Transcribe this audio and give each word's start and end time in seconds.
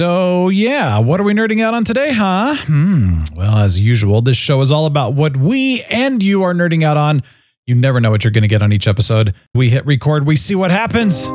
So, 0.00 0.48
yeah, 0.48 0.98
what 0.98 1.20
are 1.20 1.24
we 1.24 1.34
nerding 1.34 1.60
out 1.60 1.74
on 1.74 1.84
today, 1.84 2.10
huh? 2.14 2.56
Hmm. 2.56 3.18
Well, 3.36 3.58
as 3.58 3.78
usual, 3.78 4.22
this 4.22 4.38
show 4.38 4.62
is 4.62 4.72
all 4.72 4.86
about 4.86 5.12
what 5.12 5.36
we 5.36 5.82
and 5.90 6.22
you 6.22 6.42
are 6.42 6.54
nerding 6.54 6.82
out 6.82 6.96
on. 6.96 7.22
You 7.66 7.74
never 7.74 8.00
know 8.00 8.10
what 8.10 8.24
you're 8.24 8.30
going 8.30 8.40
to 8.40 8.48
get 8.48 8.62
on 8.62 8.72
each 8.72 8.88
episode. 8.88 9.34
We 9.52 9.68
hit 9.68 9.84
record, 9.84 10.26
we 10.26 10.36
see 10.36 10.54
what 10.54 10.70
happens. 10.70 11.26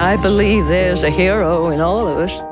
I 0.00 0.16
believe 0.22 0.68
there's 0.68 1.02
a 1.02 1.10
hero 1.10 1.70
in 1.70 1.80
all 1.80 2.06
of 2.06 2.18
us. 2.18 2.51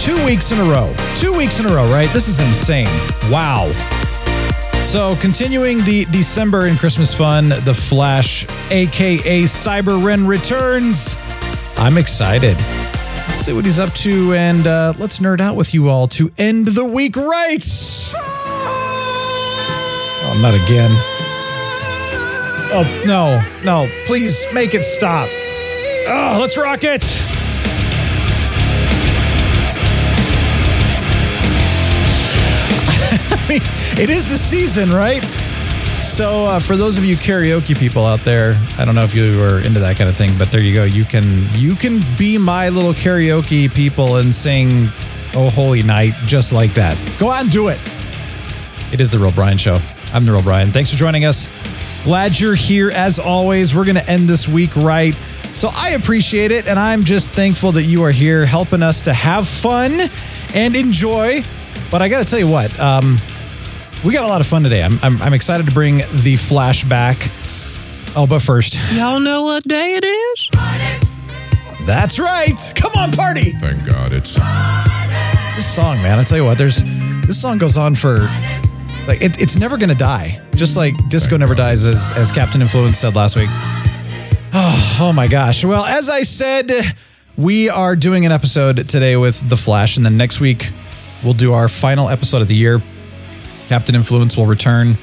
Two 0.00 0.16
weeks 0.24 0.50
in 0.50 0.58
a 0.58 0.64
row. 0.64 0.90
Two 1.16 1.30
weeks 1.30 1.60
in 1.60 1.66
a 1.66 1.68
row, 1.68 1.86
right? 1.92 2.08
This 2.14 2.26
is 2.26 2.40
insane. 2.40 2.88
Wow. 3.30 3.70
So, 4.82 5.14
continuing 5.16 5.84
the 5.84 6.06
December 6.06 6.64
and 6.64 6.78
Christmas 6.78 7.12
fun, 7.12 7.50
The 7.50 7.74
Flash, 7.74 8.46
aka 8.70 9.42
Siber 9.42 10.02
Wren, 10.02 10.26
returns. 10.26 11.16
I'm 11.76 11.98
excited. 11.98 12.56
Let's 12.56 13.40
see 13.40 13.52
what 13.52 13.66
he's 13.66 13.78
up 13.78 13.92
to, 13.96 14.32
and 14.32 14.66
uh, 14.66 14.94
let's 14.96 15.18
nerd 15.18 15.42
out 15.42 15.54
with 15.54 15.74
you 15.74 15.90
all 15.90 16.08
to 16.08 16.32
end 16.38 16.68
the 16.68 16.84
week 16.86 17.14
right. 17.16 17.62
Oh, 20.22 20.38
not 20.40 20.54
again. 20.54 20.92
Oh, 22.72 23.02
no, 23.04 23.44
no, 23.62 23.86
please 24.06 24.46
make 24.54 24.72
it 24.72 24.82
stop. 24.82 25.28
Oh, 26.08 26.38
let's 26.40 26.56
rock 26.56 26.84
it. 26.84 27.29
It 34.00 34.08
is 34.08 34.26
the 34.26 34.38
season, 34.38 34.90
right? 34.90 35.22
So, 36.00 36.46
uh, 36.46 36.60
for 36.60 36.74
those 36.74 36.96
of 36.96 37.04
you 37.04 37.16
karaoke 37.16 37.78
people 37.78 38.06
out 38.06 38.24
there, 38.24 38.56
I 38.78 38.86
don't 38.86 38.94
know 38.94 39.02
if 39.02 39.14
you 39.14 39.38
were 39.38 39.60
into 39.60 39.78
that 39.80 39.98
kind 39.98 40.08
of 40.08 40.16
thing, 40.16 40.30
but 40.38 40.50
there 40.50 40.62
you 40.62 40.74
go. 40.74 40.84
You 40.84 41.04
can 41.04 41.46
you 41.54 41.74
can 41.74 42.00
be 42.16 42.38
my 42.38 42.70
little 42.70 42.94
karaoke 42.94 43.72
people 43.72 44.16
and 44.16 44.34
sing 44.34 44.88
"Oh 45.34 45.50
Holy 45.50 45.82
Night" 45.82 46.14
just 46.24 46.50
like 46.50 46.72
that. 46.74 46.96
Go 47.18 47.30
and 47.30 47.50
do 47.50 47.68
it. 47.68 47.78
It 48.90 49.02
is 49.02 49.10
the 49.10 49.18
Real 49.18 49.32
Brian 49.32 49.58
Show. 49.58 49.78
I'm 50.14 50.24
the 50.24 50.32
Real 50.32 50.42
Brian. 50.42 50.72
Thanks 50.72 50.90
for 50.90 50.96
joining 50.96 51.26
us. 51.26 51.50
Glad 52.02 52.40
you're 52.40 52.54
here 52.54 52.90
as 52.90 53.18
always. 53.18 53.74
We're 53.74 53.84
going 53.84 53.96
to 53.96 54.08
end 54.08 54.26
this 54.26 54.48
week 54.48 54.74
right. 54.76 55.14
So 55.52 55.68
I 55.74 55.90
appreciate 55.90 56.52
it, 56.52 56.66
and 56.66 56.78
I'm 56.78 57.04
just 57.04 57.32
thankful 57.32 57.72
that 57.72 57.82
you 57.82 58.02
are 58.04 58.10
here 58.10 58.46
helping 58.46 58.82
us 58.82 59.02
to 59.02 59.12
have 59.12 59.46
fun 59.46 60.08
and 60.54 60.74
enjoy. 60.74 61.44
But 61.90 62.00
I 62.00 62.08
got 62.08 62.20
to 62.20 62.24
tell 62.24 62.38
you 62.38 62.48
what, 62.48 62.78
um, 62.80 63.18
we 64.04 64.12
got 64.12 64.24
a 64.24 64.28
lot 64.28 64.40
of 64.40 64.46
fun 64.46 64.62
today. 64.62 64.82
I'm, 64.82 64.98
I'm, 65.02 65.20
I'm 65.22 65.34
excited 65.34 65.66
to 65.66 65.72
bring 65.72 65.98
the 65.98 66.34
flashback. 66.36 67.30
Oh, 68.16 68.26
but 68.26 68.40
first, 68.42 68.78
Y'all 68.92 69.20
know 69.20 69.42
what 69.42 69.62
day 69.64 69.94
it 70.00 70.04
is? 70.04 70.48
that's 71.86 72.18
right. 72.18 72.72
Come 72.74 72.92
on, 72.96 73.12
party. 73.12 73.50
Thank 73.52 73.86
God 73.86 74.12
it's 74.12 74.34
This 75.56 75.72
song, 75.72 75.96
man, 76.02 76.18
I 76.18 76.22
tell 76.24 76.38
you 76.38 76.44
what, 76.44 76.58
there's 76.58 76.82
this 77.26 77.40
song 77.40 77.58
goes 77.58 77.76
on 77.76 77.94
for 77.94 78.20
like 79.06 79.22
it, 79.22 79.40
it's 79.40 79.56
never 79.56 79.76
gonna 79.76 79.94
die. 79.94 80.40
Just 80.56 80.76
like 80.76 80.94
disco 81.08 81.36
never 81.36 81.54
dies, 81.54 81.84
as 81.84 82.10
as 82.16 82.32
Captain 82.32 82.60
Influence 82.62 82.98
said 82.98 83.14
last 83.14 83.36
week. 83.36 83.48
Oh, 84.52 84.98
oh 85.02 85.12
my 85.14 85.28
gosh. 85.28 85.64
Well, 85.64 85.84
as 85.84 86.10
I 86.10 86.22
said, 86.22 86.70
we 87.36 87.68
are 87.68 87.94
doing 87.94 88.26
an 88.26 88.32
episode 88.32 88.88
today 88.88 89.16
with 89.16 89.48
The 89.48 89.56
Flash, 89.56 89.96
and 89.96 90.04
then 90.04 90.16
next 90.16 90.40
week 90.40 90.70
we'll 91.22 91.34
do 91.34 91.52
our 91.52 91.68
final 91.68 92.08
episode 92.08 92.42
of 92.42 92.48
the 92.48 92.56
year. 92.56 92.82
Captain 93.70 93.94
Influence 93.94 94.36
will 94.36 94.46
return, 94.46 94.96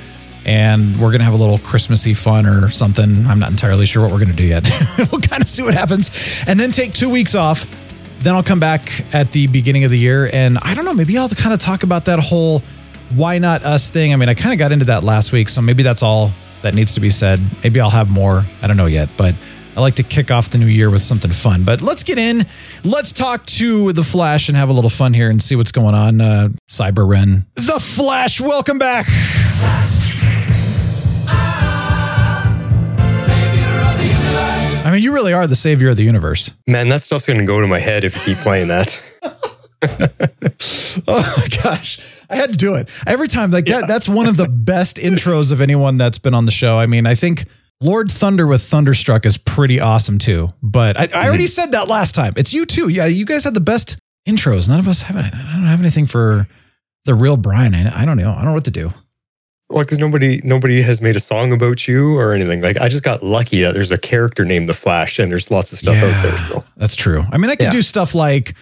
and 0.45 0.99
we're 0.99 1.13
gonna 1.13 1.23
have 1.23 1.31
a 1.31 1.37
little 1.37 1.57
Christmassy 1.57 2.13
fun 2.13 2.45
or 2.45 2.69
something. 2.69 3.25
I'm 3.25 3.39
not 3.39 3.49
entirely 3.49 3.85
sure 3.85 4.03
what 4.03 4.11
we're 4.11 4.19
gonna 4.19 4.33
do 4.33 4.43
yet. 4.43 4.69
we'll 5.09 5.21
kind 5.21 5.41
of 5.41 5.47
see 5.47 5.63
what 5.63 5.73
happens, 5.73 6.11
and 6.45 6.59
then 6.59 6.73
take 6.73 6.91
two 6.91 7.09
weeks 7.09 7.33
off. 7.33 7.65
Then 8.19 8.35
I'll 8.35 8.43
come 8.43 8.59
back 8.59 9.15
at 9.15 9.31
the 9.31 9.47
beginning 9.47 9.85
of 9.85 9.91
the 9.91 9.97
year, 9.97 10.29
and 10.33 10.57
I 10.61 10.73
don't 10.73 10.83
know. 10.83 10.93
Maybe 10.93 11.17
I'll 11.17 11.29
kind 11.29 11.53
of 11.53 11.61
talk 11.61 11.83
about 11.83 12.03
that 12.05 12.19
whole 12.19 12.61
"why 13.15 13.37
not 13.37 13.63
us" 13.63 13.89
thing. 13.89 14.11
I 14.11 14.17
mean, 14.17 14.27
I 14.27 14.33
kind 14.33 14.51
of 14.51 14.59
got 14.59 14.73
into 14.73 14.83
that 14.85 15.05
last 15.05 15.31
week, 15.31 15.47
so 15.47 15.61
maybe 15.61 15.81
that's 15.81 16.03
all 16.03 16.33
that 16.61 16.75
needs 16.75 16.93
to 16.95 16.99
be 16.99 17.09
said. 17.09 17.39
Maybe 17.63 17.79
I'll 17.79 17.89
have 17.89 18.09
more. 18.09 18.43
I 18.61 18.67
don't 18.67 18.75
know 18.75 18.87
yet, 18.87 19.07
but 19.15 19.33
I 19.77 19.79
like 19.79 19.93
to 19.95 20.03
kick 20.03 20.31
off 20.31 20.49
the 20.49 20.57
new 20.57 20.65
year 20.65 20.89
with 20.89 21.03
something 21.03 21.29
fun. 21.29 21.63
But 21.63 21.83
let's 21.83 22.01
get 22.01 22.17
in. 22.17 22.47
Let's 22.83 23.11
talk 23.11 23.45
to 23.45 23.93
the 23.93 24.01
Flash 24.01 24.49
and 24.49 24.57
have 24.57 24.69
a 24.69 24.73
little 24.73 24.89
fun 24.89 25.13
here 25.13 25.29
and 25.29 25.39
see 25.39 25.55
what's 25.55 25.71
going 25.71 25.93
on. 25.93 26.19
Uh, 26.19 26.49
Siber 26.67 27.07
Wren, 27.07 27.45
the 27.53 27.79
Flash, 27.79 28.41
welcome 28.41 28.79
back. 28.79 29.05
I 34.83 34.89
mean, 34.91 35.03
you 35.03 35.13
really 35.13 35.33
are 35.33 35.45
the 35.45 35.55
savior 35.55 35.89
of 35.89 35.97
the 35.97 36.03
universe. 36.03 36.49
Man, 36.65 36.87
that 36.87 37.03
stuff's 37.03 37.27
going 37.27 37.39
to 37.39 37.45
go 37.45 37.61
to 37.61 37.67
my 37.67 37.77
head 37.77 38.03
if 38.03 38.15
you 38.15 38.33
keep 38.33 38.41
playing 38.43 38.69
that. 38.69 39.03
Oh 41.07 41.33
my 41.37 41.47
gosh. 41.63 41.99
I 42.29 42.35
had 42.35 42.51
to 42.51 42.57
do 42.57 42.75
it. 42.75 42.89
Every 43.05 43.27
time 43.27 43.51
like 43.51 43.65
that 43.65 43.87
that's 43.87 44.09
one 44.09 44.27
of 44.27 44.35
the 44.35 44.47
best 44.47 44.97
intros 44.97 45.51
of 45.51 45.61
anyone 45.61 45.97
that's 45.97 46.17
been 46.17 46.33
on 46.33 46.45
the 46.45 46.51
show. 46.51 46.79
I 46.79 46.87
mean, 46.87 47.05
I 47.05 47.13
think 47.13 47.45
Lord 47.81 48.11
Thunder 48.11 48.47
with 48.47 48.63
Thunderstruck 48.63 49.25
is 49.25 49.37
pretty 49.37 49.79
awesome 49.79 50.17
too. 50.17 50.49
But 50.63 50.99
I, 50.99 51.09
I 51.13 51.27
already 51.27 51.47
said 51.47 51.71
that 51.73 51.87
last 51.87 52.15
time. 52.15 52.33
It's 52.35 52.53
you 52.53 52.65
too. 52.65 52.87
Yeah, 52.89 53.05
you 53.05 53.25
guys 53.25 53.43
had 53.43 53.53
the 53.53 53.59
best 53.61 53.97
intros. 54.27 54.67
None 54.67 54.79
of 54.79 54.87
us 54.87 55.01
have 55.03 55.15
I 55.15 55.21
don't 55.29 55.65
have 55.67 55.79
anything 55.79 56.07
for 56.07 56.47
the 57.05 57.13
real 57.13 57.37
Brian. 57.37 57.75
I, 57.75 58.01
I 58.01 58.05
don't 58.05 58.17
know. 58.17 58.31
I 58.31 58.35
don't 58.35 58.45
know 58.45 58.53
what 58.53 58.65
to 58.65 58.71
do. 58.71 58.91
Well, 59.69 59.83
because 59.83 59.99
nobody 59.99 60.41
nobody 60.43 60.81
has 60.81 61.01
made 61.01 61.15
a 61.15 61.19
song 61.19 61.51
about 61.51 61.87
you 61.87 62.17
or 62.17 62.33
anything. 62.33 62.61
Like 62.61 62.77
I 62.77 62.87
just 62.87 63.03
got 63.03 63.21
lucky 63.21 63.61
that 63.61 63.73
there's 63.73 63.91
a 63.91 63.97
character 63.97 64.43
named 64.45 64.67
the 64.69 64.73
Flash, 64.73 65.19
and 65.19 65.31
there's 65.31 65.51
lots 65.51 65.71
of 65.73 65.77
stuff 65.77 65.97
out 65.97 66.23
there. 66.23 66.37
So. 66.37 66.59
That's 66.77 66.95
true. 66.95 67.23
I 67.31 67.37
mean, 67.37 67.51
I 67.51 67.55
could 67.55 67.65
Yeah. 67.65 67.71
do 67.71 67.81
stuff 67.81 68.15
like 68.15 68.55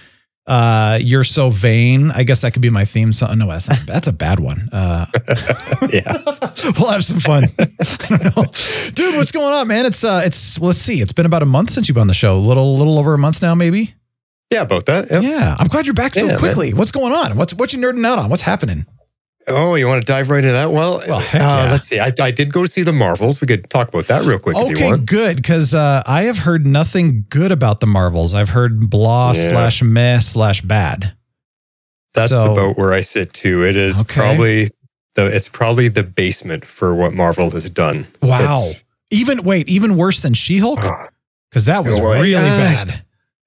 uh 0.47 0.99
you're 1.01 1.23
so 1.23 1.49
vain 1.49 2.11
i 2.11 2.21
guess 2.23 2.41
that 2.41 2.51
could 2.51 2.61
be 2.61 2.69
my 2.69 2.85
theme 2.85 3.11
song 3.11 3.35
no 3.39 3.47
that's, 3.47 3.67
not, 3.67 3.79
that's 3.87 4.07
a 4.07 4.13
bad 4.13 4.39
one 4.39 4.69
uh 4.71 5.05
Yeah, 5.91 6.21
we'll 6.79 6.89
have 6.91 7.03
some 7.03 7.19
fun. 7.19 7.45
I 7.59 8.17
don't 8.17 8.35
know. 8.37 8.43
Dude, 8.93 9.15
what's 9.15 9.31
going 9.31 9.53
on, 9.53 9.67
man? 9.67 9.85
It's 9.85 10.03
uh 10.03 10.21
it's 10.25 10.59
let's 10.59 10.79
see. 10.79 10.99
It's 11.01 11.13
been 11.13 11.25
about 11.25 11.43
a 11.43 11.45
month 11.45 11.69
since 11.71 11.87
you've 11.87 11.93
been 11.95 12.01
on 12.01 12.07
the 12.07 12.13
show. 12.13 12.37
A 12.37 12.39
little 12.39 12.77
little 12.77 12.97
over 12.97 13.13
a 13.13 13.17
month 13.17 13.41
now, 13.41 13.53
maybe. 13.55 13.93
yeah, 14.51 14.61
about 14.61 14.85
that. 14.87 15.09
Yep. 15.11 15.23
Yeah. 15.23 15.55
I'm 15.59 15.67
glad 15.67 15.85
you're 15.85 15.93
back 15.93 16.13
so 16.15 16.21
Yeah, 16.21 16.27
man. 16.31 16.39
quickly. 16.39 16.73
What's 16.73 16.91
going 16.91 17.13
on? 17.13 17.37
What's 17.37 17.53
what 17.53 17.71
you 17.73 17.79
nerding 17.79 18.05
out 18.05 18.17
on? 18.19 18.29
What's 18.29 18.41
happening? 18.43 18.85
Oh, 19.47 19.75
you 19.75 19.87
want 19.87 20.01
to 20.01 20.11
dive 20.11 20.29
right 20.31 20.39
into 20.43 20.53
that? 20.53 20.71
Well, 20.71 20.99
Well, 21.07 21.19
uh, 21.19 21.29
yeah. 21.33 21.67
let's 21.71 21.87
see. 21.87 21.99
I, 21.99 22.11
I 22.19 22.31
did 22.31 22.51
go 22.51 22.63
to 22.63 22.67
see 22.67 22.81
the 22.81 22.91
Marvels. 22.93 23.41
We 23.41 23.47
could 23.47 23.69
talk 23.69 23.89
about 23.89 24.07
that 24.07 24.23
real 24.23 24.39
quick 24.39 24.57
if 24.57 24.69
you 24.69 24.75
Okay, 24.75 24.85
want. 24.85 25.05
good. 25.05 25.35
Because 25.37 25.75
uh, 25.75 26.01
I 26.05 26.23
have 26.23 26.39
heard 26.39 26.65
nothing 26.65 27.25
good 27.29 27.51
about 27.51 27.79
the 27.79 27.85
Marvels. 27.85 28.33
I've 28.33 28.49
heard 28.49 28.89
blah 28.89 29.33
Yeah. 29.35 29.49
slash 29.49 29.83
meh 29.83 30.19
slash 30.19 30.61
bad. 30.61 31.13
That's 32.15 32.31
So- 32.31 32.53
about 32.53 32.77
where 32.77 32.91
I 32.93 33.01
sit 33.01 33.33
too. 33.33 33.63
It 33.63 33.75
is 33.75 34.01
Okay. 34.01 34.13
probably 34.19 34.69
the 35.13 35.27
it's 35.27 35.47
probably 35.47 35.89
the 35.89 36.03
basement 36.03 36.65
for 36.65 36.95
what 36.95 37.13
Marvel 37.13 37.51
has 37.51 37.69
done. 37.69 38.07
Wow. 38.23 38.39
It's- 38.61 38.83
even 39.11 39.43
wait, 39.43 39.69
even 39.69 39.95
worse 39.95 40.21
than 40.23 40.33
She 40.33 40.57
Hulk? 40.57 40.81
Because 41.51 41.65
that 41.65 41.85
was 41.85 41.99
Well, 41.99 42.13
really 42.13 42.31
yeah. 42.31 42.85
bad. 42.85 43.01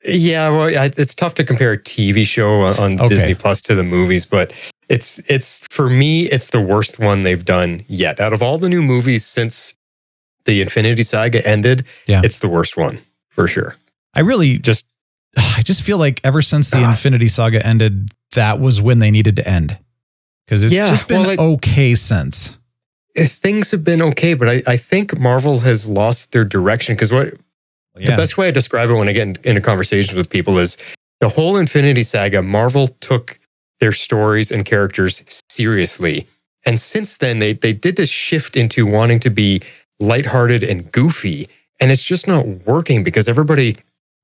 Yeah, 0.05 0.51
well, 0.51 0.69
it's 0.97 1.15
tough 1.15 1.35
to 1.35 1.45
compare 1.45 1.73
a 1.73 1.77
TV 1.83 2.25
show 2.25 2.61
on, 2.63 2.79
on 2.79 2.95
Okay. 3.01 3.09
Disney 3.09 3.35
Plus 3.35 3.61
to 3.63 3.75
the 3.75 3.83
movies, 3.83 4.25
but 4.25 4.53
it's 4.89 5.19
it's 5.29 5.67
for 5.71 5.89
me, 5.91 6.23
it's 6.27 6.51
the 6.51 6.61
worst 6.61 6.99
one 6.99 7.23
they've 7.23 7.45
done 7.45 7.85
yet. 7.89 8.21
Out 8.21 8.33
of 8.33 8.43
all 8.43 8.59
the 8.59 8.69
new 8.69 8.83
movies 8.83 9.25
since 9.25 9.75
the 10.45 10.63
Infinity 10.63 11.03
Saga 11.03 11.47
ended, 11.47 11.85
Yeah. 12.07 12.23
it's 12.25 12.39
the 12.41 12.49
worst 12.49 12.77
one 12.77 12.99
for 13.29 13.47
sure. 13.47 13.77
I 14.15 14.21
really 14.21 14.59
Just 14.59 14.87
I 15.37 15.63
just 15.63 15.83
feel 15.83 15.99
like 15.99 16.21
ever 16.25 16.43
since 16.43 16.71
the 16.71 16.79
Ah. 16.79 16.91
Infinity 16.91 17.29
Saga 17.29 17.65
ended, 17.65 18.09
that 18.33 18.61
was 18.61 18.81
when 18.81 18.99
they 18.99 19.11
needed 19.11 19.37
to 19.37 19.47
end. 19.49 19.79
Because 20.47 20.65
it's 20.65 20.73
Yeah, 20.73 20.89
just 20.89 21.07
been 21.09 21.21
well, 21.21 21.31
it- 21.31 21.39
okay 21.39 21.95
since. 21.95 22.57
eh, 23.17 23.27
things 23.27 23.71
have 23.73 23.85
been 23.85 24.01
okay, 24.01 24.33
but 24.35 24.49
I, 24.49 24.63
I 24.67 24.77
think 24.79 25.19
Marvel 25.19 25.59
has 25.61 25.87
lost 25.89 26.33
their 26.33 26.45
direction 26.45 26.95
because 26.95 27.13
what 27.13 27.35
Yeah. 27.99 28.11
the 28.13 28.17
best 28.17 28.39
way 28.39 28.49
I 28.49 28.51
describe 28.51 28.89
it 28.89 28.95
when 28.95 29.09
I 29.09 29.13
get 29.13 29.27
in, 29.29 29.37
into 29.45 29.61
conversations 29.61 30.17
with 30.17 30.31
people 30.31 30.57
is 30.59 30.79
the 31.21 31.29
whole 31.29 31.57
Infinity 31.59 32.03
Saga, 32.05 32.41
Marvel 32.43 32.87
took 32.87 33.39
their 33.81 33.93
stories 33.93 34.51
and 34.51 34.65
characters 34.65 35.43
seriously. 35.51 36.27
And 36.67 36.81
since 36.81 37.19
then, 37.19 37.39
they, 37.39 37.53
they 37.53 37.73
did 37.73 37.97
this 37.97 38.11
shift 38.11 38.57
into 38.57 38.87
wanting 38.87 39.21
to 39.21 39.31
be 39.31 39.63
lighthearted 40.01 40.63
and 40.63 40.91
goofy. 40.93 41.49
And 41.81 41.91
it's 41.91 42.05
just 42.05 42.27
not 42.27 42.47
working 42.67 43.05
because 43.05 43.29
everybody 43.29 43.75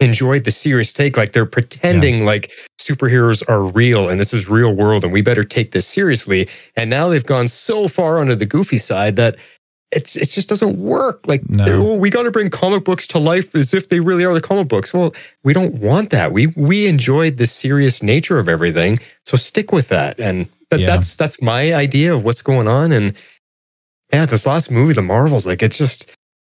enjoyed 0.00 0.44
the 0.44 0.50
serious 0.50 0.92
take. 0.92 1.16
Like 1.16 1.32
they're 1.32 1.46
pretending 1.46 2.24
like 2.24 2.52
superheroes 2.80 3.42
are 3.48 3.62
real 3.62 4.08
and 4.08 4.20
this 4.20 4.34
is 4.34 4.48
real 4.48 4.74
world 4.74 5.04
and 5.04 5.12
we 5.12 5.22
better 5.22 5.44
take 5.44 5.70
this 5.70 5.86
seriously. 5.86 6.48
And 6.76 6.90
now 6.90 7.08
they've 7.08 7.24
gone 7.24 7.48
so 7.48 7.88
far 7.88 8.18
onto 8.18 8.34
the 8.34 8.46
goofy 8.46 8.76
side 8.76 9.16
that 9.16 9.36
it's 9.94 10.16
it 10.16 10.28
just 10.30 10.48
doesn't 10.48 10.76
work. 10.78 11.26
Like 11.26 11.48
No. 11.48 11.64
oh, 11.68 11.98
we 11.98 12.10
got 12.10 12.24
to 12.24 12.30
bring 12.30 12.50
comic 12.50 12.84
books 12.84 13.06
to 13.08 13.18
life 13.18 13.54
as 13.54 13.72
if 13.74 13.88
they 13.88 14.00
really 14.00 14.24
are 14.24 14.34
the 14.34 14.40
comic 14.40 14.68
books. 14.68 14.92
Well, 14.94 15.14
we 15.42 15.52
don't 15.52 15.74
want 15.74 16.10
that. 16.10 16.32
We 16.32 16.48
we 16.48 16.86
enjoyed 16.86 17.36
the 17.36 17.46
serious 17.46 18.02
nature 18.02 18.38
of 18.38 18.48
everything, 18.48 18.98
so 19.24 19.36
stick 19.36 19.72
with 19.72 19.88
that. 19.88 20.18
And 20.18 20.46
that, 20.70 20.80
Yeah. 20.80 20.86
that's 20.86 21.16
that's 21.16 21.40
my 21.40 21.72
idea 21.74 22.14
of 22.14 22.24
what's 22.24 22.42
going 22.42 22.68
on. 22.68 22.92
And 22.92 23.14
yeah, 24.12 24.26
this 24.26 24.46
last 24.46 24.70
movie, 24.70 24.92
the 24.94 25.02
Marvels, 25.02 25.46
like 25.46 25.62
it's 25.62 25.78
just 25.78 26.10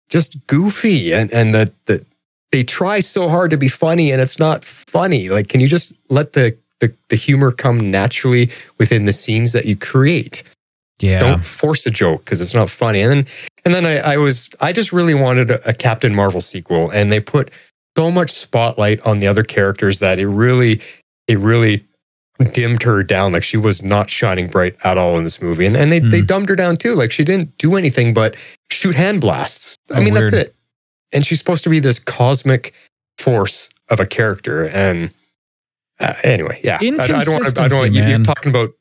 just 0.09 0.45
goofy 0.47 1.13
and 1.13 1.31
and 1.33 1.53
the 1.53 1.71
the 1.85 2.05
they 2.51 2.63
try 2.63 2.99
so 2.99 3.29
hard 3.29 3.49
to 3.51 3.57
be 3.57 3.67
funny 3.67 4.11
and 4.11 4.21
it's 4.21 4.37
not 4.37 4.63
funny. 4.63 5.29
Like, 5.29 5.47
can 5.47 5.59
you 5.59 5.67
just 5.67 5.91
let 6.09 6.33
the 6.33 6.55
the, 6.79 6.93
the 7.09 7.15
humor 7.15 7.51
come 7.51 7.79
naturally 7.91 8.49
within 8.77 9.05
the 9.05 9.13
scenes 9.13 9.53
that 9.53 9.65
you 9.65 9.75
create? 9.75 10.43
Yeah. 11.03 11.19
Don't 11.19 11.43
force 11.45 11.85
a 11.85 11.91
joke 11.91 12.23
because 12.23 12.39
it's 12.41 12.53
not 12.55 12.69
funny. 12.69 13.01
And 13.01 13.11
then 13.11 13.25
and 13.65 13.73
then 13.73 13.85
I, 13.85 14.13
I 14.13 14.17
was 14.17 14.49
I 14.61 14.71
just 14.71 14.91
really 14.93 15.13
wanted 15.13 15.51
a, 15.51 15.69
a 15.69 15.73
Captain 15.73 16.15
Marvel 16.15 16.41
sequel, 16.41 16.89
and 16.91 17.11
they 17.11 17.19
put 17.19 17.51
so 17.97 18.09
much 18.09 18.31
spotlight 18.31 19.05
on 19.05 19.17
the 19.19 19.27
other 19.27 19.43
characters 19.43 19.99
that 19.99 20.17
it 20.19 20.27
really 20.27 20.81
it 21.27 21.37
really 21.39 21.83
dimmed 22.53 22.83
her 22.83 23.03
down. 23.03 23.31
Like 23.33 23.43
she 23.43 23.57
was 23.57 23.81
not 23.83 24.09
shining 24.09 24.47
bright 24.47 24.75
at 24.83 24.97
all 24.97 25.17
in 25.17 25.23
this 25.23 25.41
movie. 25.41 25.65
And 25.65 25.75
and 25.77 25.91
they, 25.91 25.99
they 25.99 26.19
Hmm. 26.19 26.25
dumbed 26.25 26.49
her 26.49 26.55
down 26.55 26.75
too. 26.77 26.95
Like 26.95 27.11
she 27.11 27.23
didn't 27.23 27.57
do 27.57 27.75
anything 27.75 28.13
but 28.13 28.35
shoot 28.71 28.95
hand 28.95 29.21
blasts. 29.21 29.75
I 29.93 29.99
Oh, 29.99 30.03
mean, 30.03 30.13
that's 30.13 30.33
it. 30.33 30.55
And 31.11 31.25
she's 31.25 31.37
supposed 31.39 31.63
to 31.65 31.69
be 31.69 31.79
this 31.79 31.99
cosmic 31.99 32.73
force 33.19 33.69
of 33.89 33.99
a 33.99 34.05
character. 34.05 34.67
And 34.69 35.13
uh, 35.99 36.13
anyway, 36.23 36.59
yeah. 36.63 36.79
I, 36.81 36.85
I 36.87 37.23
don't 37.23 37.27
want 37.35 37.55
to, 37.55 37.61
I 37.61 37.67
don't 37.67 37.93
you- 37.93 38.03
you're 38.03 38.19
talking 38.23 38.49
about 38.49 38.71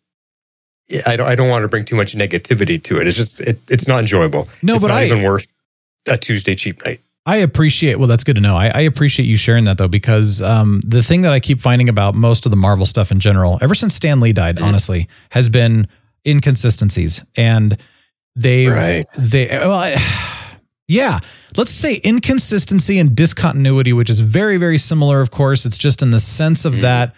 I 1.06 1.17
don't 1.17 1.27
I 1.29 1.35
don't 1.35 1.49
want 1.49 1.62
to 1.62 1.69
bring 1.69 1.85
too 1.85 1.97
much 1.97 2.15
negativity 2.15 2.83
to 2.85 3.00
it. 3.00 3.06
It's 3.09 3.17
just 3.17 3.41
it, 3.41 3.59
it's 3.71 3.89
not 3.89 4.00
enjoyable. 4.00 4.49
No, 4.62 4.75
it's 4.75 4.85
but 4.85 4.89
not 4.89 4.99
I- 4.99 5.05
even 5.06 5.23
worth 5.23 5.53
a 6.09 6.17
Tuesday 6.17 6.55
cheap 6.55 6.85
night. 6.85 7.00
I 7.25 7.37
appreciate. 7.37 8.00
Well, 8.00 8.09
that's 8.09 8.25
good 8.25 8.35
to 8.35 8.41
know. 8.43 8.56
I, 8.56 8.67
I 8.75 8.81
appreciate 8.81 9.27
you 9.27 9.37
sharing 9.37 9.62
that 9.67 9.79
though, 9.79 9.87
because 9.87 10.43
um, 10.43 10.81
the 10.85 11.05
thing 11.05 11.23
that 11.23 11.33
I 11.33 11.39
keep 11.39 11.61
finding 11.61 11.89
about 11.89 12.17
most 12.17 12.47
of 12.47 12.50
the 12.50 12.56
Marvel 12.56 12.85
stuff 12.85 13.12
in 13.12 13.21
general, 13.21 13.59
ever 13.61 13.77
since 13.77 13.94
Stan 13.94 14.19
Lee 14.19 14.33
died, 14.33 14.56
Mm-hmm. 14.56 14.65
honestly, 14.65 15.09
has 15.31 15.49
been 15.49 15.87
inconsistencies, 16.27 17.23
and 17.37 17.77
they 18.35 18.67
Right. 18.67 19.05
they 19.17 19.47
well, 19.47 19.73
I, 19.73 19.97
yeah. 20.89 21.21
Let's 21.56 21.71
say 21.71 21.97
inconsistency 21.97 22.99
and 22.99 23.15
discontinuity, 23.15 23.93
which 23.93 24.11
is 24.11 24.19
very 24.21 24.56
very 24.56 24.79
similar. 24.79 25.21
Of 25.21 25.31
course, 25.31 25.65
it's 25.65 25.79
just 25.79 26.03
in 26.03 26.11
the 26.11 26.19
sense 26.21 26.65
of 26.65 26.75
Mhm. 26.75 26.81
that 26.81 27.15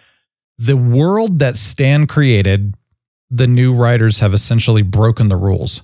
the 0.59 0.77
world 0.77 1.39
that 1.39 1.57
Stan 1.57 2.07
created, 2.07 2.75
the 3.37 3.47
new 3.47 3.75
writers 3.75 4.21
have 4.21 4.35
essentially 4.35 4.83
broken 4.83 5.29
the 5.29 5.37
rules. 5.37 5.83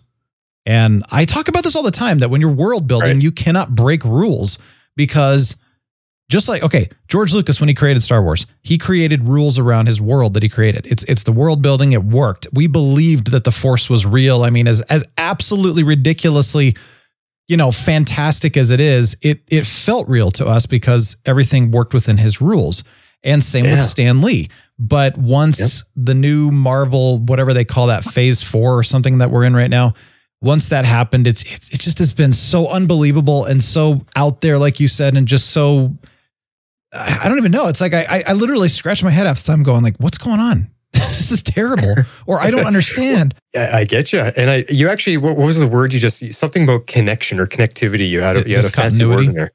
And 0.67 1.05
I 1.11 1.25
talk 1.25 1.49
about 1.49 1.65
this 1.65 1.75
all 1.75 1.83
the 1.83 1.91
time 1.91 2.19
that 2.21 2.31
when 2.31 2.41
you're 2.41 2.51
world 2.51 2.87
building, 2.87 3.15
Right. 3.15 3.23
you 3.23 3.33
cannot 3.33 3.75
break 3.75 4.05
rules 4.05 4.59
because 4.97 5.57
just 6.31 6.49
like 6.49 6.63
okay, 6.63 6.89
George 7.09 7.33
Lucas 7.35 7.61
when 7.61 7.69
he 7.69 7.75
created 7.75 8.03
Star 8.03 8.23
Wars, 8.23 8.47
he 8.63 8.79
created 8.79 9.25
rules 9.25 9.59
around 9.59 9.87
his 9.87 10.01
world 10.01 10.35
that 10.35 10.43
he 10.45 10.49
created. 10.49 10.87
It's 10.87 11.03
it's 11.05 11.25
the 11.25 11.33
world 11.33 11.61
building, 11.63 11.93
it 11.93 12.05
worked. 12.05 12.47
We 12.53 12.67
believed 12.69 13.33
that 13.33 13.43
the 13.45 13.51
force 13.51 13.91
was 13.91 14.07
real. 14.07 14.45
I 14.45 14.51
mean 14.51 14.69
as 14.69 14.81
as 14.83 15.03
absolutely 15.19 15.83
ridiculously 15.83 16.77
you 17.49 17.57
know, 17.57 17.73
fantastic 17.73 18.57
as 18.57 18.71
it 18.71 18.79
is, 18.79 19.17
it 19.23 19.41
it 19.49 19.67
felt 19.67 20.09
real 20.09 20.31
to 20.31 20.47
us 20.47 20.67
because 20.67 21.17
everything 21.27 21.73
worked 21.73 21.93
within 21.93 22.17
his 22.17 22.41
rules. 22.41 22.85
And 23.23 23.45
same 23.45 23.65
with 23.65 23.81
Stan 23.85 24.23
Lee. 24.23 24.49
But 24.79 25.19
once 25.19 25.85
the 25.95 26.15
new 26.15 26.51
Marvel, 26.51 27.19
whatever 27.19 27.53
they 27.53 27.65
call 27.67 27.89
that, 27.89 28.03
phase 28.03 28.43
four 28.43 28.79
or 28.79 28.83
something 28.83 29.19
that 29.19 29.31
we're 29.31 29.45
in 29.45 29.55
right 29.55 29.69
now, 29.69 29.93
once 30.41 30.71
that 30.71 30.87
happened, 30.87 31.27
it's 31.27 31.43
it, 31.43 31.75
it 31.75 31.81
just 31.81 31.99
has 31.99 32.15
been 32.15 32.33
so 32.33 32.67
unbelievable 32.69 33.45
and 33.45 33.63
so 33.63 34.01
out 34.17 34.41
there, 34.41 34.59
like 34.59 34.81
you 34.81 34.89
said, 34.89 35.17
and 35.17 35.29
just 35.29 35.51
so 35.51 35.99
I 36.95 37.21
I 37.25 37.29
don't 37.29 37.37
even 37.37 37.53
know. 37.53 37.67
It's 37.67 37.81
like 37.83 37.93
I 37.93 38.05
I, 38.05 38.25
I 38.29 38.33
literally 38.33 38.69
scratch 38.69 39.05
my 39.05 39.11
head 39.11 39.27
half 39.27 39.43
the 39.43 39.47
time, 39.47 39.63
going 39.63 39.83
like, 39.83 39.97
"What's 39.99 40.17
going 40.17 40.41
on? 40.41 40.71
this 40.95 41.31
is 41.31 41.43
terrible," 41.43 41.95
or 42.27 42.41
"I 42.41 42.51
don't 42.51 42.67
understand." 42.67 43.35
Yeah, 43.53 43.71
I 43.75 43.83
get 43.83 44.13
you. 44.13 44.21
And 44.21 44.49
I, 44.49 44.65
you 44.69 44.89
actually, 44.89 45.17
what, 45.17 45.37
what 45.37 45.45
was 45.47 45.59
the 45.59 45.67
word 45.67 45.93
you 45.93 45.99
just? 45.99 46.35
Something 46.35 46.63
about 46.63 46.87
connection 46.87 47.41
or 47.41 47.47
connectivity. 47.47 48.09
You 48.09 48.21
had, 48.21 48.37
a, 48.37 48.49
you 48.49 48.55
had 48.55 48.65
a 48.65 48.71
fancy 48.71 49.05
word 49.05 49.25
in 49.25 49.35
there. 49.35 49.51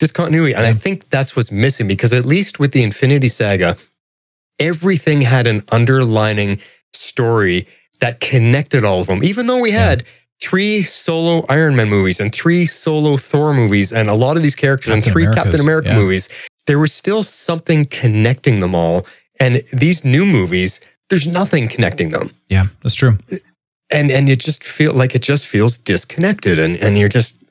Discontinuity, 0.00 0.54
and 0.54 0.66
I 0.66 0.72
think 0.72 1.10
that's 1.10 1.36
what's 1.36 1.52
missing 1.52 1.86
because 1.86 2.12
at 2.12 2.26
least 2.26 2.58
with 2.58 2.72
the 2.72 2.82
Infinity 2.82 3.28
Saga, 3.28 3.76
everything 4.58 5.20
had 5.20 5.46
an 5.46 5.62
underlining 5.70 6.58
story 6.92 7.68
that 8.00 8.18
connected 8.20 8.82
all 8.82 9.00
of 9.00 9.06
them. 9.06 9.22
Even 9.22 9.46
though 9.46 9.60
we 9.60 9.72
had 9.72 10.04
three 10.40 10.82
solo 10.82 11.44
Iron 11.48 11.76
Man 11.76 11.88
movies 11.88 12.18
and 12.18 12.34
three 12.34 12.66
solo 12.66 13.16
Thor 13.18 13.52
movies, 13.52 13.92
and 13.92 14.08
a 14.08 14.14
lot 14.14 14.36
of 14.36 14.42
these 14.42 14.56
characters 14.56 14.92
and 14.92 15.04
three 15.04 15.24
Americas, 15.24 15.44
Captain 15.44 15.60
America 15.60 15.88
yeah. 15.88 15.96
movies, 15.98 16.48
there 16.66 16.78
was 16.78 16.92
still 16.92 17.22
something 17.22 17.84
connecting 17.84 18.60
them 18.60 18.74
all. 18.74 19.06
And 19.38 19.62
these 19.72 20.04
new 20.04 20.26
movies, 20.26 20.80
there's 21.08 21.26
nothing 21.26 21.68
connecting 21.68 22.10
them 22.10 22.30
Yeah, 22.48 22.66
that's 22.82 22.94
true. 22.94 23.18
and 23.90 24.10
and 24.10 24.28
you 24.28 24.36
just 24.36 24.64
feel 24.64 24.94
like 24.94 25.14
it 25.14 25.22
just 25.22 25.46
feels 25.46 25.76
disconnected 25.76 26.58
and 26.58 26.76
and 26.76 26.98
you're 26.98 27.08
just 27.08 27.42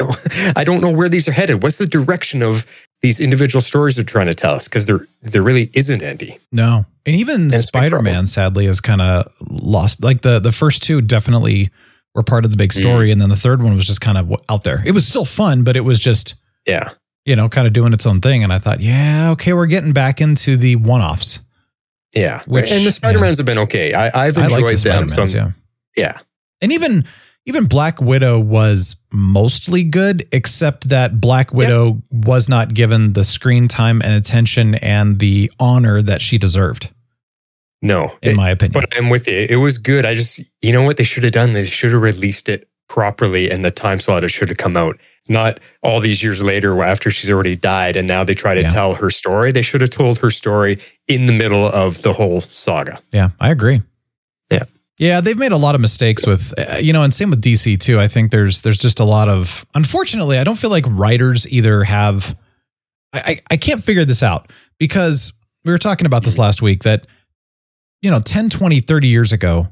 I 0.56 0.64
don't 0.64 0.82
know 0.82 0.90
where 0.92 1.08
these 1.08 1.28
are 1.28 1.32
headed. 1.32 1.62
What's 1.62 1.78
the 1.78 1.86
direction 1.86 2.42
of 2.42 2.66
these 3.02 3.20
individual 3.20 3.60
stories 3.60 3.96
they're 3.96 4.04
trying 4.04 4.26
to 4.26 4.34
tell 4.34 4.54
us? 4.54 4.68
Because 4.68 4.86
there 4.86 5.06
there 5.22 5.42
really 5.42 5.70
isn't 5.74 6.02
any. 6.02 6.38
No, 6.52 6.86
and 7.06 7.16
even 7.16 7.46
it's 7.46 7.54
a 7.54 7.58
big 7.58 7.66
Spider 7.66 8.02
Man, 8.02 8.26
sadly, 8.26 8.66
is 8.66 8.80
kind 8.80 9.00
of 9.00 9.32
lost. 9.40 10.02
Like 10.02 10.22
the 10.22 10.38
the 10.40 10.52
first 10.52 10.82
two 10.82 11.00
definitely 11.00 11.70
were 12.14 12.22
part 12.22 12.44
of 12.44 12.50
the 12.50 12.56
big 12.56 12.70
Mm. 12.70 12.80
story, 12.80 13.10
and 13.10 13.20
then 13.20 13.28
the 13.28 13.36
third 13.36 13.62
one 13.62 13.74
was 13.74 13.86
just 13.86 14.00
kind 14.00 14.18
of 14.18 14.32
out 14.48 14.64
there. 14.64 14.82
It 14.84 14.92
was 14.92 15.06
still 15.06 15.24
fun, 15.24 15.62
but 15.64 15.76
it 15.76 15.82
was 15.82 15.98
just 16.00 16.34
Yeah. 16.66 16.90
you 17.26 17.36
know 17.36 17.48
kind 17.48 17.66
of 17.66 17.72
doing 17.72 17.92
its 17.92 18.06
own 18.06 18.20
thing. 18.20 18.42
And 18.44 18.52
I 18.52 18.58
thought, 18.58 18.80
yeah, 18.80 19.30
okay, 19.32 19.52
we're 19.52 19.66
getting 19.66 19.92
back 19.92 20.20
into 20.20 20.56
the 20.56 20.76
one 20.76 21.00
offs. 21.02 21.40
Yeah. 22.14 22.42
Which- 22.46 22.70
and 22.72 22.86
the 22.86 22.92
Spider-Mans 22.92 23.36
have 23.36 23.46
been 23.46 23.58
okay. 23.58 23.92
I, 23.92 24.06
I've 24.26 24.38
I 24.38 24.44
enjoyed 24.44 24.62
like 24.62 24.76
the 24.78 24.88
them. 24.88 25.08
Spider 25.10 25.28
So 25.28 25.36
yeah, 25.36 25.50
yeah. 25.96 26.18
and 26.62 26.72
even 26.72 27.04
even 27.48 27.64
Black 27.66 28.00
Widow 28.00 28.38
was 28.38 28.96
mostly 29.10 29.82
good, 29.82 30.28
except 30.32 30.90
that 30.90 31.20
Black 31.20 31.52
Widow 31.54 32.02
was 32.10 32.48
not 32.48 32.74
given 32.74 33.14
the 33.14 33.24
screen 33.24 33.68
time 33.68 34.02
and 34.02 34.12
attention 34.12 34.74
and 34.76 35.18
the 35.18 35.50
honor 35.58 36.02
that 36.02 36.20
she 36.20 36.36
deserved, 36.38 36.90
No. 37.82 38.12
in 38.22 38.32
It- 38.32 38.36
my 38.36 38.50
opinion. 38.50 38.72
but 38.80 38.94
I'm 38.96 39.08
with 39.08 39.26
you. 39.26 39.46
It 39.48 39.56
was 39.56 39.78
good. 39.78 40.04
I 40.04 40.14
just 40.14 40.40
you 40.62 40.72
know 40.72 40.82
what 40.82 40.98
they 40.98 41.04
should 41.04 41.22
have 41.24 41.32
done? 41.32 41.54
They 41.54 41.64
should 41.64 41.92
have 41.92 42.02
released 42.02 42.48
it 42.48 42.68
properly 42.88 43.50
in 43.50 43.62
the 43.62 43.70
time 43.70 44.00
slot 44.00 44.24
it 44.24 44.28
should 44.30 44.48
have 44.48 44.58
come 44.58 44.76
out. 44.76 44.96
Not 45.28 45.58
all 45.82 46.00
these 46.00 46.22
years 46.22 46.40
later 46.40 46.82
after 46.82 47.10
she's 47.10 47.30
already 47.30 47.54
died 47.54 47.96
and 47.96 48.08
now 48.08 48.24
they 48.24 48.34
try 48.34 48.54
to 48.54 48.62
Yeah. 48.62 48.68
tell 48.70 48.94
her 48.94 49.10
story. 49.10 49.52
They 49.52 49.60
should 49.62 49.80
have 49.82 49.90
told 49.90 50.18
her 50.20 50.30
story 50.30 50.78
in 51.06 51.26
the 51.26 51.32
middle 51.34 51.66
of 51.66 52.00
the 52.02 52.14
whole 52.14 52.40
saga. 52.40 52.98
Yeah, 53.12 53.30
I 53.40 53.50
agree. 53.50 53.82
Yeah. 54.98 55.08
Yeah, 55.08 55.20
they've 55.20 55.38
made 55.38 55.52
a 55.52 55.56
lot 55.56 55.74
of 55.74 55.80
mistakes 55.80 56.26
with 56.26 56.52
uh, 56.58 56.76
you 56.78 56.92
know, 56.92 57.02
and 57.02 57.14
same 57.14 57.30
with 57.30 57.40
DC 57.42 57.78
too. 57.80 58.00
I 58.00 58.08
think 58.08 58.30
there's 58.30 58.60
there's 58.62 58.78
just 58.80 59.00
a 59.00 59.04
lot 59.04 59.28
of 59.28 59.64
unfortunately, 59.74 60.38
I 60.38 60.44
don't 60.44 60.58
feel 60.58 60.70
like 60.70 60.84
writers 60.88 61.46
either 61.48 61.84
have 61.84 62.36
I 63.12 63.18
I, 63.18 63.40
I 63.52 63.56
can't 63.56 63.82
figure 63.82 64.04
this 64.04 64.22
out 64.22 64.50
because 64.78 65.32
we 65.64 65.72
were 65.72 65.78
talking 65.78 66.06
about 66.06 66.24
this 66.24 66.38
last 66.38 66.62
week 66.62 66.82
that 66.84 67.06
you 68.00 68.10
know, 68.12 68.20
10, 68.20 68.48
20, 68.50 68.78
30 68.80 69.08
years 69.08 69.32
ago, 69.32 69.66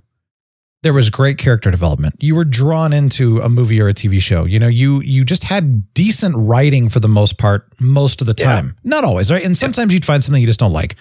there 0.82 0.92
was 0.92 1.10
great 1.10 1.38
character 1.38 1.70
development. 1.70 2.16
You 2.18 2.34
were 2.34 2.44
drawn 2.44 2.92
into 2.92 3.38
a 3.38 3.48
movie 3.48 3.80
or 3.80 3.88
a 3.88 3.94
TV 3.94 4.20
show. 4.20 4.44
You 4.44 4.58
know, 4.58 4.66
you 4.68 5.00
you 5.02 5.24
just 5.24 5.44
had 5.44 5.92
decent 5.94 6.34
writing 6.36 6.88
for 6.88 7.00
the 7.00 7.08
most 7.08 7.38
part 7.38 7.66
most 7.80 8.20
of 8.20 8.26
the 8.26 8.34
Yeah. 8.38 8.46
time. 8.46 8.76
Not 8.84 9.04
always, 9.04 9.30
right? 9.30 9.44
And 9.44 9.56
sometimes 9.58 9.92
you'd 9.92 10.04
find 10.04 10.22
something 10.22 10.40
you 10.40 10.46
just 10.46 10.60
don't 10.60 10.72
like. 10.72 10.96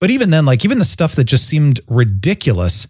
But 0.00 0.10
even 0.10 0.30
then, 0.30 0.44
like 0.46 0.64
even 0.64 0.78
the 0.78 0.84
stuff 0.84 1.14
that 1.16 1.24
just 1.24 1.46
seemed 1.46 1.80
ridiculous 1.88 2.86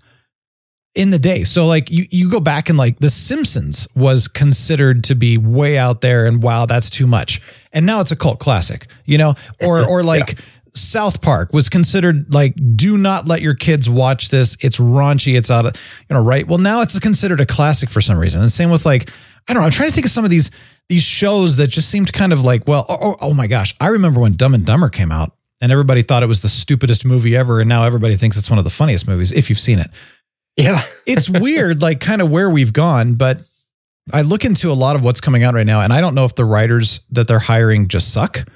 in 0.97 1.11
the 1.11 1.19
day. 1.19 1.45
So 1.45 1.67
like 1.67 1.91
you 1.91 2.07
you 2.11 2.31
go 2.31 2.41
back 2.41 2.69
and 2.69 2.77
like 2.77 2.99
The 2.99 3.11
Simpsons 3.11 3.87
was 3.95 4.27
considered 4.27 5.05
to 5.05 5.15
be 5.15 5.39
way 5.39 5.79
out 5.79 6.01
there 6.01 6.27
and 6.27 6.43
wow, 6.43 6.67
that's 6.67 6.91
too 6.91 7.07
much. 7.07 7.41
And 7.73 7.87
now 7.87 8.01
it's 8.01 8.11
a 8.11 8.17
cult 8.17 8.41
classic, 8.41 8.89
you 9.05 9.19
know? 9.19 9.35
Or 9.61 9.87
or 9.87 10.03
like 10.15 10.39
South 10.75 11.21
Park 11.21 11.53
was 11.53 11.69
considered 11.69 12.33
like 12.33 12.55
do 12.75 12.97
not 12.97 13.29
let 13.29 13.43
your 13.43 13.55
kids 13.55 13.89
watch 13.89 14.31
this. 14.31 14.57
It's 14.61 14.79
raunchy, 14.79 15.37
it's 15.37 15.51
out 15.51 15.67
of 15.67 15.77
you 16.09 16.15
know, 16.15 16.23
right? 16.23 16.49
Well, 16.49 16.59
now 16.59 16.81
it's 16.81 16.99
considered 16.99 17.41
a 17.41 17.47
classic 17.47 17.91
for 17.91 18.01
some 18.01 18.19
reason. 18.19 18.41
And 18.41 18.51
same 18.51 18.71
with 18.71 18.87
like 18.87 19.11
I 19.49 19.53
don't 19.53 19.61
know, 19.61 19.67
I'm 19.67 19.73
trying 19.73 19.91
to 19.91 19.95
think 19.95 20.07
of 20.07 20.11
some 20.11 20.25
of 20.25 20.31
these 20.31 20.51
these 20.89 21.03
shows 21.03 21.59
that 21.59 21.67
just 21.67 21.91
seemed 21.91 22.13
kind 22.13 22.33
of 22.33 22.43
like, 22.45 22.67
well, 22.67 22.87
oh, 22.89 22.99
oh, 23.01 23.17
oh 23.21 23.35
my 23.35 23.49
gosh, 23.49 23.75
I 23.81 23.89
remember 23.89 24.21
when 24.21 24.33
Dumb 24.33 24.55
and 24.55 24.65
Dumber 24.65 24.89
came 24.89 25.13
out 25.13 25.33
and 25.61 25.73
everybody 25.73 26.03
thought 26.03 26.23
it 26.23 26.27
was 26.27 26.41
the 26.41 26.49
stupidest 26.49 27.05
movie 27.05 27.37
ever 27.37 27.61
and 27.61 27.69
now 27.69 27.85
everybody 27.85 28.17
thinks 28.17 28.37
it's 28.37 28.51
one 28.51 28.59
of 28.59 28.65
the 28.65 28.71
funniest 28.71 29.09
movies 29.09 29.33
if 29.33 29.49
you've 29.49 29.61
seen 29.61 29.79
it 29.79 29.91
Yeah. 30.57 30.81
it's 31.07 31.29
weird, 31.29 31.83
like 31.83 32.01
kind 32.01 32.23
of 32.23 32.31
where 32.31 32.51
we've 32.51 32.73
gone, 32.73 33.15
but 33.15 33.41
I 34.13 34.23
look 34.23 34.45
into 34.45 34.71
a 34.71 34.75
lot 34.75 34.97
of 34.97 35.03
what's 35.03 35.21
coming 35.21 35.43
out 35.43 35.55
right 35.55 35.67
now, 35.67 35.81
and 35.81 35.93
I 35.93 36.01
don't 36.01 36.15
know 36.15 36.25
if 36.25 36.35
the 36.35 36.45
writers 36.45 37.01
that 37.11 37.29
they're 37.29 37.39
hiring 37.39 37.89
just 37.89 38.13
suck 38.13 38.49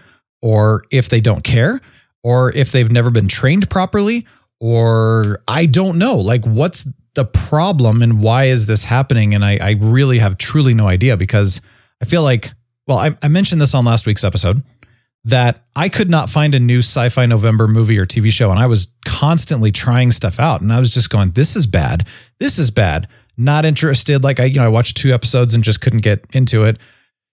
or 0.43 0.85
if 0.91 1.09
they 1.09 1.21
don't 1.21 1.43
care 1.43 1.81
or 2.23 2.55
if 2.55 2.73
they've 2.73 2.91
never 2.91 3.11
been 3.11 3.29
trained 3.29 3.69
properly, 3.71 4.27
or 4.61 5.43
I 5.49 5.67
don't 5.67 5.99
know. 5.99 6.17
Like, 6.17 6.45
what's 6.45 6.87
the 7.15 7.25
problem 7.25 8.03
and 8.03 8.23
why 8.23 8.45
is 8.45 8.67
this 8.67 8.85
happening? 8.85 9.35
And 9.35 9.45
I, 9.45 9.57
I 9.57 9.71
really 9.81 10.19
have 10.19 10.37
truly 10.37 10.75
no 10.75 10.87
idea 10.87 11.17
because 11.17 11.61
I 12.03 12.05
feel 12.05 12.23
like, 12.23 12.53
well, 12.87 12.99
I, 12.99 13.17
I 13.23 13.29
mentioned 13.29 13.61
this 13.61 13.75
on 13.75 13.85
last 13.85 14.07
week's 14.07 14.25
episode 14.25 14.63
that 15.25 15.65
I 15.77 15.89
could 15.89 16.09
not 16.09 16.31
find 16.31 16.55
a 16.55 16.61
new 16.61 16.79
sci 16.79 17.09
fi 17.11 17.27
November 17.27 17.69
movie 17.69 17.99
or 17.99 18.07
TV 18.07 18.31
show. 18.33 18.51
And 18.51 18.59
I 18.59 18.67
was 18.67 18.89
constantly 19.05 19.71
trying 19.71 20.13
stuff 20.13 20.41
out. 20.41 20.61
And 20.61 20.73
I 20.73 20.79
was 20.79 20.91
just 20.91 21.11
going, 21.11 21.33
this 21.33 21.57
is 21.57 21.67
bad. 21.67 22.07
This 22.39 22.59
is 22.59 22.71
bad. 22.71 23.09
Not 23.37 23.65
interested. 23.65 24.25
Like 24.25 24.41
I, 24.41 24.45
you 24.45 24.57
know, 24.57 24.65
I 24.65 24.69
watched 24.69 24.97
two 24.97 25.13
episodes 25.13 25.55
and 25.55 25.63
just 25.63 25.81
couldn't 25.81 26.01
get 26.01 26.27
into 26.33 26.65
it, 26.65 26.79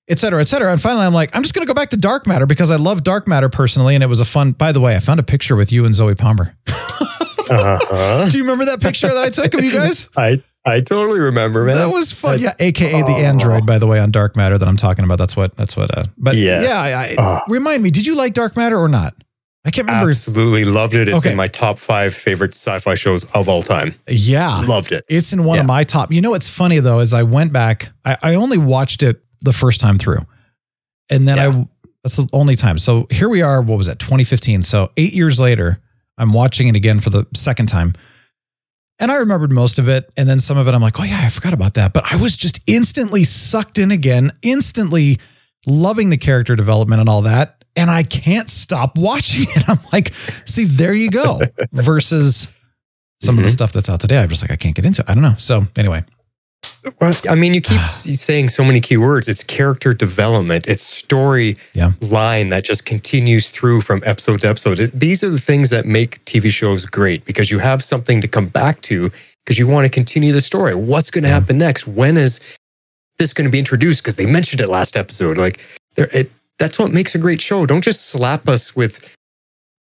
et 0.08 0.20
cetera, 0.20 0.41
et 0.41 0.48
cetera. 0.48 0.72
And 0.72 0.82
finally, 0.82 1.06
I'm 1.06 1.13
like, 1.13 1.36
I'm 1.36 1.44
just 1.44 1.53
going 1.53 1.65
to 1.65 1.74
go 1.74 1.75
back 1.75 1.89
to 1.91 1.98
Dark 1.98 2.27
Matter 2.27 2.46
because 2.46 2.72
I 2.72 2.75
love 2.75 3.03
Dark 3.03 3.27
Matter 3.27 3.50
personally. 3.50 3.96
And 3.96 4.03
it 4.03 4.08
was 4.08 4.20
a 4.20 4.25
fun, 4.25 4.51
by 4.51 4.72
the 4.72 4.82
way, 4.82 4.96
I 4.96 5.00
found 5.00 5.20
a 5.20 5.24
picture 5.24 5.56
with 5.56 5.72
you 5.72 5.86
and 5.86 5.96
Zoie 5.96 6.15
Palmer. 6.15 6.56
Uh-huh. 7.50 8.27
Do 8.32 8.38
you 8.38 8.44
remember 8.44 8.65
that 8.65 8.82
picture 8.82 9.08
that 9.08 9.17
I 9.17 9.29
took 9.29 9.53
of 9.53 9.63
you 9.63 9.72
guys? 9.72 10.10
I 10.17 10.44
I 10.67 10.81
totally 10.81 11.19
remember, 11.19 11.63
man. 11.63 11.77
That 11.77 11.89
was 11.89 12.12
fun. 12.12 12.33
I- 12.39 12.41
Yeah, 12.43 12.53
aka 12.59 13.01
the 13.01 13.07
Oh. 13.07 13.15
android, 13.15 13.65
by 13.65 13.79
the 13.79 13.88
way, 13.88 14.00
on 14.00 14.12
Dark 14.12 14.36
Matter 14.36 14.57
that 14.57 14.67
I'm 14.67 14.77
talking 14.77 15.05
about. 15.05 15.17
That's 15.17 15.36
what. 15.36 15.55
That's 15.55 15.75
what. 15.77 15.97
Uh, 15.97 16.03
but 16.17 16.36
Yes. 16.36 16.69
yeah, 16.69 16.79
I, 16.81 17.03
I, 17.03 17.15
Oh. 17.17 17.39
remind 17.47 17.81
me. 17.83 17.89
Did 17.91 18.05
you 18.05 18.15
like 18.15 18.33
Dark 18.33 18.55
Matter 18.57 18.77
or 18.77 18.88
not? 18.88 19.13
I 19.65 19.69
can't 19.71 19.88
remember. 19.88 20.09
Absolutely 20.09 20.63
loved 20.63 20.93
it. 20.93 21.09
It's 21.09 21.17
Okay. 21.17 21.31
in 21.31 21.36
my 21.38 21.47
top 21.47 21.77
five 21.77 22.13
favorite 22.13 22.53
sci-fi 22.53 22.95
shows 22.95 23.25
of 23.33 23.50
all 23.50 23.62
time. 23.62 23.95
Yeah, 24.07 24.62
Loved 24.62 24.93
it. 24.93 25.03
It's 25.09 25.33
in 25.33 25.43
one 25.43 25.59
of 25.59 25.65
my 25.65 25.83
top. 25.83 26.12
You 26.12 26.21
know 26.21 26.29
what's 26.29 26.47
funny 26.47 26.79
though 26.79 27.00
is 27.00 27.13
I 27.13 27.24
went 27.24 27.51
back. 27.51 27.89
I, 28.05 28.17
I 28.24 28.36
only 28.36 28.57
watched 28.57 29.03
it 29.03 29.21
the 29.41 29.51
first 29.53 29.81
time 29.81 29.97
through, 29.97 30.25
and 31.09 31.27
then 31.27 31.38
Yeah. 31.38 31.50
I 31.50 31.67
that's 32.03 32.15
the 32.15 32.27
only 32.31 32.55
time. 32.55 32.77
So 32.77 33.07
here 33.09 33.27
we 33.27 33.41
are. 33.41 33.62
What 33.62 33.77
was 33.77 33.89
it? 33.89 34.00
2015. 34.00 34.63
So 34.63 34.91
eight 34.95 35.13
years 35.13 35.39
later, 35.39 35.79
I'm 36.17 36.31
watching 36.31 36.69
it 36.69 36.75
again 36.77 37.01
for 37.01 37.09
the 37.09 37.25
second 37.36 37.65
time, 37.67 37.93
and 39.00 39.12
I 39.12 39.16
remembered 39.16 39.51
most 39.51 39.80
of 39.80 39.88
it, 39.89 40.12
and 40.18 40.27
then 40.27 40.39
some 40.39 40.58
of 40.58 40.68
it 40.68 40.74
I'm 40.74 40.82
like, 40.82 41.00
oh 41.00 41.04
yeah, 41.04 41.20
I 41.24 41.30
forgot 41.30 41.54
about 41.54 41.75
that. 41.75 41.94
But 41.94 42.12
I 42.12 42.16
was 42.18 42.36
just 42.38 42.60
instantly 42.68 43.24
sucked 43.24 43.77
in 43.77 43.92
again, 43.92 44.32
instantly 44.42 45.20
loving 45.66 46.10
the 46.10 46.18
character 46.18 46.56
development 46.56 47.00
and 47.01 47.10
all 47.10 47.24
that. 47.24 47.63
And 47.75 47.92
I 47.92 48.01
can't 48.04 48.50
stop 48.50 48.98
watching 48.98 49.46
it. 49.56 49.70
I'm 49.70 49.80
like, 49.94 50.13
see, 50.46 50.66
there 50.66 50.94
you 50.94 51.10
go. 51.12 51.42
Versus 51.72 52.50
some 53.22 53.38
of 53.38 53.44
the 53.44 53.50
Mhm. 53.50 53.54
stuff 53.54 53.72
that's 53.74 53.89
out 53.89 54.00
today. 54.00 54.18
I'm 54.20 54.30
just 54.30 54.42
like, 54.44 54.51
I 54.51 54.56
can't 54.56 54.75
get 54.75 54.86
into 54.86 55.01
it. 55.01 55.10
I 55.10 55.13
don't 55.13 55.24
know. 55.24 55.36
So 55.38 55.66
anyway, 55.77 56.04
Well, 57.02 57.14
I 57.30 57.36
mean, 57.36 57.54
you 57.54 57.62
keep 57.62 57.82
saying 57.90 58.50
so 58.50 58.64
many 58.64 58.80
key 58.80 58.98
words. 58.98 59.28
It's 59.28 59.44
character 59.44 59.94
development. 59.94 60.68
It's 60.68 60.84
story 60.84 61.58
Yeah. 61.74 61.92
line 62.02 62.50
that 62.50 62.64
just 62.64 62.86
continues 62.86 63.50
through 63.50 63.82
from 63.82 64.02
episode 64.06 64.42
to 64.42 64.50
episode. 64.50 64.78
These 64.94 65.24
are 65.24 65.30
the 65.30 65.38
things 65.38 65.70
that 65.70 65.86
make 65.86 66.24
TV 66.26 66.50
shows 66.50 66.86
great 66.86 67.26
because 67.26 67.52
you 67.52 67.60
have 67.60 67.84
something 67.84 68.22
to 68.22 68.28
come 68.28 68.48
back 68.48 68.82
to 68.84 69.12
because 69.46 69.58
you 69.60 69.68
want 69.68 69.86
to 69.86 69.90
continue 69.90 70.32
the 70.34 70.42
story. 70.42 70.76
What's 70.76 71.12
going 71.12 71.24
to 71.24 71.30
happen 71.30 71.58
next? 71.58 71.88
When 71.88 72.18
is 72.18 72.40
this 73.18 73.34
going 73.34 73.46
to 73.46 73.52
be 73.52 73.60
introduced? 73.60 74.04
Because 74.04 74.16
they 74.16 74.26
mentioned 74.26 74.62
it 74.62 74.70
last 74.70 74.96
episode. 74.98 75.38
Like, 75.38 75.60
there, 75.96 76.10
it, 76.14 76.32
that's 76.60 76.80
what 76.80 76.92
makes 76.92 77.16
a 77.16 77.20
great 77.20 77.42
show. 77.42 77.66
Don't 77.66 77.84
just 77.84 78.08
slap 78.10 78.48
us 78.48 78.76
with 78.76 79.16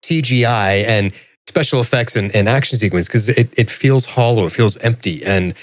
CGI 0.05 0.85
and 0.87 1.13
special 1.49 1.81
effects 1.81 2.17
and, 2.17 2.35
and 2.35 2.49
action 2.49 2.79
sequence 2.79 3.07
because 3.09 3.29
it, 3.29 3.53
it 3.57 3.71
feels 3.71 4.07
hollow, 4.07 4.47
it 4.47 4.53
feels 4.53 4.77
empty. 4.79 5.25
And 5.25 5.55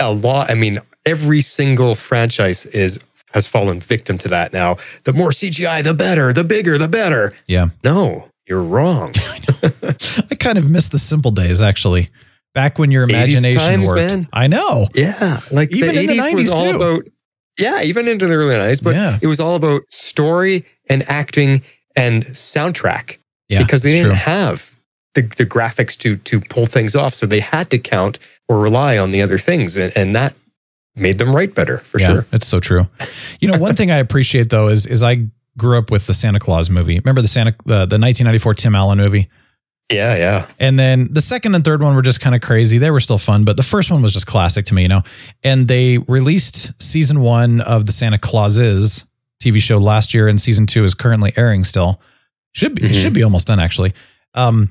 a 0.00 0.12
lot, 0.12 0.50
I 0.50 0.54
mean, 0.54 0.78
every 1.06 1.40
single 1.40 1.94
franchise 1.94 2.66
is 2.66 2.98
has 3.32 3.46
fallen 3.46 3.80
victim 3.80 4.18
to 4.18 4.28
that 4.28 4.52
now. 4.52 4.76
The 5.04 5.12
more 5.14 5.30
CGI, 5.30 5.82
the 5.82 5.94
better, 5.94 6.32
the 6.34 6.44
bigger, 6.44 6.76
the 6.76 6.88
better. 6.88 7.32
yeah, 7.46 7.68
No, 7.82 8.28
you're 8.46 8.62
wrong. 8.62 9.12
I 9.72 10.34
kind 10.38 10.58
of 10.58 10.68
miss 10.68 10.88
the 10.88 10.98
simple 10.98 11.30
days 11.30 11.62
actually. 11.62 12.08
Back 12.54 12.78
when 12.78 12.90
your 12.90 13.04
imagination 13.04 13.58
times, 13.58 13.86
worked. 13.86 13.96
man. 13.96 14.28
I 14.32 14.46
know. 14.46 14.86
Yeah, 14.94 15.40
like 15.50 15.74
Even 15.74 15.94
the 15.94 16.00
in 16.02 16.06
the 16.08 16.14
80s 16.22 16.34
was 16.34 16.50
all 16.52 16.70
too. 16.70 16.76
about 16.76 17.02
yeah, 17.58 17.82
even 17.82 18.08
into 18.08 18.26
the 18.26 18.34
early 18.34 18.54
90s, 18.54 18.82
but 18.82 18.94
Yeah. 18.94 19.18
it 19.22 19.26
was 19.26 19.40
all 19.40 19.54
about 19.54 19.80
story 19.90 20.64
and 20.90 21.02
acting 21.08 21.62
and 21.96 22.24
soundtrack 22.26 23.16
Yeah, 23.48 23.62
because 23.62 23.82
they 23.82 23.92
didn't 23.92 24.08
true. 24.12 24.14
have 24.32 24.74
the, 25.14 25.22
the 25.22 25.46
graphics 25.46 25.96
to 26.00 26.16
to 26.16 26.40
pull 26.40 26.66
things 26.66 26.94
off, 26.94 27.14
so 27.14 27.24
they 27.26 27.40
had 27.40 27.70
to 27.70 27.78
count 27.78 28.18
or 28.52 28.60
rely 28.60 28.98
on 28.98 29.10
the 29.10 29.22
other 29.22 29.38
things, 29.38 29.76
and, 29.76 29.92
and 29.96 30.14
that 30.14 30.34
made 30.94 31.18
them 31.18 31.34
write 31.34 31.54
better 31.54 31.78
for 31.78 31.98
yeah, 32.00 32.06
sure. 32.06 32.26
That's 32.30 32.46
so 32.46 32.60
true. 32.60 32.86
You 33.40 33.48
know, 33.48 33.58
one 33.58 33.74
thing 33.76 33.90
I 33.90 33.96
appreciate 33.96 34.50
though 34.50 34.68
is 34.68 34.86
is 34.86 35.02
I 35.02 35.26
grew 35.56 35.78
up 35.78 35.90
with 35.90 36.06
the 36.06 36.14
Santa 36.14 36.38
Claus 36.38 36.68
movie. 36.70 36.98
Remember 36.98 37.22
the 37.22 37.28
Santa 37.28 37.52
the, 37.64 37.86
the 37.86 37.98
1994 37.98 38.54
Tim 38.54 38.74
Allen 38.74 38.98
movie? 38.98 39.28
Yeah, 39.90 40.16
yeah. 40.16 40.46
And 40.58 40.78
then 40.78 41.12
the 41.12 41.20
second 41.20 41.54
and 41.54 41.64
third 41.64 41.82
one 41.82 41.94
were 41.94 42.02
just 42.02 42.20
kind 42.20 42.34
of 42.34 42.40
crazy. 42.40 42.78
They 42.78 42.90
were 42.90 43.00
still 43.00 43.18
fun, 43.18 43.44
but 43.44 43.56
the 43.58 43.62
first 43.62 43.90
one 43.90 44.00
was 44.00 44.12
just 44.12 44.26
classic 44.26 44.64
to 44.66 44.74
me, 44.74 44.82
you 44.82 44.88
know. 44.88 45.02
And 45.42 45.68
they 45.68 45.98
released 45.98 46.72
season 46.80 47.20
one 47.20 47.60
of 47.60 47.84
the 47.86 47.92
Santa 47.92 48.18
Clauses 48.18 49.04
TV 49.42 49.60
show 49.60 49.76
last 49.78 50.14
year, 50.14 50.28
and 50.28 50.40
season 50.40 50.66
two 50.66 50.84
is 50.84 50.94
currently 50.94 51.32
airing 51.36 51.64
still. 51.64 52.00
Should 52.52 52.74
be 52.74 52.84
it 52.84 52.92
Mhm. 52.92 53.02
should 53.02 53.12
be 53.14 53.22
almost 53.22 53.46
done 53.48 53.60
actually. 53.60 53.92
Um, 54.34 54.70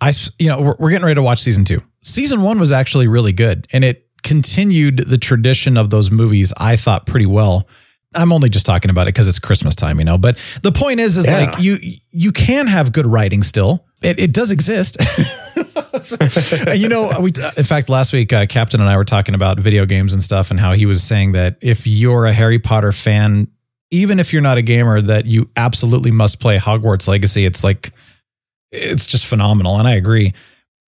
I 0.00 0.12
you 0.38 0.48
know 0.48 0.60
we're, 0.60 0.76
we're 0.78 0.90
getting 0.90 1.04
ready 1.04 1.16
to 1.16 1.22
watch 1.22 1.40
season 1.42 1.64
two. 1.64 1.82
Season 2.02 2.42
one 2.42 2.58
was 2.60 2.72
actually 2.72 3.08
really 3.08 3.32
good, 3.32 3.66
and 3.72 3.84
it 3.84 4.06
continued 4.22 4.98
the 4.98 5.18
tradition 5.18 5.76
of 5.76 5.90
those 5.90 6.10
movies. 6.10 6.52
I 6.56 6.76
thought 6.76 7.06
pretty 7.06 7.26
well. 7.26 7.68
I'm 8.14 8.32
only 8.32 8.48
just 8.48 8.64
talking 8.64 8.90
about 8.90 9.02
it 9.02 9.14
because 9.14 9.28
it's 9.28 9.38
Christmas 9.38 9.74
time, 9.74 9.98
you 9.98 10.04
know. 10.04 10.16
But 10.16 10.38
the 10.62 10.72
point 10.72 11.00
is, 11.00 11.16
is 11.16 11.26
Yeah. 11.26 11.40
like 11.50 11.60
you 11.62 11.76
you 12.12 12.32
can 12.32 12.66
have 12.66 12.92
good 12.92 13.06
writing 13.06 13.42
still. 13.42 13.84
It, 14.02 14.18
it 14.18 14.32
does 14.32 14.50
exist. 14.50 14.96
And 16.66 16.78
you 16.78 16.88
know, 16.88 17.10
we 17.20 17.32
in 17.56 17.64
fact 17.64 17.88
last 17.88 18.12
week 18.12 18.32
uh, 18.32 18.46
Captain 18.46 18.80
and 18.80 18.88
I 18.90 18.96
were 18.96 19.04
talking 19.04 19.34
about 19.34 19.58
video 19.58 19.86
games 19.86 20.12
and 20.12 20.22
stuff, 20.22 20.50
and 20.50 20.60
how 20.60 20.72
he 20.72 20.86
was 20.86 21.02
saying 21.02 21.32
that 21.32 21.56
if 21.60 21.86
you're 21.86 22.26
a 22.26 22.32
Harry 22.32 22.58
Potter 22.58 22.92
fan, 22.92 23.48
even 23.90 24.20
if 24.20 24.32
you're 24.32 24.42
not 24.42 24.58
a 24.58 24.62
gamer, 24.62 25.00
that 25.00 25.26
you 25.26 25.48
absolutely 25.56 26.10
must 26.10 26.38
play 26.40 26.58
Hogwarts 26.58 27.08
Legacy. 27.08 27.46
It's 27.46 27.64
like 27.64 27.92
it's 28.72 29.06
just 29.06 29.26
phenomenal, 29.26 29.78
and 29.78 29.86
I 29.86 29.94
agree. 29.94 30.34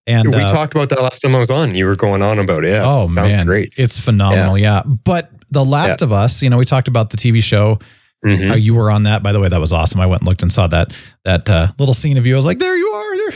And 0.07 0.33
we 0.33 0.41
uh, 0.41 0.47
talked 0.47 0.73
about 0.73 0.89
that 0.89 1.01
last 1.01 1.19
time 1.19 1.35
I 1.35 1.39
was 1.39 1.51
on. 1.51 1.75
You 1.75 1.85
were 1.85 1.95
going 1.95 2.23
on 2.23 2.39
about 2.39 2.65
it. 2.65 2.71
Yeah, 2.71 2.83
oh 2.85 3.03
it 3.03 3.09
sounds 3.09 3.35
man, 3.35 3.45
great. 3.45 3.75
It's 3.77 3.99
phenomenal. 3.99 4.57
Yeah. 4.57 4.81
But 5.03 5.29
The 5.51 5.63
Last 5.63 6.01
of 6.01 6.11
Us, 6.11 6.41
you 6.41 6.49
know, 6.49 6.57
we 6.57 6.65
talked 6.65 6.87
about 6.87 7.11
the 7.11 7.17
TV 7.17 7.43
show. 7.43 7.77
Mhm. 8.25 8.51
Uh, 8.51 8.55
you 8.55 8.73
were 8.73 8.91
on 8.91 9.03
that, 9.03 9.23
by 9.23 9.31
the 9.31 9.39
way. 9.39 9.47
That 9.47 9.61
was 9.61 9.71
awesome. 9.71 10.01
I 10.01 10.05
went 10.05 10.21
and 10.21 10.27
looked 10.27 10.41
and 10.41 10.51
saw 10.51 10.67
that 10.67 10.93
that 11.25 11.49
uh, 11.49 11.67
little 11.77 11.93
scene 11.93 12.17
of 12.17 12.25
you. 12.25 12.33
I 12.33 12.37
was 12.37 12.45
like, 12.45 12.59
"There 12.59 12.75
you 12.75 12.87
are!" 12.87 13.17
There. 13.17 13.33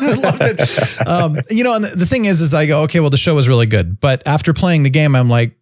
I 0.00 0.14
loved 0.14 0.42
it. 0.42 1.06
Um, 1.06 1.38
you 1.48 1.62
know, 1.62 1.74
and 1.74 1.84
the, 1.84 1.96
the 1.96 2.06
thing 2.06 2.24
is, 2.24 2.40
is 2.40 2.52
I 2.52 2.66
go, 2.66 2.82
"Okay, 2.84 2.98
well, 2.98 3.10
the 3.10 3.16
show 3.16 3.36
was 3.36 3.48
really 3.48 3.66
good," 3.66 4.00
but 4.00 4.22
after 4.26 4.52
playing 4.52 4.82
the 4.82 4.90
game, 4.90 5.14
I'm 5.14 5.28
like, 5.28 5.56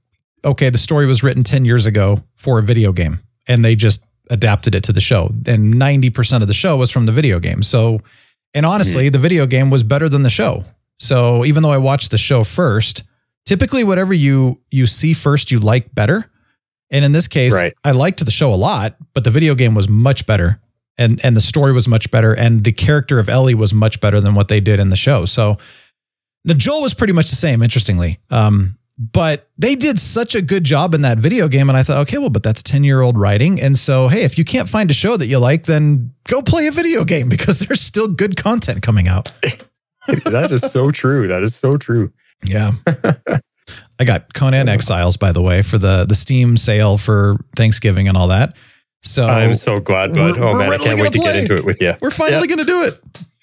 "Okay, 0.46 0.70
the 0.70 0.78
story 0.78 1.04
was 1.04 1.22
written 1.22 1.42
ten 1.42 1.66
years 1.66 1.84
ago 1.84 2.22
for 2.36 2.58
a 2.58 2.62
video 2.62 2.92
game, 2.92 3.20
and 3.46 3.62
they 3.62 3.76
just 3.76 4.06
adapted 4.30 4.74
it 4.74 4.82
to 4.84 4.92
the 4.92 5.00
show, 5.00 5.32
and 5.46 5.78
ninety 5.78 6.10
percent 6.10 6.42
of 6.42 6.48
the 6.48 6.54
show 6.54 6.76
was 6.76 6.90
from 6.90 7.06
the 7.06 7.12
video 7.12 7.38
game." 7.38 7.62
So, 7.62 8.00
and 8.54 8.64
honestly, 8.66 9.08
the 9.08 9.18
video 9.18 9.46
game 9.46 9.70
was 9.70 9.82
better 9.82 10.08
than 10.08 10.22
the 10.22 10.30
show. 10.30 10.64
So, 10.98 11.44
even 11.44 11.62
though 11.62 11.72
I 11.72 11.78
watched 11.78 12.10
the 12.10 12.18
show 12.18 12.44
first, 12.44 13.02
typically 13.46 13.84
whatever 13.84 14.14
you 14.14 14.60
you 14.70 14.86
see 14.86 15.12
first, 15.12 15.50
you 15.50 15.58
like 15.58 15.94
better. 15.94 16.30
And 16.90 17.04
in 17.04 17.12
this 17.12 17.26
case, 17.26 17.52
Right. 17.52 17.74
I 17.82 17.90
liked 17.90 18.24
the 18.24 18.30
show 18.30 18.52
a 18.52 18.56
lot, 18.56 18.96
but 19.14 19.24
the 19.24 19.30
video 19.30 19.54
game 19.54 19.74
was 19.74 19.88
much 19.88 20.26
better. 20.26 20.60
And 20.96 21.20
and 21.24 21.36
the 21.36 21.40
story 21.40 21.72
was 21.72 21.88
much 21.88 22.10
better. 22.10 22.32
And 22.32 22.62
the 22.62 22.70
character 22.70 23.18
of 23.18 23.28
Ellie 23.28 23.54
was 23.56 23.74
much 23.74 24.00
better 24.00 24.20
than 24.20 24.34
what 24.34 24.46
they 24.48 24.60
did 24.60 24.78
in 24.78 24.90
the 24.90 24.96
show. 24.96 25.24
So 25.24 25.58
the 26.44 26.54
Joel 26.54 26.82
was 26.82 26.94
pretty 26.94 27.12
much 27.12 27.30
the 27.30 27.36
same, 27.36 27.62
interestingly. 27.62 28.20
Um, 28.30 28.78
but 28.96 29.48
they 29.58 29.74
did 29.74 29.98
such 29.98 30.34
a 30.34 30.42
good 30.42 30.64
job 30.64 30.94
in 30.94 31.00
that 31.00 31.18
video 31.18 31.48
game. 31.48 31.68
And 31.68 31.76
I 31.76 31.82
thought, 31.82 31.98
okay, 31.98 32.18
well, 32.18 32.30
but 32.30 32.42
that's 32.42 32.62
10 32.62 32.84
year 32.84 33.00
old 33.00 33.18
writing. 33.18 33.60
And 33.60 33.76
so, 33.76 34.08
hey, 34.08 34.22
if 34.22 34.38
you 34.38 34.44
can't 34.44 34.68
find 34.68 34.90
a 34.90 34.94
show 34.94 35.16
that 35.16 35.26
you 35.26 35.38
like, 35.38 35.64
then 35.64 36.12
go 36.28 36.42
play 36.42 36.66
a 36.66 36.72
video 36.72 37.04
game 37.04 37.28
because 37.34 37.60
there's 37.60 37.80
still 37.80 38.08
good 38.08 38.36
content 38.36 38.82
coming 38.82 39.08
out. 39.08 39.32
that 40.06 40.48
is 40.50 40.62
so 40.70 40.90
true. 40.90 41.26
That 41.26 41.42
is 41.42 41.54
so 41.54 41.76
true. 41.76 42.12
Yeah. 42.46 42.72
I 43.98 44.04
got 44.04 44.34
Conan 44.34 44.68
Exiles, 44.68 45.16
by 45.16 45.32
the 45.32 45.40
way, 45.40 45.62
for 45.62 45.78
the 45.78 46.04
the 46.04 46.14
Steam 46.14 46.56
sale 46.56 46.98
for 46.98 47.36
Thanksgiving 47.56 48.08
and 48.08 48.16
all 48.16 48.28
that. 48.28 48.56
So 49.02 49.26
I'm 49.26 49.54
so 49.54 49.76
glad, 49.78 50.14
bud. 50.14 50.36
Oh 50.36 50.54
man, 50.54 50.72
I 50.72 50.78
can't 50.78 51.00
wait 51.00 51.12
to 51.12 51.18
gonna 51.18 51.32
get 51.32 51.40
into 51.40 51.54
it 51.54 51.64
with 51.64 51.80
you. 51.80 51.94
we're 52.00 52.10
finally 52.10 52.46
going 52.48 52.58
to 52.58 52.64
do 52.64 52.84
it. 52.84 53.00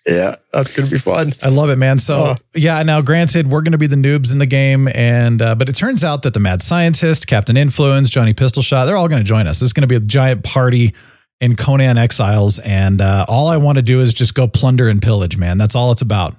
Yeah, 0.08 0.36
that's 0.52 0.76
gonna 0.76 0.90
be 0.90 0.98
fun. 0.98 1.34
I 1.44 1.50
love 1.50 1.70
it, 1.70 1.78
man. 1.78 2.00
So 2.00 2.16
Oh. 2.16 2.36
yeah, 2.56 2.82
now 2.84 3.02
granted, 3.02 3.52
we're 3.52 3.62
going 3.62 3.74
to 3.74 3.78
be 3.78 3.86
the 3.88 3.96
noobs 3.96 4.32
in 4.32 4.40
the 4.40 4.46
game, 4.48 4.88
and 4.96 5.40
uh, 5.42 5.54
but 5.56 5.70
it 5.70 5.76
turns 5.76 6.04
out 6.04 6.24
that 6.24 6.34
the 6.34 6.40
Mad 6.40 6.62
Scientist, 6.64 7.28
Captain 7.28 7.56
Influence, 7.56 8.10
Johnny 8.10 8.34
Pistol 8.34 8.64
Shot, 8.64 8.86
they're 8.86 8.98
all 8.98 9.08
going 9.08 9.22
to 9.22 9.28
join 9.28 9.46
us. 9.48 9.60
This 9.60 9.68
is 9.68 9.74
going 9.74 9.82
to 9.84 9.88
be 9.88 9.96
a 9.96 10.00
giant 10.00 10.44
party 10.44 10.96
in 11.40 11.56
Conan 11.56 11.98
Exiles, 12.00 12.58
and 12.60 13.00
uh, 13.02 13.26
all 13.28 13.48
I 13.48 13.58
want 13.58 13.76
to 13.78 13.82
do 13.84 14.02
is 14.02 14.14
just 14.14 14.34
go 14.34 14.48
plunder 14.48 14.88
and 14.90 15.02
pillage, 15.02 15.38
man. 15.38 15.58
That's 15.60 15.76
all 15.76 15.92
it's 15.92 16.02
about. 16.02 16.36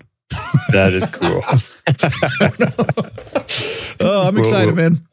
That 0.70 0.92
is 0.92 1.06
cool. 1.06 1.42
Oh, 4.00 4.26
I'm 4.26 4.36
excited, 4.38 4.74
man. 4.74 5.06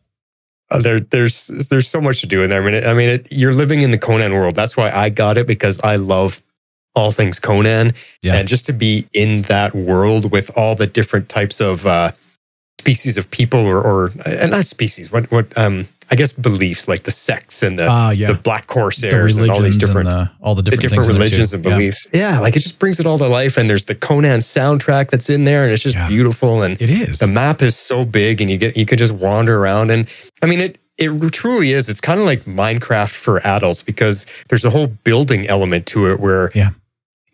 Uh, 0.71 0.79
there, 0.81 0.99
there's 0.99 1.47
there's 1.69 1.87
so 1.87 1.99
much 2.01 2.21
to 2.21 2.27
do 2.27 2.43
in 2.43 2.49
there. 2.49 2.61
I 2.61 2.65
mean, 2.65 2.73
it, 2.75 2.85
I 2.85 2.93
mean, 2.93 3.09
it, 3.09 3.27
you're 3.31 3.53
living 3.53 3.81
in 3.81 3.91
the 3.91 3.97
Conan 3.97 4.33
world. 4.33 4.55
That's 4.55 4.75
why 4.77 4.89
I 4.91 5.09
got 5.09 5.37
it 5.37 5.45
because 5.47 5.79
I 5.83 5.97
love 5.97 6.41
all 6.99 7.11
things 7.11 7.39
Conan, 7.39 7.93
Yeah. 8.21 8.35
and 8.35 8.47
just 8.47 8.65
to 8.67 8.73
be 8.73 9.05
in 9.13 9.43
that 9.43 9.73
world 9.73 10.31
with 10.31 10.51
all 10.57 10.75
the 10.75 10.87
different 10.87 11.29
types 11.29 11.59
of 11.61 11.85
uh, 11.85 12.11
species 12.79 13.17
of 13.17 13.29
people, 13.31 13.59
or, 13.65 13.79
or 13.81 14.11
uh, 14.25 14.47
not 14.47 14.65
species, 14.65 15.11
what 15.11 15.31
what 15.31 15.45
um, 15.57 15.87
I 16.11 16.15
guess 16.15 16.31
beliefs 16.33 16.87
like 16.87 17.03
the 17.03 17.11
sects 17.11 17.61
and 17.63 17.77
the 17.79 17.87
Ah, 17.87 18.09
yeah. 18.11 18.27
the 18.31 18.33
black 18.33 18.65
the 19.37 19.43
and 19.43 19.51
all 19.51 19.61
these 19.61 19.77
different 19.77 20.09
the, 20.09 20.29
all 20.41 20.55
the 20.55 20.61
the 20.63 20.71
different, 20.71 20.81
different 20.81 21.09
in 21.09 21.13
there, 21.15 21.19
religions 21.23 21.53
and 21.53 21.63
Yeah. 21.65 21.71
beliefs. 21.71 22.07
Yeah. 22.13 22.39
like 22.39 22.55
it 22.55 22.61
just 22.61 22.79
brings 22.79 22.99
it 22.99 23.05
all 23.05 23.17
to 23.19 23.27
life. 23.27 23.57
And 23.57 23.69
there's 23.69 23.85
the 23.85 23.95
Conan 23.95 24.39
soundtrack 24.39 25.09
that's 25.11 25.29
in 25.29 25.43
there, 25.43 25.63
and 25.63 25.71
it's 25.73 25.83
just 25.83 25.95
Yeah. 25.95 26.07
beautiful. 26.07 26.63
And 26.63 26.81
It 26.81 26.89
is. 26.89 27.19
the 27.19 27.27
map 27.27 27.61
is 27.61 27.75
so 27.77 28.05
big, 28.05 28.41
and 28.41 28.49
you 28.49 28.57
get 28.57 28.75
you 28.75 28.85
can 28.85 28.97
just 28.97 29.13
wander 29.13 29.55
around. 29.61 29.91
And 29.91 30.07
I 30.41 30.45
mean, 30.47 30.59
it 30.59 30.77
it 30.97 31.09
truly 31.31 31.71
is. 31.77 31.87
It's 31.89 32.01
kind 32.01 32.19
of 32.19 32.25
like 32.25 32.41
Minecraft 32.45 33.13
for 33.25 33.39
adults 33.45 33.83
because 33.83 34.25
there's 34.49 34.65
a 34.65 34.69
whole 34.69 34.87
building 34.87 35.47
element 35.47 35.85
to 35.93 36.09
it 36.11 36.19
where 36.19 36.49
Yeah. 36.55 36.71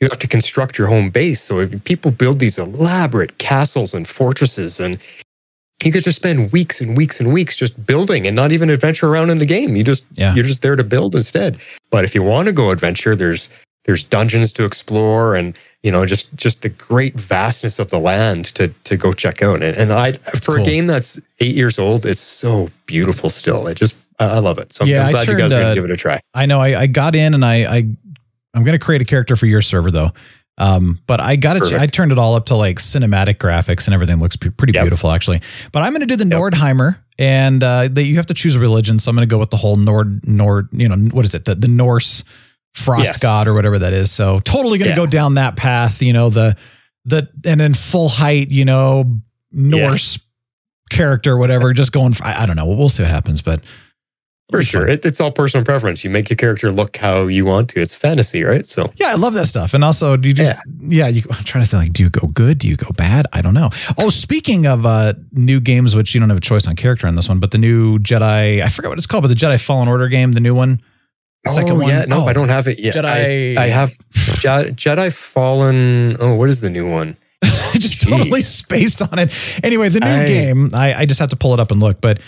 You 0.06 0.10
have 0.12 0.20
to 0.20 0.28
construct 0.28 0.78
your 0.78 0.88
home 0.88 1.10
base. 1.10 1.42
So 1.42 1.60
if 1.62 1.84
people 1.84 2.12
build 2.12 2.40
these 2.40 2.60
elaborate 2.60 3.40
castles 3.40 3.94
and 3.96 4.08
fortresses 4.08 4.80
and 4.80 5.00
you 5.84 5.92
could 5.92 6.04
just 6.04 6.18
spend 6.18 6.52
weeks 6.52 6.80
and 6.80 6.96
weeks 6.96 7.20
and 7.20 7.34
weeks 7.34 7.58
just 7.58 7.86
building 7.86 8.28
and 8.28 8.36
not 8.36 8.52
even 8.52 8.70
adventure 8.70 9.08
around 9.08 9.30
in 9.32 9.40
the 9.40 9.46
game. 9.46 9.76
You 9.76 9.84
just 9.84 10.06
Yeah. 10.14 10.34
you're 10.36 10.46
just 10.46 10.62
there 10.62 10.76
to 10.76 10.84
build 10.84 11.16
instead. 11.16 11.58
But 11.90 12.04
if 12.04 12.14
you 12.16 12.22
want 12.24 12.48
to 12.48 12.54
go 12.54 12.70
adventure, 12.70 13.16
there's 13.16 13.50
there's 13.86 14.04
dungeons 14.04 14.52
to 14.54 14.66
explore 14.66 15.36
and 15.36 15.56
you 15.84 15.92
know 15.92 16.06
just 16.06 16.34
just 16.36 16.62
the 16.62 16.70
great 16.70 17.20
vastness 17.20 17.80
of 17.80 17.90
the 17.90 18.00
land 18.00 18.46
to 18.56 18.68
to 18.84 18.96
go 18.96 19.12
check 19.12 19.42
out. 19.42 19.64
And, 19.64 19.76
and 19.76 19.92
I 19.92 20.14
for 20.14 20.58
cool. 20.58 20.62
a 20.62 20.66
game 20.66 20.86
that's 20.86 21.20
eight 21.40 21.56
years 21.56 21.80
old, 21.80 22.06
it's 22.06 22.22
so 22.22 22.70
beautiful 22.86 23.30
still. 23.30 23.68
It 23.68 23.76
just 23.76 23.96
I 24.20 24.40
love 24.40 24.60
it. 24.60 24.74
So 24.74 24.84
I'm, 24.84 24.90
Yeah, 24.90 25.06
I'm 25.06 25.12
glad 25.12 25.28
you 25.28 25.38
guys 25.38 25.52
are 25.52 25.60
gonna 25.60 25.72
uh, 25.72 25.76
give 25.76 25.86
it 25.86 25.92
a 25.92 25.98
try. 25.98 26.20
I 26.34 26.46
know 26.46 26.62
I, 26.62 26.82
I 26.82 26.88
got 26.88 27.16
in 27.16 27.34
and 27.34 27.44
I, 27.44 27.78
I 27.78 27.88
I'm 28.56 28.64
gonna 28.64 28.80
create 28.80 29.02
a 29.02 29.06
character 29.06 29.36
for 29.36 29.46
your 29.46 29.62
server 29.62 29.92
though. 29.92 30.12
Um, 30.58 31.00
but 31.06 31.20
I 31.20 31.36
got 31.36 31.58
it. 31.58 31.74
I 31.74 31.86
turned 31.86 32.14
it 32.14 32.18
all 32.18 32.34
up 32.36 32.46
to 32.46 32.56
like 32.56 32.80
cinematic 32.80 33.36
graphics 33.40 33.86
and 33.88 33.94
everything 33.94 34.18
looks 34.22 34.38
pretty 34.38 34.72
Yep. 34.74 34.84
beautiful 34.86 35.12
actually. 35.12 35.42
But 35.74 35.84
I'm 35.84 35.92
gonna 35.92 36.06
do 36.06 36.16
the 36.16 36.24
Nordheimer 36.24 36.98
and 37.20 37.62
uh, 37.62 37.90
that 37.92 38.04
you 38.06 38.16
have 38.16 38.28
to 38.28 38.34
choose 38.34 38.56
a 38.56 38.60
religion. 38.60 38.98
So 38.98 39.10
I'm 39.10 39.16
gonna 39.18 39.26
go 39.28 39.38
with 39.38 39.50
the 39.50 39.58
whole 39.58 39.76
Nord 39.76 40.26
Nord. 40.26 40.70
You 40.72 40.88
know 40.88 40.96
what 41.14 41.26
is 41.26 41.36
it? 41.36 41.44
The 41.46 41.56
the 41.56 41.68
Norse 41.68 42.24
frost 42.74 43.04
Yes. 43.04 43.22
god 43.22 43.48
or 43.48 43.54
whatever 43.54 43.80
that 43.80 43.92
is. 43.94 44.12
So 44.12 44.40
totally 44.40 44.78
gonna 44.80 44.92
Yeah. 44.92 44.96
go 44.96 45.06
down 45.06 45.34
that 45.34 45.58
path. 45.58 46.02
You 46.02 46.14
know 46.14 46.30
the 46.30 46.56
the 47.04 47.28
and 47.46 47.60
then 47.60 47.74
full 47.74 48.08
height. 48.08 48.50
You 48.52 48.64
know 48.64 49.20
Norse 49.52 50.20
character, 50.90 51.36
whatever. 51.36 51.74
Just 51.74 51.92
going. 51.92 52.14
For, 52.14 52.24
I, 52.26 52.44
I 52.44 52.46
don't 52.46 52.56
know. 52.56 52.66
We'll 52.68 52.88
see 52.90 53.04
what 53.04 53.12
happens, 53.12 53.42
but. 53.42 53.62
For 54.52 54.62
sure. 54.62 54.88
It, 54.88 55.04
it's 55.04 55.20
all 55.20 55.32
personal 55.32 55.66
preference. 55.66 56.04
You 56.04 56.12
make 56.12 56.30
your 56.30 56.38
character 56.38 56.70
look 56.72 56.98
how 56.98 57.24
you 57.24 57.46
want 57.46 57.70
to. 57.72 57.82
It's 57.82 57.96
fantasy, 57.96 58.44
right? 58.44 58.64
So 58.66 58.92
Yeah, 58.98 59.08
I 59.08 59.16
love 59.16 59.34
that 59.34 59.48
stuff. 59.48 59.74
And 59.74 59.84
also, 59.84 60.18
do 60.18 60.28
you 60.28 60.36
just 60.36 60.54
yeah, 60.82 61.08
you, 61.08 61.24
I'm 61.32 61.44
trying 61.44 61.64
to 61.64 61.70
think 61.70 61.82
like, 61.84 61.94
do 61.94 62.04
you 62.04 62.12
go 62.12 62.28
good? 62.28 62.60
Do 62.60 62.70
you 62.70 62.78
go 62.78 62.90
bad? 62.96 63.26
I 63.34 63.42
don't 63.42 63.56
know. 63.56 63.72
Oh, 63.98 64.10
speaking 64.10 64.68
of 64.68 64.86
uh 64.86 65.14
new 65.32 65.60
games, 65.60 65.96
which 65.96 66.14
you 66.14 66.20
don't 66.20 66.30
have 66.30 66.38
a 66.38 66.42
choice 66.42 66.68
on 66.68 66.76
character 66.76 67.08
in 67.08 67.16
this 67.16 67.28
one, 67.28 67.40
but 67.40 67.50
the 67.52 67.58
new 67.58 67.98
Jedi, 68.00 68.62
I 68.62 68.70
forget 68.70 68.90
what 68.90 69.00
it's 69.00 69.08
called, 69.08 69.24
but 69.24 69.30
the 69.30 69.34
Jedi 69.36 69.64
Fallen 69.64 69.88
Order 69.88 70.08
game, 70.10 70.34
the 70.34 70.40
new 70.42 70.54
one. 70.54 70.80
Second 71.48 71.72
oh, 71.74 71.80
one. 71.82 71.88
yeah, 71.90 72.06
no, 72.06 72.22
Oh, 72.24 72.26
I 72.28 72.34
don't 72.34 72.50
have 72.50 72.68
it 72.68 72.80
yet. 72.80 72.96
Jedi- 72.96 73.58
I, 73.58 73.64
I 73.64 73.68
have 73.68 73.92
Je- 74.14 74.72
Jedi 74.74 75.12
Fallen. 75.16 76.18
Oh, 76.20 76.36
what 76.36 76.50
is 76.50 76.62
the 76.62 76.70
new 76.70 76.90
one? 76.90 77.18
I 77.44 77.74
just 77.76 78.02
totally 78.02 78.42
spaced 78.42 79.02
on 79.02 79.18
it. 79.20 79.32
Anyway, 79.64 79.90
the 79.90 80.00
new 80.00 80.08
I- 80.08 80.26
game, 80.28 80.70
I, 80.74 80.94
I 81.02 81.06
just 81.06 81.20
have 81.20 81.30
to 81.32 81.36
pull 81.36 81.54
it 81.54 81.60
up 81.60 81.72
and 81.72 81.80
look, 81.80 82.00
but 82.02 82.20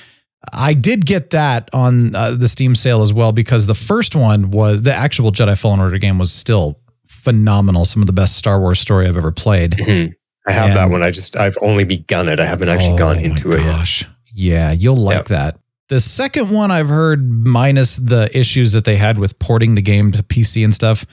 I 0.54 0.74
did 0.74 1.06
get 1.06 1.32
that 1.32 1.70
on 1.74 2.16
uh, 2.16 2.32
the 2.32 2.48
Steam 2.48 2.76
sale 2.76 3.02
as 3.02 3.12
well 3.14 3.32
because 3.32 3.66
the 3.66 3.76
first 3.76 4.16
one 4.16 4.52
was 4.52 4.84
the 4.84 4.94
actual 4.94 5.32
Jedi 5.32 5.60
Fallen 5.60 5.80
Order 5.80 5.98
game 5.98 6.18
was 6.20 6.32
still 6.32 6.80
phenomenal. 7.08 7.86
Some 7.86 8.02
of 8.02 8.08
the 8.08 8.14
best 8.14 8.38
Star 8.38 8.60
Wars 8.60 8.80
story 8.80 9.08
I've 9.08 9.18
ever 9.18 9.32
played. 9.32 9.72
Mhm. 9.72 10.14
I 10.48 10.52
have 10.54 10.74
that 10.76 10.90
one. 10.90 11.04
I 11.04 11.12
just 11.12 11.36
I've 11.36 11.58
only 11.62 11.84
begun 11.84 12.30
it. 12.30 12.40
I 12.40 12.46
haven't 12.46 12.70
actually 12.70 12.94
Oh 12.94 12.98
gone 12.98 13.20
into 13.20 13.52
it 13.52 13.60
yet. 13.60 13.66
Gosh. 13.66 14.06
Yeah, 14.32 14.72
you'll 14.72 14.96
like 14.96 15.26
that. 15.26 15.58
The 15.90 16.00
second 16.00 16.50
one 16.52 16.70
I've 16.72 16.90
heard, 16.90 17.30
minus 17.46 17.98
the 17.98 18.30
issues 18.38 18.74
that 18.74 18.86
they 18.86 18.96
had 18.98 19.18
with 19.18 19.38
porting 19.40 19.76
the 19.76 19.82
game 19.82 20.12
to 20.12 20.24
PC 20.24 20.64
and 20.64 20.74
stuff, 20.74 21.06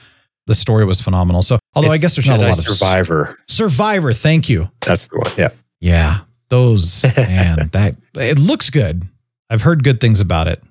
the 0.47 0.55
story 0.55 0.85
was 0.85 1.01
phenomenal. 1.01 1.41
So, 1.41 1.59
although 1.73 1.91
I 1.91 1.97
guess 1.97 2.15
there's 2.15 2.29
not 2.29 2.39
a 2.39 2.43
Jedi 2.43 2.49
lot 2.49 2.57
of 2.59 2.63
Survivor. 2.63 3.37
Survivor. 3.47 4.13
Thank 4.13 4.47
you. 4.47 4.69
That's 4.81 5.07
the 5.09 5.17
one. 5.17 5.31
Yeah. 5.37 5.49
Yeah, 5.81 6.19
those 6.49 7.03
man, 7.17 7.69
that 7.73 7.95
it 8.15 8.39
looks 8.39 8.69
good. 8.69 9.07
I've 9.49 9.61
heard 9.61 9.83
good 9.83 9.99
things 10.01 10.21
about 10.21 10.47
it, 10.47 10.63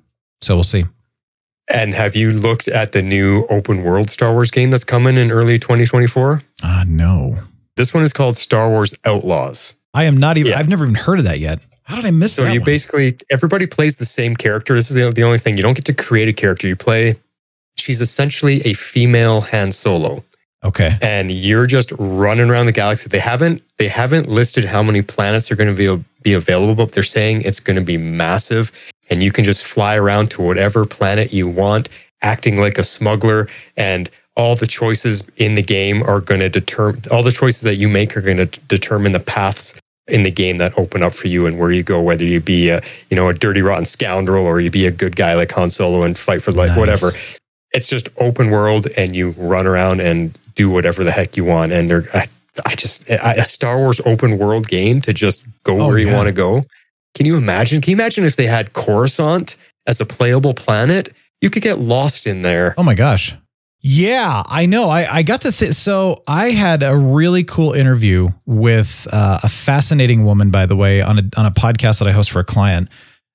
so 0.43 0.55
we'll 0.55 0.65
see. 0.65 0.85
And 1.73 1.95
have 1.95 2.15
you 2.15 2.31
looked 2.33 2.69
at 2.69 2.93
the 2.93 3.03
new 3.03 3.47
open 3.49 3.83
world 3.83 4.11
Star 4.11 4.33
Wars 4.33 4.51
game 4.51 4.71
that's 4.71 4.85
coming 4.85 5.17
in 5.17 5.31
early 5.31 5.59
2024? 5.59 6.41
Ah, 6.63 6.85
no, 6.87 7.39
This 7.77 7.95
one 7.95 8.03
is 8.03 8.13
called 8.13 8.37
Star 8.37 8.69
Wars 8.71 8.95
Outlaws. 9.05 9.75
I 9.95 10.05
am 10.05 10.17
not 10.17 10.37
even. 10.37 10.53
Yeah. 10.53 10.59
I've 10.59 10.69
never 10.69 10.85
even 10.85 10.95
heard 10.97 11.19
of 11.19 11.25
that 11.25 11.39
yet. 11.41 11.61
How 11.85 11.97
did 11.97 12.05
I 12.05 12.11
miss 12.11 12.33
it? 12.33 12.35
So 12.37 12.43
that? 12.45 12.53
you 12.55 12.61
one? 12.61 12.65
basically 12.65 13.17
everybody 13.31 13.67
plays 13.67 13.97
the 13.97 14.05
same 14.05 14.35
character. 14.37 14.75
This 14.75 14.91
is 14.91 14.97
the, 14.97 15.11
the 15.11 15.23
only 15.23 15.39
thing 15.39 15.57
you 15.57 15.63
don't 15.63 15.75
get 15.75 15.85
to 15.87 15.95
create 15.95 16.29
a 16.29 16.33
character. 16.33 16.67
You 16.67 16.77
play. 16.77 17.17
She's 17.77 18.01
essentially 18.01 18.61
a 18.63 18.73
female 18.75 19.41
Han 19.43 19.71
Solo. 19.73 20.25
Okay. 20.65 20.99
and 21.03 21.31
you're 21.31 21.67
just 21.67 21.93
running 21.99 22.51
around 22.51 22.67
the 22.67 22.73
galaxy. 22.73 23.09
They 23.09 23.19
haven't 23.21 23.63
they 23.79 23.89
haven't 23.89 24.29
listed 24.29 24.65
how 24.65 24.83
many 24.83 25.03
planets 25.03 25.51
are 25.53 25.57
going 25.57 25.75
to 25.75 25.77
be 25.77 26.05
be 26.23 26.33
available, 26.33 26.75
but 26.75 26.93
they're 26.93 27.03
saying 27.03 27.43
it's 27.43 27.61
going 27.61 27.77
to 27.77 27.85
be 27.85 27.99
massive, 27.99 28.93
and 29.11 29.23
you 29.23 29.31
can 29.31 29.45
just 29.45 29.65
fly 29.67 29.97
around 29.97 30.31
to 30.33 30.43
whatever 30.43 30.87
planet 30.87 31.33
you 31.33 31.49
want, 31.49 31.89
acting 32.23 32.59
like 32.59 32.79
a 32.79 32.85
smuggler, 32.85 33.47
and 33.77 34.11
all 34.37 34.57
the 34.57 34.67
choices 34.67 35.29
in 35.37 35.55
the 35.55 35.63
game 35.63 36.03
are 36.03 36.21
going 36.21 36.41
to 36.41 36.49
determine 36.49 37.01
all 37.11 37.23
the 37.23 37.33
choices 37.33 37.63
that 37.63 37.77
you 37.77 37.89
make 37.89 38.17
are 38.17 38.23
going 38.23 38.37
to 38.37 38.47
determine 38.67 39.13
the 39.13 39.21
paths 39.21 39.79
in 40.07 40.23
the 40.23 40.31
game 40.31 40.59
that 40.59 40.77
open 40.79 41.03
up 41.03 41.13
for 41.13 41.29
you 41.29 41.47
and 41.47 41.59
where 41.59 41.71
you 41.71 41.83
go 41.83 42.03
whether 42.03 42.25
you 42.25 42.39
be 42.41 42.69
a 42.69 42.83
you 43.09 43.17
know 43.17 43.29
a 43.29 43.33
dirty 43.33 43.63
rotten 43.63 43.87
scoundrel 43.87 44.45
or 44.45 44.61
you 44.61 44.71
be 44.71 44.87
a 44.87 44.91
good 44.93 45.17
guy 45.17 45.35
like 45.35 45.51
Han 45.53 45.71
Solo 45.71 46.03
and 46.03 46.19
fight 46.19 46.43
for 46.43 46.53
like 46.53 46.71
Nice. 46.71 46.79
whatever 46.79 47.11
it's 47.73 47.89
just 47.89 48.09
open 48.19 48.51
world 48.51 48.87
and 48.97 49.17
you 49.17 49.31
run 49.31 49.67
around 49.67 50.01
and 50.01 50.39
do 50.55 50.71
whatever 50.71 51.05
the 51.05 51.11
heck 51.11 51.37
you 51.37 51.45
want 51.45 51.73
and 51.73 51.89
they're 51.89 52.03
I, 52.15 52.25
I 52.65 52.75
just 52.75 53.11
I, 53.11 53.35
a 53.35 53.45
Star 53.45 53.79
Wars 53.79 54.01
open 54.07 54.39
world 54.39 54.69
game 54.69 55.01
to 55.03 55.13
just 55.13 55.45
go 55.65 55.81
Oh, 55.81 55.87
where 55.89 55.99
you 55.99 56.13
want 56.13 56.27
to 56.27 56.33
go 56.33 56.63
can 57.15 57.27
you 57.27 57.37
imagine 57.37 57.81
can 57.81 57.91
you 57.91 57.97
imagine 57.97 58.25
if 58.25 58.37
they 58.37 58.47
had 58.47 58.73
Coruscant 58.73 59.57
as 59.87 60.01
a 60.01 60.07
playable 60.07 60.55
planet 60.55 61.09
you 61.41 61.51
could 61.51 61.63
get 61.63 61.79
lost 61.79 62.27
in 62.27 62.43
there 62.43 62.75
Oh 62.79 62.83
my 62.83 62.95
gosh. 62.95 63.35
Yeah, 63.87 64.43
I 64.47 64.65
know. 64.65 64.89
I, 64.89 65.17
I 65.19 65.23
got 65.23 65.43
to 65.43 65.53
th- 65.53 65.75
so 65.75 66.23
I 66.27 66.53
had 66.53 66.83
a 66.83 66.97
really 66.97 67.45
cool 67.45 67.73
interview 67.73 68.29
with 68.47 69.07
uh, 69.13 69.41
a 69.43 69.49
fascinating 69.51 70.25
woman, 70.25 70.51
by 70.51 70.65
the 70.65 70.75
way, 70.75 71.03
on 71.03 71.19
a 71.19 71.23
on 71.37 71.45
a 71.45 71.51
podcast 71.51 71.99
that 71.99 72.09
I 72.09 72.13
host 72.13 72.31
for 72.31 72.41
a 72.41 72.45
client. 72.45 72.89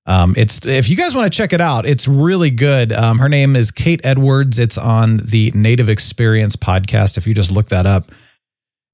Um, 0.09 0.33
it's 0.35 0.65
if 0.65 0.89
you 0.89 0.95
guys 0.95 1.13
want 1.13 1.31
to 1.31 1.37
check 1.37 1.53
it 1.53 1.61
out, 1.61 1.85
it's 1.85 2.07
really 2.07 2.49
good. 2.49 2.91
Um, 2.91 3.19
her 3.19 3.29
name 3.29 3.55
is 3.55 3.69
Kate 3.69 4.01
Edwards. 4.03 4.57
It's 4.57 4.75
on 4.75 5.17
the 5.17 5.51
Native 5.53 5.87
Experience 5.87 6.55
podcast. 6.55 7.15
If 7.15 7.27
you 7.27 7.35
just 7.35 7.51
look 7.51 7.69
that 7.69 7.85
up, 7.85 8.11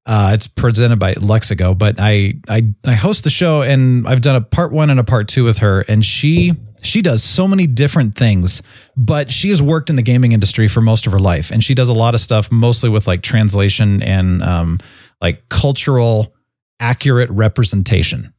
uh, 0.06 0.32
it's 0.34 0.46
presented 0.46 1.00
by 1.00 1.14
Lexigo. 1.14 1.76
But 1.78 1.96
I 2.00 2.34
I 2.50 2.64
I 2.86 2.96
host 2.96 3.24
the 3.24 3.30
show, 3.30 3.62
and 3.62 4.06
I've 4.06 4.20
done 4.20 4.36
a 4.36 4.42
part 4.42 4.74
one 4.74 4.90
and 4.90 5.00
a 5.00 5.06
part 5.06 5.30
two 5.30 5.46
with 5.46 5.60
her, 5.60 5.86
and 5.88 6.04
she 6.04 6.52
she 6.84 7.02
does 7.02 7.24
so 7.24 7.48
many 7.48 7.66
different 7.66 8.16
things. 8.16 8.62
But 8.98 9.32
she 9.32 9.52
has 9.52 9.62
worked 9.62 9.90
in 9.90 9.96
the 9.96 10.02
gaming 10.02 10.34
industry 10.34 10.68
for 10.68 10.82
most 10.82 11.08
of 11.08 11.14
her 11.14 11.20
life, 11.20 11.50
and 11.50 11.64
she 11.64 11.74
does 11.74 11.88
a 11.88 11.94
lot 11.94 12.14
of 12.14 12.20
stuff, 12.20 12.52
mostly 12.52 12.90
with 12.90 13.08
like 13.08 13.22
translation 13.22 14.04
and 14.04 14.44
um, 14.44 14.80
like 15.22 15.48
cultural 15.48 16.36
accurate 16.82 17.30
representation 17.30 18.34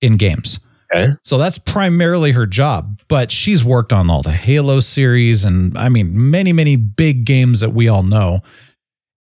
in 0.00 0.18
games. 0.18 0.60
Okay. 0.94 1.12
So 1.22 1.38
that's 1.38 1.58
primarily 1.58 2.32
her 2.32 2.46
job, 2.46 3.00
but 3.08 3.32
she's 3.32 3.64
worked 3.64 3.92
on 3.92 4.10
all 4.10 4.22
the 4.22 4.32
Halo 4.32 4.80
series 4.80 5.44
and 5.44 5.76
I 5.76 5.88
mean 5.88 6.30
many 6.30 6.52
many 6.52 6.76
big 6.76 7.24
games 7.24 7.60
that 7.60 7.70
we 7.70 7.88
all 7.88 8.02
know. 8.02 8.40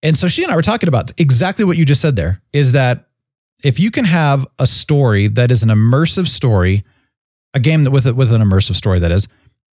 And 0.02 0.16
so 0.16 0.28
she 0.28 0.42
and 0.42 0.52
I 0.52 0.56
were 0.56 0.62
talking 0.62 0.88
about 0.88 1.12
exactly 1.20 1.64
what 1.64 1.76
you 1.76 1.84
just 1.84 2.00
said 2.00 2.16
there 2.16 2.40
is 2.52 2.72
that 2.72 3.08
if 3.64 3.80
you 3.80 3.90
can 3.90 4.04
have 4.04 4.46
a 4.58 4.66
story 4.66 5.26
that 5.28 5.50
is 5.50 5.62
an 5.62 5.70
immersive 5.70 6.28
story, 6.28 6.84
a 7.54 7.60
game 7.60 7.82
that 7.82 7.90
with 7.90 8.06
it 8.06 8.14
with 8.14 8.32
an 8.32 8.40
immersive 8.40 8.76
story 8.76 9.00
that 9.00 9.10
is, 9.10 9.28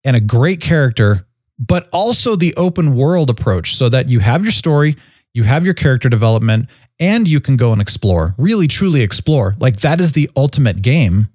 and 0.06 0.15
a 0.15 0.21
great 0.21 0.62
character, 0.62 1.27
but 1.60 1.89
also 1.91 2.36
the 2.36 2.56
open 2.56 2.95
world 2.95 3.29
approach 3.29 3.75
so 3.75 3.89
that 3.89 4.10
you 4.10 4.19
have 4.19 4.43
your 4.43 4.51
story, 4.51 4.95
you 5.34 5.43
have 5.43 5.65
your 5.65 5.73
character 5.73 6.10
development, 6.10 6.69
and 6.99 7.27
you 7.27 7.39
can 7.39 7.58
go 7.58 7.73
and 7.73 7.82
explore, 7.82 8.34
really 8.38 8.67
truly 8.67 9.01
explore. 9.01 9.56
Like 9.60 9.77
that 9.77 9.99
is 9.99 10.13
the 10.13 10.29
ultimate 10.36 10.82
game. 10.82 11.27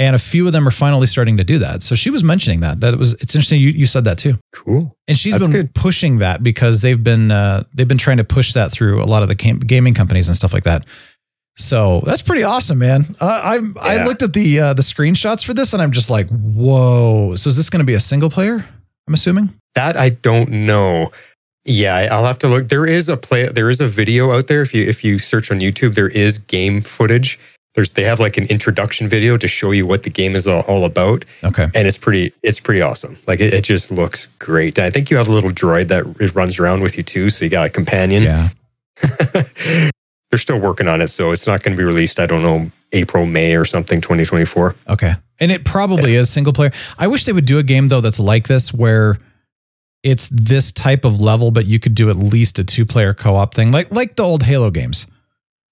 And 0.00 0.14
a 0.14 0.18
few 0.18 0.46
of 0.46 0.52
them 0.52 0.66
are 0.68 0.70
finally 0.70 1.08
starting 1.08 1.38
to 1.38 1.44
do 1.44 1.58
that. 1.58 1.82
So 1.82 1.96
she 1.96 2.08
was 2.10 2.22
mentioning 2.22 2.60
that. 2.60 2.80
That 2.80 2.96
was 2.96 3.14
it's 3.14 3.34
interesting 3.34 3.60
you, 3.60 3.70
you 3.70 3.84
said 3.86 4.04
that 4.04 4.16
too. 4.18 4.38
cool 4.52 4.94
And 5.08 5.18
she's 5.18 5.34
That's 5.34 5.48
been 5.48 5.52
good. 5.52 5.74
pushing 5.74 6.18
that 6.18 6.40
because 6.42 6.82
they've 6.82 7.02
been 7.02 7.32
uh, 7.32 7.64
they've 7.74 7.88
been 7.88 7.98
trying 7.98 8.18
to 8.18 8.24
push 8.24 8.52
that 8.52 8.70
through 8.70 9.02
a 9.02 9.06
lot 9.06 9.22
of 9.22 9.28
the 9.28 9.34
cam- 9.34 9.58
gaming 9.58 9.94
companies 9.94 10.28
and 10.28 10.36
stuff 10.36 10.52
like 10.54 10.64
that. 10.64 10.84
So 11.56 12.02
that's 12.06 12.22
pretty 12.22 12.44
awesome, 12.44 12.78
man. 12.78 13.06
Uh, 13.20 13.26
I 13.26 13.58
I 13.82 14.04
looked 14.04 14.22
at 14.22 14.32
the 14.32 14.60
uh, 14.60 14.74
the 14.74 14.82
screenshots 14.82 15.44
for 15.44 15.52
this 15.54 15.72
and 15.72 15.82
I'm 15.82 15.90
just 15.90 16.10
like, 16.10 16.28
whoa. 16.28 17.34
So 17.34 17.48
is 17.48 17.56
this 17.56 17.68
going 17.68 17.80
to 17.80 17.86
be 17.86 17.94
a 17.94 18.00
single 18.00 18.30
player? 18.30 18.64
I'm 19.08 19.14
assuming. 19.14 19.54
that 19.74 19.96
I 19.96 20.10
don't 20.10 20.50
know 20.50 21.10
Yeah, 21.64 22.08
I'll 22.12 22.24
have 22.24 22.38
to 22.40 22.48
look. 22.48 22.68
There 22.68 22.86
is 22.86 23.08
a 23.08 23.16
play. 23.16 23.46
There 23.48 23.68
is 23.68 23.80
a 23.80 23.86
video 23.86 24.30
out 24.32 24.46
there. 24.46 24.62
If 24.62 24.72
you 24.74 24.84
if 24.84 25.02
you 25.02 25.18
search 25.18 25.50
on 25.50 25.58
YouTube, 25.60 25.94
there 25.96 26.08
is 26.08 26.38
game 26.38 26.82
footage. 26.82 27.38
There's 27.74 27.90
they 27.92 28.02
have 28.04 28.18
like 28.18 28.36
an 28.38 28.44
introduction 28.46 29.08
video 29.08 29.36
to 29.36 29.46
show 29.46 29.70
you 29.70 29.86
what 29.86 30.02
the 30.02 30.10
game 30.10 30.34
is 30.34 30.46
all, 30.46 30.62
all 30.62 30.84
about, 30.84 31.24
Okay. 31.44 31.64
and 31.74 31.86
it's 31.86 31.98
pretty 31.98 32.32
it's 32.42 32.58
pretty 32.60 32.80
awesome. 32.82 33.16
Like 33.26 33.40
it, 33.40 33.52
it 33.54 33.62
just 33.64 33.92
looks 33.92 34.26
great. 34.38 34.78
I 34.78 34.90
think 34.90 35.10
you 35.10 35.16
have 35.16 35.28
a 35.28 35.32
little 35.32 35.50
droid 35.50 35.88
that 35.88 36.04
it 36.20 36.34
runs 36.34 36.58
around 36.58 36.82
with 36.82 36.96
you 36.96 37.02
too, 37.02 37.30
so 37.30 37.44
you 37.44 37.50
got 37.50 37.66
a 37.66 37.70
companion. 37.70 38.22
Yeah. 38.24 38.48
They're 40.30 40.38
still 40.38 40.60
working 40.60 40.88
on 40.88 41.00
it, 41.00 41.08
so 41.08 41.30
it's 41.32 41.46
not 41.46 41.62
going 41.62 41.74
to 41.76 41.80
be 41.80 41.84
released. 41.84 42.20
I 42.20 42.26
don't 42.26 42.42
know 42.42 42.70
April, 42.92 43.24
May, 43.26 43.54
or 43.56 43.64
something, 43.64 44.00
2024. 44.00 44.74
Okay. 44.88 45.14
And 45.40 45.50
it 45.52 45.64
probably 45.64 46.14
is 46.16 46.28
single 46.28 46.52
player. 46.52 46.72
I 46.98 47.06
wish 47.06 47.24
they 47.24 47.32
would 47.32 47.46
do 47.46 47.58
a 47.58 47.62
game 47.62 47.88
though 47.88 48.00
that's 48.00 48.18
like 48.20 48.48
this 48.48 48.72
where 48.74 49.18
it's 50.02 50.28
this 50.32 50.72
type 50.72 51.04
of 51.04 51.20
level, 51.20 51.50
but 51.50 51.66
you 51.66 51.78
could 51.78 51.94
do 51.94 52.10
at 52.10 52.16
least 52.16 52.58
a 52.58 52.64
two 52.64 52.84
player 52.84 53.14
co 53.14 53.36
op 53.36 53.54
thing, 53.54 53.70
like 53.70 53.90
like 53.92 54.16
the 54.16 54.22
old 54.24 54.42
Halo 54.42 54.70
games, 54.70 55.06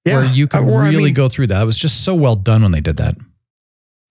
where 0.07 0.25
you 0.33 0.47
could 0.47 0.61
Or, 0.63 0.83
I 0.83 0.89
really 0.91 1.05
mean, 1.07 1.15
go 1.15 1.29
through 1.29 1.49
that. 1.49 1.61
It 1.63 1.67
was 1.67 1.79
just 1.79 2.03
so 2.05 2.15
well 2.15 2.37
done 2.37 2.63
when 2.63 2.73
they 2.73 2.81
did 2.81 2.97
that. 2.99 3.15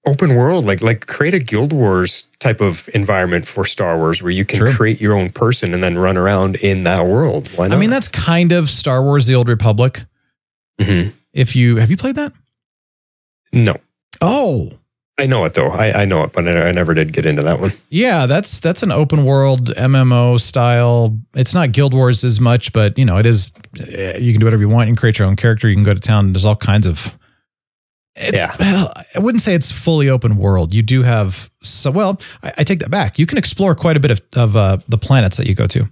open 0.07 0.35
world, 0.35 0.65
like 0.65 0.81
like 0.83 1.07
create 1.07 1.33
a 1.33 1.39
Guild 1.39 1.73
Wars 1.73 2.29
type 2.39 2.61
of 2.61 2.87
environment 2.93 3.45
for 3.47 3.65
Star 3.65 3.97
Wars, 3.97 4.21
where 4.21 4.31
you 4.31 4.45
can 4.45 4.59
True. 4.59 4.71
create 4.71 5.01
your 5.01 5.15
own 5.15 5.29
person 5.31 5.73
and 5.73 5.83
then 5.83 5.97
run 5.97 6.15
around 6.17 6.57
in 6.57 6.83
that 6.83 7.05
world. 7.07 7.49
Why 7.55 7.67
not? 7.67 7.77
I 7.77 7.79
mean, 7.79 7.89
that's 7.89 8.07
kind 8.07 8.51
of 8.51 8.69
Star 8.69 9.01
Wars: 9.03 9.25
The 9.25 9.33
Old 9.35 9.49
Republic. 9.49 10.03
Mhm. 10.79 11.11
If 11.33 11.55
you 11.55 11.77
have 11.77 11.89
you 11.89 11.97
played 11.97 12.15
that? 12.15 12.33
no. 13.51 13.75
Oh, 14.21 14.71
I 15.17 15.27
know 15.27 15.45
it 15.45 15.53
though. 15.53 15.69
I, 15.69 16.01
I 16.01 16.05
know 16.05 16.23
it, 16.23 16.33
but 16.33 16.45
I, 16.47 16.67
I 16.67 16.71
never 16.73 16.93
did 16.93 17.13
get 17.13 17.25
into 17.25 17.41
that 17.43 17.59
one. 17.59 17.71
yeah, 17.89 18.25
that's 18.25 18.59
that's 18.59 18.83
an 18.83 18.91
open 18.91 19.23
world 19.23 19.73
MMO 19.75 20.39
style. 20.41 21.17
It's 21.33 21.53
not 21.53 21.71
Guild 21.71 21.93
Wars 21.93 22.25
as 22.25 22.41
much, 22.41 22.73
but 22.73 22.97
you 22.97 23.05
know, 23.05 23.17
it 23.17 23.25
is. 23.25 23.53
eh, 23.79 24.17
You 24.17 24.33
can 24.33 24.41
do 24.41 24.45
whatever 24.45 24.61
you 24.61 24.67
want. 24.69 24.87
You 24.89 24.93
can 24.93 24.99
create 24.99 25.17
your 25.17 25.27
own 25.27 25.37
character. 25.37 25.69
You 25.69 25.75
can 25.75 25.85
go 25.85 25.93
to 25.93 25.99
town. 26.01 26.33
There's 26.33 26.45
all 26.45 26.55
kinds 26.57 26.85
of. 26.85 27.13
It's, 28.17 28.37
Yeah. 28.37 28.91
I 29.15 29.19
wouldn't 29.19 29.41
say 29.41 29.53
it's 29.55 29.71
fully 29.71 30.09
open 30.09 30.35
world. 30.37 30.73
You 30.73 30.81
do 30.81 31.03
have 31.03 31.49
so 31.63 31.91
well. 31.91 32.19
I, 32.43 32.53
I 32.59 32.63
take 32.63 32.79
that 32.79 32.89
back. 32.91 33.17
You 33.17 33.25
can 33.25 33.37
explore 33.37 33.73
quite 33.75 33.95
a 33.95 33.99
bit 34.01 34.11
of 34.11 34.21
of 34.35 34.55
uh, 34.57 34.77
the 34.89 34.97
planets 34.97 35.37
that 35.37 35.47
you 35.47 35.55
go 35.55 35.67
to. 35.67 35.87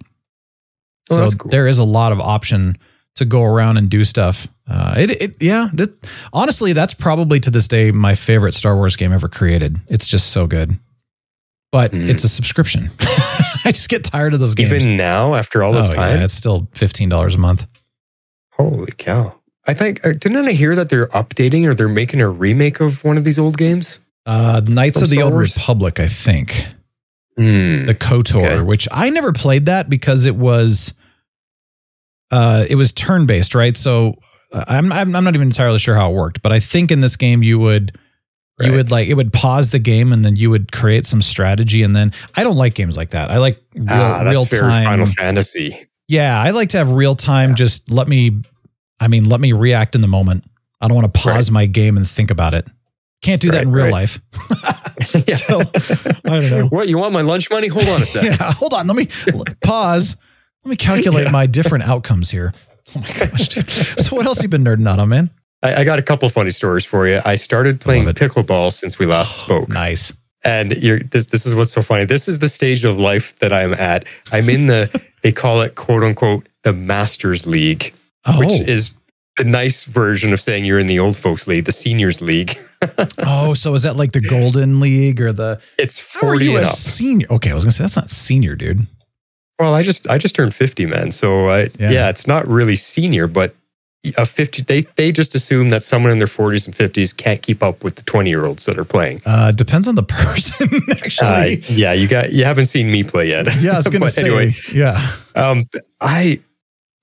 Oh, 1.12 1.29
so 1.29 1.38
cool. 1.38 1.49
there 1.49 1.67
is 1.67 1.79
a 1.79 1.83
lot 1.86 2.12
of 2.12 2.19
option 2.19 2.77
to 3.15 3.26
go 3.26 3.43
around 3.43 3.78
and 3.78 3.89
do 3.89 4.04
stuff. 4.04 4.47
Uh, 4.67 4.95
it, 4.97 5.21
it 5.21 5.36
yeah. 5.41 5.69
That, 5.73 5.93
honestly, 6.32 6.73
that's 6.73 6.93
probably 6.93 7.39
to 7.41 7.52
this 7.52 7.67
day 7.67 7.91
my 7.91 8.15
favorite 8.15 8.54
Star 8.54 8.76
Wars 8.76 8.95
game 8.95 9.12
ever 9.13 9.28
created. 9.28 9.78
It's 9.88 10.08
just 10.08 10.30
so 10.32 10.47
good. 10.47 10.78
But 11.71 11.91
Hmm. 11.91 12.10
it's 12.10 12.23
a 12.23 12.30
subscription. 12.30 12.91
I 13.65 13.71
just 13.71 13.89
get 13.89 14.04
tired 14.04 14.34
of 14.34 14.39
those 14.39 14.54
games. 14.54 14.71
Even 14.73 14.95
now, 14.97 15.34
after 15.36 15.63
all 15.63 15.73
this 15.73 15.89
Oh, 15.89 15.93
time, 15.93 16.19
yeah, 16.19 16.26
it's 16.26 16.34
still 16.34 16.67
fifteen 16.73 17.10
dollars 17.10 17.36
a 17.36 17.39
month. 17.39 17.65
holy 18.54 18.91
cow! 18.97 19.39
I 19.67 19.73
think 19.73 20.06
uh, 20.06 20.12
didn't 20.12 20.45
I 20.47 20.52
hear 20.52 20.76
that 20.76 20.89
they're 20.89 21.08
updating 21.08 21.67
or 21.67 21.73
they're 21.73 21.88
making 21.89 22.21
a 22.21 22.30
remake 22.30 22.80
of 22.80 23.04
one 23.04 23.17
of 23.17 23.23
these 23.23 23.39
old 23.39 23.58
games? 23.58 23.99
Uh, 24.26 24.62
Knights 24.65 24.97
From 24.99 25.04
of 25.04 25.10
the 25.10 25.15
Star 25.15 25.26
Old 25.26 25.34
Wars? 25.34 25.58
Republic, 25.58 25.99
I 25.99 26.08
think. 26.08 26.67
Hmm. 27.38 27.86
the 27.86 27.95
KOTOR, 27.95 28.36
Okay. 28.36 28.62
which 28.62 28.88
I 28.91 29.10
never 29.10 29.34
played 29.34 29.65
that 29.65 29.89
because 29.89 30.26
it 30.26 30.36
was 30.36 30.93
uh 32.33 32.65
it 32.67 32.75
was 32.75 32.91
turn 32.91 33.25
based, 33.25 33.53
right? 33.55 33.77
So 33.77 34.15
uh, 34.51 34.65
I'm, 34.67 34.91
I'm 34.91 35.15
I'm 35.15 35.23
not 35.23 35.35
even 35.35 35.47
entirely 35.47 35.79
sure 35.79 35.95
how 35.95 36.11
it 36.11 36.13
worked, 36.15 36.41
but 36.41 36.51
I 36.51 36.59
think 36.59 36.91
in 36.91 36.99
this 36.99 37.15
game 37.15 37.43
you 37.43 37.59
would 37.59 37.97
you 38.59 38.67
Right. 38.69 38.75
would 38.75 38.91
like 38.91 39.07
it 39.07 39.15
would 39.15 39.33
pause 39.33 39.71
the 39.71 39.79
game 39.79 40.13
and 40.13 40.23
then 40.23 40.35
you 40.35 40.49
would 40.51 40.71
create 40.71 41.05
some 41.07 41.21
strategy 41.21 41.81
and 41.83 41.95
then 41.95 42.11
I 42.35 42.43
don't 42.43 42.55
like 42.55 42.75
games 42.75 42.95
like 42.95 43.09
that. 43.11 43.31
I 43.31 43.37
like 43.37 43.61
real 43.75 43.87
ah, 43.89 44.23
real 44.25 44.45
time. 44.45 44.83
Final 44.83 45.05
Fantasy. 45.07 45.87
Yeah, 46.07 46.39
I 46.39 46.51
like 46.51 46.69
to 46.69 46.77
have 46.77 46.91
real 46.91 47.15
time. 47.15 47.55
Just 47.55 47.89
let 47.89 48.07
me, 48.07 48.43
I 48.99 49.07
mean, 49.07 49.25
let 49.27 49.39
me 49.39 49.53
react 49.53 49.95
in 49.95 50.01
the 50.01 50.07
moment. 50.07 50.43
I 50.81 50.87
don't 50.87 50.95
want 50.95 51.11
to 51.11 51.19
pause 51.19 51.49
my 51.49 51.65
game 51.65 51.97
and 51.97 52.07
think 52.07 52.29
about 52.29 52.53
it. 52.53 52.67
Can't 53.23 53.41
do 53.41 53.49
that 53.51 53.63
in 53.63 53.71
real 53.71 53.85
right. 53.85 53.91
life. 53.93 54.19
yeah. 55.27 55.35
So, 55.37 55.61
I 55.61 56.39
don't 56.39 56.49
know. 56.51 56.67
What 56.67 56.87
you 56.89 56.97
want 56.99 57.13
my 57.13 57.21
lunch 57.21 57.49
money? 57.49 57.69
Hold 57.69 57.87
on 57.89 58.01
a 58.03 58.05
sec. 58.13 58.23
Yeah, 58.23 58.51
hold 58.53 58.73
on. 58.73 58.85
Let 58.85 58.95
me 58.95 59.07
pause. 59.63 60.15
Let 60.63 60.69
me 60.69 60.76
calculate 60.78 61.32
my 61.32 61.45
different 61.45 61.84
outcomes 61.86 62.30
here. 62.30 62.54
Oh 62.95 62.99
my 62.99 63.08
gosh, 63.08 63.49
dude. 63.49 63.69
So 63.69 64.15
what 64.15 64.26
else 64.26 64.41
you 64.41 64.49
been 64.49 64.63
nerding 64.63 64.88
out 64.88 64.99
on, 64.99 65.10
man? 65.10 65.30
I, 65.62 65.76
I 65.76 65.84
got 65.84 65.99
a 65.99 66.02
couple 66.02 66.28
funny 66.30 66.52
stories 66.52 66.86
for 66.86 67.08
you. 67.08 67.21
I 67.26 67.36
started 67.36 67.82
playing 67.82 68.06
pickleball 68.06 68.71
since 68.71 68.99
we 68.99 69.06
last 69.06 69.41
oh, 69.41 69.45
spoke. 69.45 69.69
Nice. 69.69 70.13
And 70.45 70.71
you're, 70.71 70.99
this 70.99 71.28
this 71.28 71.45
is 71.45 71.56
what's 71.56 71.71
so 71.71 71.82
funny. 71.82 72.06
This 72.06 72.28
is 72.28 72.39
the 72.39 72.49
stage 72.49 72.84
of 72.84 72.97
life 72.97 73.39
that 73.39 73.54
I'm 73.54 73.73
at. 73.73 74.06
I'm 74.32 74.49
in 74.49 74.65
the 74.65 75.04
they 75.21 75.32
call 75.32 75.62
it 75.62 75.76
quote 75.76 76.04
unquote 76.04 76.47
the 76.63 76.73
Masters 76.73 77.47
League, 77.47 77.93
Oh, 78.26 78.39
which 78.39 78.60
is 78.62 78.93
the 79.38 79.45
nice 79.45 79.86
version 79.86 80.34
of 80.34 80.39
saying 80.39 80.65
you're 80.65 80.80
in 80.80 80.88
the 80.88 80.99
old 80.99 81.17
folks 81.17 81.47
league, 81.47 81.65
the 81.65 81.71
seniors 81.71 82.21
league. 82.21 82.58
oh, 83.19 83.54
so 83.54 83.73
is 83.73 83.84
that 83.84 83.95
like 83.95 84.12
the 84.12 84.21
Golden 84.21 84.80
League 84.82 85.21
or 85.21 85.32
the? 85.32 85.62
It's 85.78 86.13
How 86.13 86.28
are 86.28 86.32
40 86.32 86.45
you 86.45 86.58
and 86.58 86.65
a 86.65 86.69
up. 86.69 86.76
senior? 86.76 87.28
Okay, 87.32 87.52
I 87.52 87.54
was 87.54 87.63
gonna 87.63 87.71
say 87.71 87.86
that's 87.86 87.95
not 87.95 88.12
senior, 88.12 88.56
dude. 88.56 88.86
Well, 89.59 89.73
I 89.73 89.83
just 89.83 90.09
I 90.09 90.17
just 90.17 90.35
turned 90.35 90.53
50, 90.53 90.85
man. 90.87 91.11
So 91.11 91.49
I, 91.49 91.69
Yeah. 91.79 91.91
yeah. 91.91 92.09
it's 92.09 92.27
not 92.27 92.47
really 92.47 92.75
senior, 92.75 93.27
but 93.27 93.53
a 94.17 94.25
50 94.25 94.63
they 94.63 94.81
they 94.97 95.11
just 95.13 95.33
assume 95.35 95.69
that 95.69 95.81
someone 95.83 96.11
in 96.11 96.17
their 96.17 96.27
40s 96.27 96.65
and 96.65 96.75
50s 96.75 97.15
can't 97.15 97.41
keep 97.41 97.63
up 97.63 97.83
with 97.85 97.95
the 97.95 98.01
20 98.03 98.29
year 98.29 98.45
olds 98.45 98.65
that 98.65 98.77
are 98.77 98.83
playing. 98.83 99.21
Uh, 99.25 99.51
depends 99.51 99.87
on 99.87 99.95
the 99.95 100.03
person, 100.17 100.67
Uh, 100.73 100.95
actually. 101.05 101.63
yeah, 101.69 101.93
you 101.93 102.07
got 102.07 102.31
you 102.33 102.43
haven't 102.45 102.65
seen 102.65 102.91
me 102.91 103.03
play 103.03 103.29
yet. 103.29 103.47
yeah, 103.61 103.73
I 103.73 103.77
was 103.77 103.87
gonna 103.91 103.99
but 104.05 104.11
say. 104.13 104.23
anyway, 104.23 104.53
yeah. 104.73 105.15
Um, 105.35 105.65
I, 106.01 106.39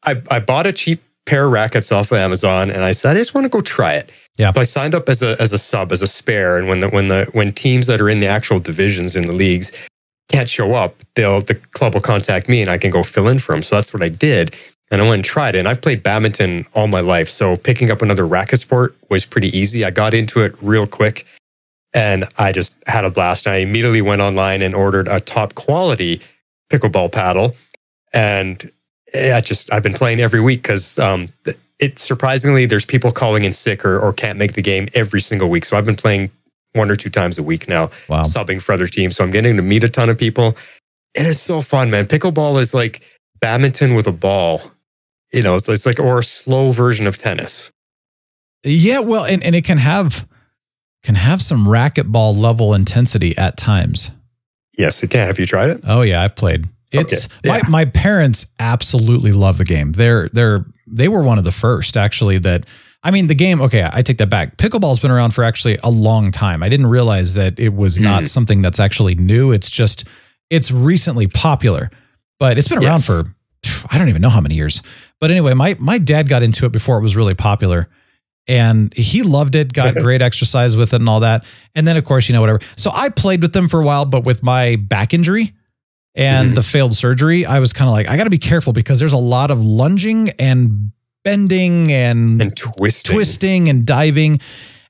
I 0.04 0.14
I 0.30 0.40
bought 0.40 0.66
a 0.66 0.72
cheap 0.72 1.00
pair 1.26 1.46
of 1.46 1.52
rackets 1.52 1.90
off 1.92 2.10
of 2.12 2.18
Amazon, 2.18 2.70
and 2.70 2.84
I 2.84 2.92
said 2.92 3.16
I 3.16 3.20
just 3.20 3.32
want 3.34 3.44
to 3.46 3.50
go 3.50 3.60
try 3.62 3.94
it. 3.94 4.10
Yeah. 4.36 4.52
So 4.52 4.60
I 4.60 4.64
signed 4.64 4.94
up 4.94 5.08
as 5.08 5.22
a 5.22 5.40
as 5.40 5.52
a 5.54 5.58
sub 5.58 5.92
as 5.92 6.02
a 6.02 6.06
spare, 6.06 6.58
and 6.58 6.68
when 6.68 6.80
the 6.80 6.88
when 6.90 7.08
the 7.08 7.26
when 7.32 7.52
teams 7.52 7.86
that 7.86 8.00
are 8.00 8.08
in 8.10 8.20
the 8.20 8.26
actual 8.26 8.58
divisions 8.60 9.16
in 9.16 9.24
the 9.24 9.32
leagues 9.34 9.72
can't 10.30 10.48
show 10.48 10.74
up, 10.74 10.96
they'll 11.14 11.40
the 11.40 11.54
club 11.54 11.94
will 11.94 12.00
contact 12.00 12.48
me, 12.48 12.60
and 12.60 12.70
I 12.70 12.78
can 12.78 12.90
go 12.90 13.02
fill 13.02 13.28
in 13.28 13.38
for 13.38 13.52
them. 13.52 13.62
So 13.62 13.76
that's 13.76 13.92
what 13.92 14.02
I 14.02 14.08
did, 14.08 14.54
and 14.90 15.00
I 15.00 15.04
went 15.04 15.14
and 15.14 15.24
tried 15.24 15.54
it. 15.54 15.58
And 15.60 15.68
I've 15.68 15.82
played 15.82 16.02
badminton 16.02 16.66
all 16.74 16.86
my 16.86 17.00
life, 17.00 17.28
so 17.28 17.56
picking 17.56 17.90
up 17.90 18.02
another 18.02 18.26
racket 18.26 18.60
sport 18.60 18.96
was 19.08 19.26
pretty 19.26 19.56
easy. 19.56 19.84
I 19.84 19.90
got 19.90 20.14
into 20.14 20.42
it 20.42 20.54
real 20.60 20.86
quick. 20.86 21.26
And 21.92 22.24
I 22.38 22.52
just 22.52 22.80
had 22.86 23.04
a 23.04 23.10
blast. 23.10 23.48
I 23.48 23.56
immediately 23.56 24.00
went 24.00 24.22
online 24.22 24.62
and 24.62 24.76
ordered 24.76 25.08
a 25.08 25.18
top 25.18 25.56
quality 25.56 26.20
pickleball 26.70 27.10
paddle 27.10 27.56
and 28.12 28.70
I 29.14 29.40
just 29.40 29.72
I've 29.72 29.82
been 29.82 29.94
playing 29.94 30.20
every 30.20 30.40
week 30.40 30.62
because 30.62 30.98
um, 30.98 31.28
it 31.78 31.98
surprisingly 31.98 32.66
there's 32.66 32.84
people 32.84 33.10
calling 33.10 33.44
in 33.44 33.52
sick 33.52 33.84
or, 33.84 33.98
or 33.98 34.12
can't 34.12 34.38
make 34.38 34.54
the 34.54 34.62
game 34.62 34.88
every 34.94 35.20
single 35.20 35.48
week. 35.48 35.64
So 35.64 35.76
I've 35.76 35.86
been 35.86 35.96
playing 35.96 36.30
one 36.74 36.90
or 36.90 36.96
two 36.96 37.10
times 37.10 37.38
a 37.38 37.42
week 37.42 37.68
now, 37.68 37.90
Wow. 38.08 38.22
subbing 38.22 38.62
for 38.62 38.72
other 38.72 38.86
teams. 38.86 39.16
So 39.16 39.24
I'm 39.24 39.30
getting 39.30 39.56
to 39.56 39.62
meet 39.62 39.82
a 39.84 39.88
ton 39.88 40.08
of 40.08 40.18
people. 40.18 40.56
It 41.14 41.26
is 41.26 41.40
so 41.40 41.60
fun, 41.60 41.90
man. 41.90 42.06
Pickleball 42.06 42.60
is 42.60 42.72
like 42.74 43.02
badminton 43.40 43.94
with 43.94 44.06
a 44.06 44.12
ball. 44.12 44.60
You 45.32 45.42
know, 45.42 45.56
it's, 45.56 45.68
it's 45.68 45.86
like 45.86 45.98
or 46.00 46.20
a 46.20 46.24
slow 46.24 46.70
version 46.70 47.06
of 47.06 47.16
tennis. 47.16 47.70
Yeah, 48.64 48.98
well, 49.00 49.24
and, 49.24 49.42
and 49.42 49.54
it 49.54 49.64
can 49.64 49.78
have 49.78 50.26
can 51.02 51.14
have 51.14 51.40
some 51.40 51.66
racquetball 51.66 52.36
level 52.36 52.74
intensity 52.74 53.36
at 53.38 53.56
times. 53.56 54.10
Yes, 54.76 55.02
it 55.02 55.10
can. 55.10 55.26
Have 55.28 55.38
you 55.38 55.46
tried 55.46 55.70
it? 55.70 55.80
Oh 55.86 56.02
yeah, 56.02 56.22
I've 56.22 56.36
played. 56.36 56.68
It's 56.92 57.26
Okay, 57.26 57.34
yeah. 57.44 57.60
my 57.62 57.68
my 57.68 57.84
parents 57.86 58.46
absolutely 58.58 59.32
love 59.32 59.58
the 59.58 59.64
game. 59.64 59.92
They're 59.92 60.28
they're 60.32 60.66
they 60.86 61.08
were 61.08 61.22
one 61.22 61.38
of 61.38 61.44
the 61.44 61.52
first 61.52 61.96
actually 61.96 62.38
that 62.38 62.66
I 63.02 63.10
mean 63.10 63.26
the 63.28 63.34
game 63.34 63.60
okay, 63.62 63.88
I 63.90 64.02
take 64.02 64.18
that 64.18 64.28
back. 64.30 64.56
Pickleball's 64.58 64.98
been 64.98 65.10
around 65.10 65.32
for 65.32 65.42
actually 65.44 65.78
a 65.82 65.90
long 65.90 66.30
time. 66.32 66.62
I 66.62 66.68
didn't 66.68 66.86
realize 66.88 67.34
that 67.34 67.58
it 67.58 67.74
was 67.74 67.98
not 67.98 68.20
Hmm. 68.22 68.26
something 68.26 68.62
that's 68.62 68.78
actually 68.80 69.14
new. 69.14 69.52
It's 69.52 69.70
just 69.70 70.04
it's 70.50 70.70
recently 70.70 71.26
popular. 71.28 71.90
But 72.38 72.58
it's 72.58 72.68
been 72.68 72.78
around 72.84 73.04
for 73.04 73.34
I 73.90 73.98
don't 73.98 74.08
even 74.08 74.22
know 74.22 74.28
how 74.30 74.40
many 74.40 74.54
years. 74.54 74.82
But 75.20 75.30
anyway, 75.30 75.54
my 75.54 75.76
my 75.78 75.98
dad 75.98 76.28
got 76.28 76.42
into 76.42 76.66
it 76.66 76.72
before 76.72 76.98
it 76.98 77.02
was 77.02 77.16
really 77.16 77.34
popular 77.34 77.88
and 78.48 78.92
he 78.94 79.22
loved 79.22 79.54
it, 79.54 79.72
got 79.72 79.94
great 80.06 80.22
exercise 80.22 80.76
with 80.76 80.92
it 80.92 80.96
and 80.96 81.08
all 81.08 81.20
that. 81.20 81.44
And 81.74 81.86
then, 81.86 81.96
of 81.96 82.04
course, 82.04 82.28
you 82.28 82.32
know, 82.34 82.40
whatever. 82.40 82.60
So 82.76 82.90
I 82.92 83.08
played 83.10 83.42
with 83.42 83.52
them 83.52 83.68
for 83.68 83.80
a 83.80 83.84
while, 83.84 84.04
but 84.06 84.24
with 84.24 84.42
my 84.42 84.76
back 84.76 85.14
injury 85.14 85.52
and 86.14 86.52
Mhm. 86.52 86.54
the 86.56 86.62
failed 86.62 86.94
surgery, 86.94 87.46
I 87.46 87.60
was 87.60 87.72
kind 87.72 87.88
of 87.88 87.92
like, 87.92 88.08
I 88.08 88.16
got 88.16 88.24
to 88.24 88.30
be 88.30 88.38
careful 88.38 88.72
because 88.72 88.98
there's 88.98 89.12
a 89.12 89.18
lot 89.18 89.50
of 89.50 89.62
lunging 89.64 90.30
and 90.38 90.90
bending 91.24 91.90
and, 91.92 92.40
And 92.42 92.56
twisting. 92.56 93.14
twisting 93.14 93.68
and 93.68 93.86
diving. 93.86 94.40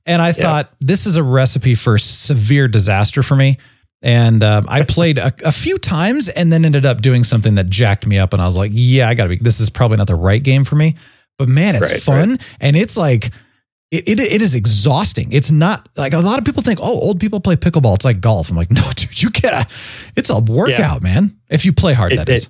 And 0.07 0.21
I 0.23 0.33
thought 0.33 0.73
this 0.81 1.07
is 1.07 1.17
a 1.17 1.23
recipe 1.23 1.75
for 1.75 1.99
severe 1.99 2.69
disaster 2.69 3.23
for 3.23 3.37
me. 3.37 3.59
And 4.03 4.43
um, 4.43 4.65
I 4.69 4.83
played 4.89 5.19
a, 5.19 5.33
a 5.45 5.53
few 5.53 5.77
times 5.79 6.29
and 6.29 6.53
then 6.53 6.65
ended 6.65 6.87
up 6.87 7.03
doing 7.03 7.23
something 7.25 7.57
that 7.57 7.69
jacked 7.69 8.07
me 8.07 8.19
up. 8.19 8.33
And 8.33 8.41
I 8.41 8.47
was 8.47 8.57
like, 8.57 8.71
yeah, 8.75 9.09
I 9.09 9.15
got 9.15 9.25
to 9.25 9.29
be, 9.31 9.37
this 9.37 9.61
is 9.61 9.69
probably 9.71 9.99
not 9.99 10.07
the 10.07 10.15
right 10.15 10.43
game 10.43 10.65
for 10.65 10.75
me. 10.77 10.97
But 11.39 11.49
man, 11.49 11.75
it's 11.77 11.91
Right, 11.91 12.01
fun. 12.03 12.39
And 12.61 12.77
it's 12.77 12.97
like, 12.97 13.31
it, 13.91 14.07
it, 14.09 14.21
it 14.21 14.41
is 14.41 14.55
exhausting. 14.55 15.33
It's 15.33 15.51
not 15.51 15.89
like 15.97 16.13
a 16.13 16.19
lot 16.21 16.39
of 16.39 16.45
people 16.45 16.63
think, 16.63 16.79
oh, 16.81 16.85
old 17.01 17.19
people 17.19 17.41
play 17.41 17.57
pickleball. 17.57 17.97
It's 17.97 18.05
like 18.05 18.21
golf. 18.21 18.49
I'm 18.51 18.57
like, 18.57 18.71
no, 18.71 18.83
dude, 18.95 19.21
you 19.23 19.31
get 19.31 19.53
a, 19.53 19.67
it's 20.17 20.31
a 20.31 20.39
workout, 20.39 21.03
man. 21.03 21.37
If 21.51 21.65
you 21.65 21.73
play 21.73 21.93
hard, 21.93 22.13
It- 22.13 22.17
that 22.17 22.29
is. 22.29 22.49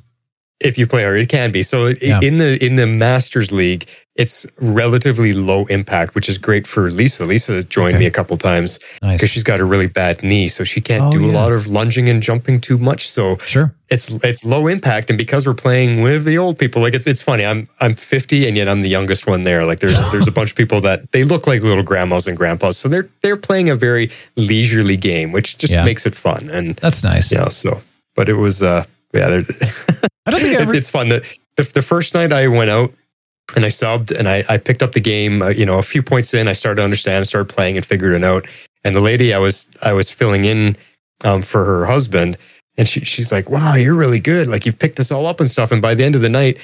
If 0.61 0.77
you 0.79 0.87
play 0.87 1.03
hard, 1.05 1.19
it 1.21 1.29
can 1.29 1.51
be. 1.53 1.63
So 1.63 1.89
Yeah. 2.01 2.21
in 2.23 2.39
the 2.39 2.63
in 2.65 2.75
the 2.77 2.87
Masters 2.87 3.51
League, 3.53 3.87
it's 4.17 4.45
relatively 4.61 5.33
low 5.33 5.65
impact, 5.67 6.15
which 6.15 6.29
is 6.29 6.37
great 6.37 6.67
for 6.67 6.91
Lisa. 6.91 7.25
Lisa 7.25 7.53
has 7.55 7.65
joined 7.65 7.95
Okay. 7.95 8.01
me 8.01 8.07
a 8.07 8.11
couple 8.11 8.37
times 8.37 8.79
Nice. 9.03 9.15
because 9.17 9.31
she's 9.31 9.43
got 9.45 9.61
a 9.61 9.65
really 9.65 9.87
bad 9.87 10.23
knee, 10.23 10.49
so 10.49 10.63
she 10.65 10.81
can't 10.83 11.05
Oh, 11.05 11.11
do 11.11 11.25
a 11.25 11.33
lot 11.33 11.53
of 11.53 11.67
lunging 11.67 12.09
and 12.11 12.23
jumping 12.23 12.61
too 12.61 12.77
much. 12.77 13.09
So 13.09 13.39
Sure. 13.47 13.73
it's 13.89 14.19
it's 14.23 14.45
low 14.45 14.67
impact, 14.67 15.09
and 15.11 15.17
because 15.19 15.47
we're 15.47 15.55
playing 15.67 16.03
with 16.03 16.25
the 16.25 16.37
old 16.37 16.59
people, 16.59 16.83
like 16.83 16.93
it's 16.95 17.07
it's 17.07 17.23
funny. 17.23 17.45
I'm 17.47 17.65
I'm 17.81 17.95
50, 17.95 18.47
and 18.47 18.55
yet 18.57 18.69
I'm 18.69 18.83
the 18.83 18.91
youngest 18.91 19.27
one 19.27 19.43
there. 19.43 19.65
Like 19.65 19.81
there's 19.81 20.01
there's 20.13 20.29
a 20.29 20.33
bunch 20.33 20.51
of 20.51 20.57
people 20.57 20.81
that 20.83 21.11
they 21.13 21.25
look 21.25 21.47
like 21.47 21.63
little 21.63 21.85
grandmas 21.85 22.27
and 22.29 22.37
grandpas, 22.37 22.77
so 22.77 22.89
they're 22.89 23.09
they're 23.23 23.39
playing 23.49 23.71
a 23.71 23.75
very 23.75 24.11
leisurely 24.37 24.97
game, 24.99 25.33
which 25.33 25.57
just 25.57 25.73
Yeah. 25.73 25.85
makes 25.85 26.05
it 26.05 26.15
fun. 26.15 26.51
And 26.53 26.77
That's 26.77 27.03
nice. 27.03 27.33
yeah, 27.33 27.49
so 27.49 27.81
but 28.15 28.29
it 28.29 28.37
was 28.37 28.61
uh 28.63 28.85
yeah, 29.15 29.41
I 30.35 30.39
don't 30.39 30.41
think 30.41 30.57
I 30.59 30.61
it- 30.61 30.69
ever. 30.69 30.75
it's 30.75 30.91
fun. 30.91 31.09
The, 31.09 31.21
the 31.57 31.63
the 31.75 31.83
first 31.83 32.15
night 32.15 32.33
I 32.33 32.49
went 32.49 32.71
out 32.71 32.93
and 33.57 33.65
I 33.65 33.69
subbed 33.69 34.17
and 34.17 34.29
I 34.29 34.45
I 34.49 34.59
picked 34.59 34.83
up 34.83 34.93
the 34.93 35.01
game. 35.01 35.43
Uh, 35.43 35.49
you 35.49 35.67
know, 35.67 35.79
a 35.79 35.83
few 35.83 36.03
points 36.03 36.33
in, 36.35 36.49
I 36.49 36.53
started 36.53 36.77
to 36.77 36.85
understand, 36.85 37.27
started 37.27 37.53
playing, 37.53 37.77
and 37.77 37.85
figured 37.85 38.13
it 38.15 38.25
out. 38.25 38.47
And 38.85 38.95
the 38.95 39.01
lady 39.01 39.35
I 39.35 39.39
was 39.39 39.71
I 39.83 39.93
was 39.93 40.11
filling 40.11 40.45
in 40.45 40.77
um, 41.25 41.43
for 41.43 41.65
her 41.65 41.87
husband, 41.87 42.37
and 42.79 42.89
she 42.89 43.01
she's 43.05 43.31
like, 43.33 43.51
"Wow, 43.51 43.75
you're 43.75 43.97
really 43.97 44.21
good. 44.21 44.47
Like 44.49 44.65
you've 44.67 44.79
picked 44.79 44.97
this 44.97 45.11
all 45.13 45.27
up 45.27 45.41
and 45.41 45.51
stuff." 45.51 45.73
And 45.73 45.83
by 45.83 45.95
the 45.95 46.05
end 46.05 46.15
of 46.15 46.23
the 46.23 46.29
night. 46.31 46.59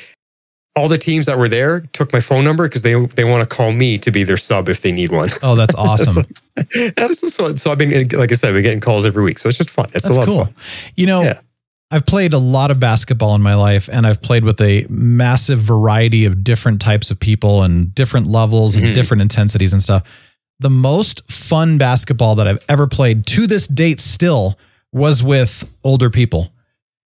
All 0.79 0.89
the 0.89 0.99
teams 0.99 1.25
that 1.25 1.39
were 1.39 1.49
there 1.49 1.81
took 1.95 2.13
my 2.13 2.21
phone 2.21 2.45
number 2.45 2.69
because 2.69 2.83
they 2.83 2.93
they 3.17 3.25
want 3.25 3.41
to 3.49 3.57
call 3.57 3.73
me 3.73 3.97
to 3.97 4.11
be 4.11 4.25
their 4.25 4.37
sub 4.37 4.69
if 4.69 4.83
they 4.83 4.93
need 4.93 5.11
one. 5.11 5.31
oh, 5.43 5.55
that's 5.57 5.75
awesome. 5.79 6.27
so, 7.13 7.55
so 7.55 7.73
I've 7.73 7.79
been 7.79 8.09
like 8.13 8.31
I 8.31 8.35
said, 8.35 8.49
I've 8.49 8.55
been 8.57 8.63
getting 8.63 8.81
calls 8.81 9.07
every 9.07 9.25
week, 9.25 9.39
so 9.39 9.49
it's 9.49 9.57
just 9.57 9.71
fun. 9.71 9.87
It's 9.95 10.07
That's 10.07 10.11
a 10.11 10.21
lot 10.21 10.27
cool. 10.27 10.41
of 10.43 10.47
fun. 10.49 10.55
You 10.97 11.07
know, 11.07 11.23
Yeah. 11.23 11.41
I've 11.91 12.05
played 12.05 12.33
a 12.33 12.39
lot 12.39 12.71
of 12.73 12.81
basketball 12.81 13.35
in 13.37 13.43
my 13.43 13.55
life, 13.55 13.89
and 13.93 14.07
I've 14.07 14.21
played 14.21 14.43
with 14.45 14.61
a 14.61 14.87
massive 14.89 15.61
variety 15.61 16.25
of 16.25 16.43
different 16.43 16.81
types 16.81 17.11
of 17.13 17.21
people 17.21 17.63
and 17.63 17.95
different 17.95 18.27
levels 18.27 18.77
and 18.77 18.87
Mhm. 18.87 18.95
different 18.95 19.23
intensities 19.23 19.73
and 19.73 19.81
stuff. 19.83 20.03
The 20.59 20.71
most 20.71 21.23
fun 21.31 21.79
basketball 21.79 22.35
that 22.37 22.49
I've 22.49 22.65
ever 22.69 22.87
played 22.89 23.25
to 23.27 23.47
this 23.47 23.67
date 23.69 24.01
still 24.01 24.59
was 24.93 25.23
with 25.23 25.69
older 25.85 26.11
people. 26.11 26.51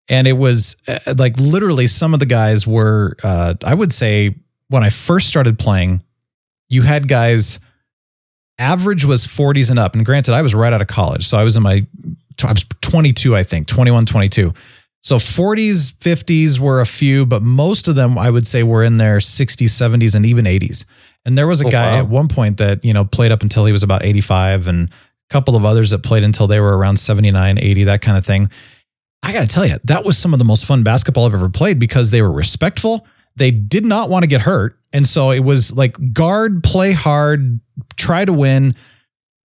And 0.07 0.27
it 0.27 0.33
was 0.37 0.75
uh, 0.87 0.99
like 1.17 1.37
literally 1.39 1.87
some 1.87 2.13
of 2.13 2.19
the 2.19 2.25
guys 2.25 2.65
were, 2.65 3.17
uh, 3.23 3.55
I 3.63 3.73
would 3.73 3.91
say, 3.91 4.35
when 4.69 4.83
I 4.83 4.89
first 4.89 5.27
started 5.27 5.59
playing, 5.59 6.01
you 6.69 6.83
had 6.83 7.07
guys, 7.07 7.59
average 8.59 9.03
was 9.05 9.25
40s 9.25 9.69
and 9.69 9.79
up. 9.79 9.95
And 9.95 10.05
granted, 10.05 10.33
I 10.33 10.41
was 10.41 10.53
right 10.55 10.71
out 10.73 10.81
of 10.81 10.87
college. 10.87 11.27
So 11.27 11.37
I 11.37 11.43
was 11.43 11.57
in 11.57 11.63
my 11.63 11.85
I 12.43 12.51
was 12.51 12.65
22, 12.81 13.35
I 13.35 13.43
think, 13.43 13.67
21, 13.67 14.05
22. 14.05 14.53
So 15.01 15.15
40s, 15.15 15.93
50s 15.93 16.59
were 16.59 16.81
a 16.81 16.85
few, 16.85 17.25
but 17.25 17.41
most 17.41 17.87
of 17.87 17.95
them 17.95 18.17
I 18.17 18.29
would 18.29 18.45
say 18.47 18.63
were 18.63 18.83
in 18.83 18.97
their 18.97 19.17
60s, 19.19 19.69
70s, 19.69 20.13
and 20.15 20.25
even 20.25 20.45
80s. 20.45 20.85
And 21.25 21.37
there 21.37 21.47
was 21.47 21.61
a 21.61 21.67
Oh, 21.67 21.71
guy 21.71 21.93
wow. 21.93 21.99
at 21.99 22.09
one 22.09 22.27
point 22.27 22.57
that, 22.57 22.83
you 22.83 22.93
know, 22.93 23.05
played 23.05 23.31
up 23.31 23.41
until 23.41 23.65
he 23.65 23.71
was 23.71 23.83
about 23.83 24.03
85 24.03 24.67
and 24.67 24.89
a 24.89 24.93
couple 25.29 25.55
of 25.55 25.63
others 25.63 25.91
that 25.91 25.99
played 26.03 26.23
until 26.23 26.47
they 26.47 26.59
were 26.59 26.77
around 26.77 26.97
79, 26.97 27.57
80, 27.59 27.83
that 27.85 28.01
kind 28.01 28.17
of 28.17 28.25
thing. 28.25 28.49
I 29.23 29.31
got 29.33 29.41
to 29.41 29.47
tell 29.47 29.65
you, 29.65 29.77
that 29.85 30.03
was 30.05 30.17
some 30.17 30.33
of 30.33 30.39
the 30.39 30.45
most 30.45 30.65
fun 30.65 30.83
basketball 30.83 31.25
I've 31.25 31.33
ever 31.33 31.49
played 31.49 31.77
because 31.79 32.11
they 32.11 32.21
were 32.21 32.31
respectful. 32.31 33.05
They 33.35 33.51
did 33.51 33.85
not 33.85 34.09
want 34.09 34.23
to 34.23 34.27
get 34.27 34.41
hurt. 34.41 34.77
And 34.91 35.05
so 35.07 35.31
it 35.31 35.41
was 35.41 35.71
like 35.71 35.95
guard, 36.13 36.63
play 36.63 36.91
hard, 36.93 37.59
try 37.95 38.25
to 38.25 38.33
win, 38.33 38.75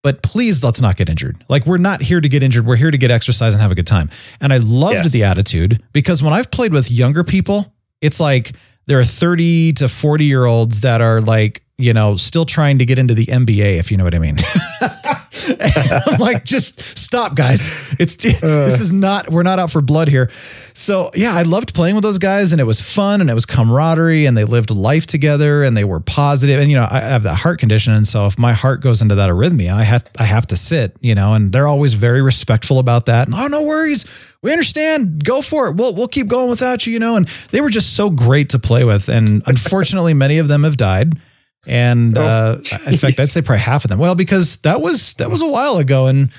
but 0.04 0.22
please 0.24 0.64
let's 0.64 0.82
not 0.82 0.96
get 0.98 1.10
injured. 1.10 1.44
Like 1.50 1.66
we're 1.66 1.78
not 1.78 2.02
here 2.02 2.20
to 2.22 2.28
get 2.30 2.42
injured. 2.44 2.66
We're 2.66 2.76
here 2.76 2.92
to 2.92 2.98
get 2.98 3.12
exercise 3.12 3.54
and 3.54 3.62
have 3.62 3.72
a 3.72 3.76
good 3.76 3.88
time. 3.88 4.10
And 4.40 4.52
I 4.54 4.58
loved 4.58 4.96
Yes. 4.96 5.12
the 5.12 5.24
attitude 5.24 5.82
because 5.94 6.24
when 6.24 6.34
I've 6.34 6.50
played 6.52 6.74
with 6.74 6.90
younger 6.92 7.24
people, 7.24 7.72
it's 8.02 8.20
like 8.20 8.54
there 8.88 9.00
are 9.00 9.04
30 9.06 9.74
to 9.74 9.88
40 9.88 10.26
year 10.26 10.46
olds 10.46 10.82
that 10.82 11.02
are 11.02 11.22
like, 11.22 11.64
you 11.78 11.94
know, 11.94 12.16
still 12.16 12.46
trying 12.46 12.80
to 12.80 12.86
get 12.86 12.98
into 13.00 13.14
the 13.14 13.26
NBA, 13.28 13.78
if 13.80 13.92
you 13.92 13.98
know 13.98 14.04
what 14.04 14.16
I 14.16 14.20
mean. 14.20 14.38
I'm 16.08 16.20
like, 16.20 16.46
just 16.46 16.82
stop, 16.98 17.36
guys. 17.36 17.70
It's 18.00 18.16
this 18.16 18.80
is 18.80 18.92
not 18.92 19.30
we're 19.30 19.44
not 19.44 19.60
out 19.60 19.72
for 19.72 19.82
blood 19.82 20.08
here. 20.08 20.30
So 20.74 21.12
yeah, 21.14 21.34
I 21.34 21.44
loved 21.44 21.74
playing 21.74 21.96
with 21.96 22.04
those 22.04 22.18
guys, 22.18 22.52
and 22.52 22.62
it 22.62 22.66
was 22.66 22.82
fun, 22.82 23.22
and 23.22 23.30
it 23.30 23.34
was 23.34 23.46
camaraderie, 23.46 24.26
and 24.26 24.38
they 24.38 24.46
lived 24.46 24.72
life 24.72 25.06
together, 25.06 25.64
and 25.64 25.76
they 25.76 25.84
were 25.84 26.00
positive. 26.00 26.60
And 26.60 26.70
you 26.70 26.78
know, 26.78 26.88
I 26.90 27.00
have 27.00 27.24
that 27.24 27.36
heart 27.36 27.60
condition, 27.60 27.94
and 27.94 28.08
so 28.08 28.26
if 28.26 28.38
my 28.38 28.54
heart 28.54 28.82
goes 28.82 29.02
into 29.02 29.16
that 29.16 29.30
arrhythmia, 29.30 29.74
I 29.74 29.84
have 29.84 30.06
I 30.18 30.24
have 30.24 30.48
to 30.48 30.58
sit. 30.58 30.96
You 31.02 31.16
know, 31.16 31.34
and 31.34 31.52
they're 31.52 31.68
always 31.68 31.94
very 31.94 32.22
respectful 32.22 32.80
about 32.80 33.06
that. 33.08 33.28
And, 33.28 33.36
oh, 33.36 33.48
no 33.48 33.62
worries. 33.62 34.06
We 34.42 34.52
understand. 34.52 35.24
Go 35.24 35.42
for 35.42 35.68
it. 35.68 35.76
We'll 35.76 35.94
we'll 35.94 36.08
keep 36.08 36.28
going 36.28 36.50
without 36.50 36.86
you. 36.88 36.94
You 36.94 37.00
know, 37.00 37.16
and 37.16 37.28
they 37.52 37.62
were 37.62 37.70
just 37.70 37.96
so 37.96 38.10
great 38.10 38.50
to 38.50 38.60
play 38.60 38.84
with. 38.84 39.10
And 39.10 39.44
unfortunately, 39.46 40.14
many 40.14 40.38
of 40.38 40.48
them 40.48 40.64
have 40.64 40.78
died. 40.78 41.20
And 41.68 42.18
uh, 42.18 42.58
in 42.86 42.98
fact, 42.98 43.20
I'd 43.20 43.30
say 43.30 43.42
probably 43.42 43.62
half 43.62 43.86
of 43.86 43.90
them. 43.90 44.00
Well, 44.00 44.16
because 44.16 44.58
that 44.58 44.82
was 44.82 45.14
that 45.16 45.30
was 45.30 45.42
a 45.42 45.48
while 45.48 45.78
ago, 45.78 46.08
and 46.08 46.32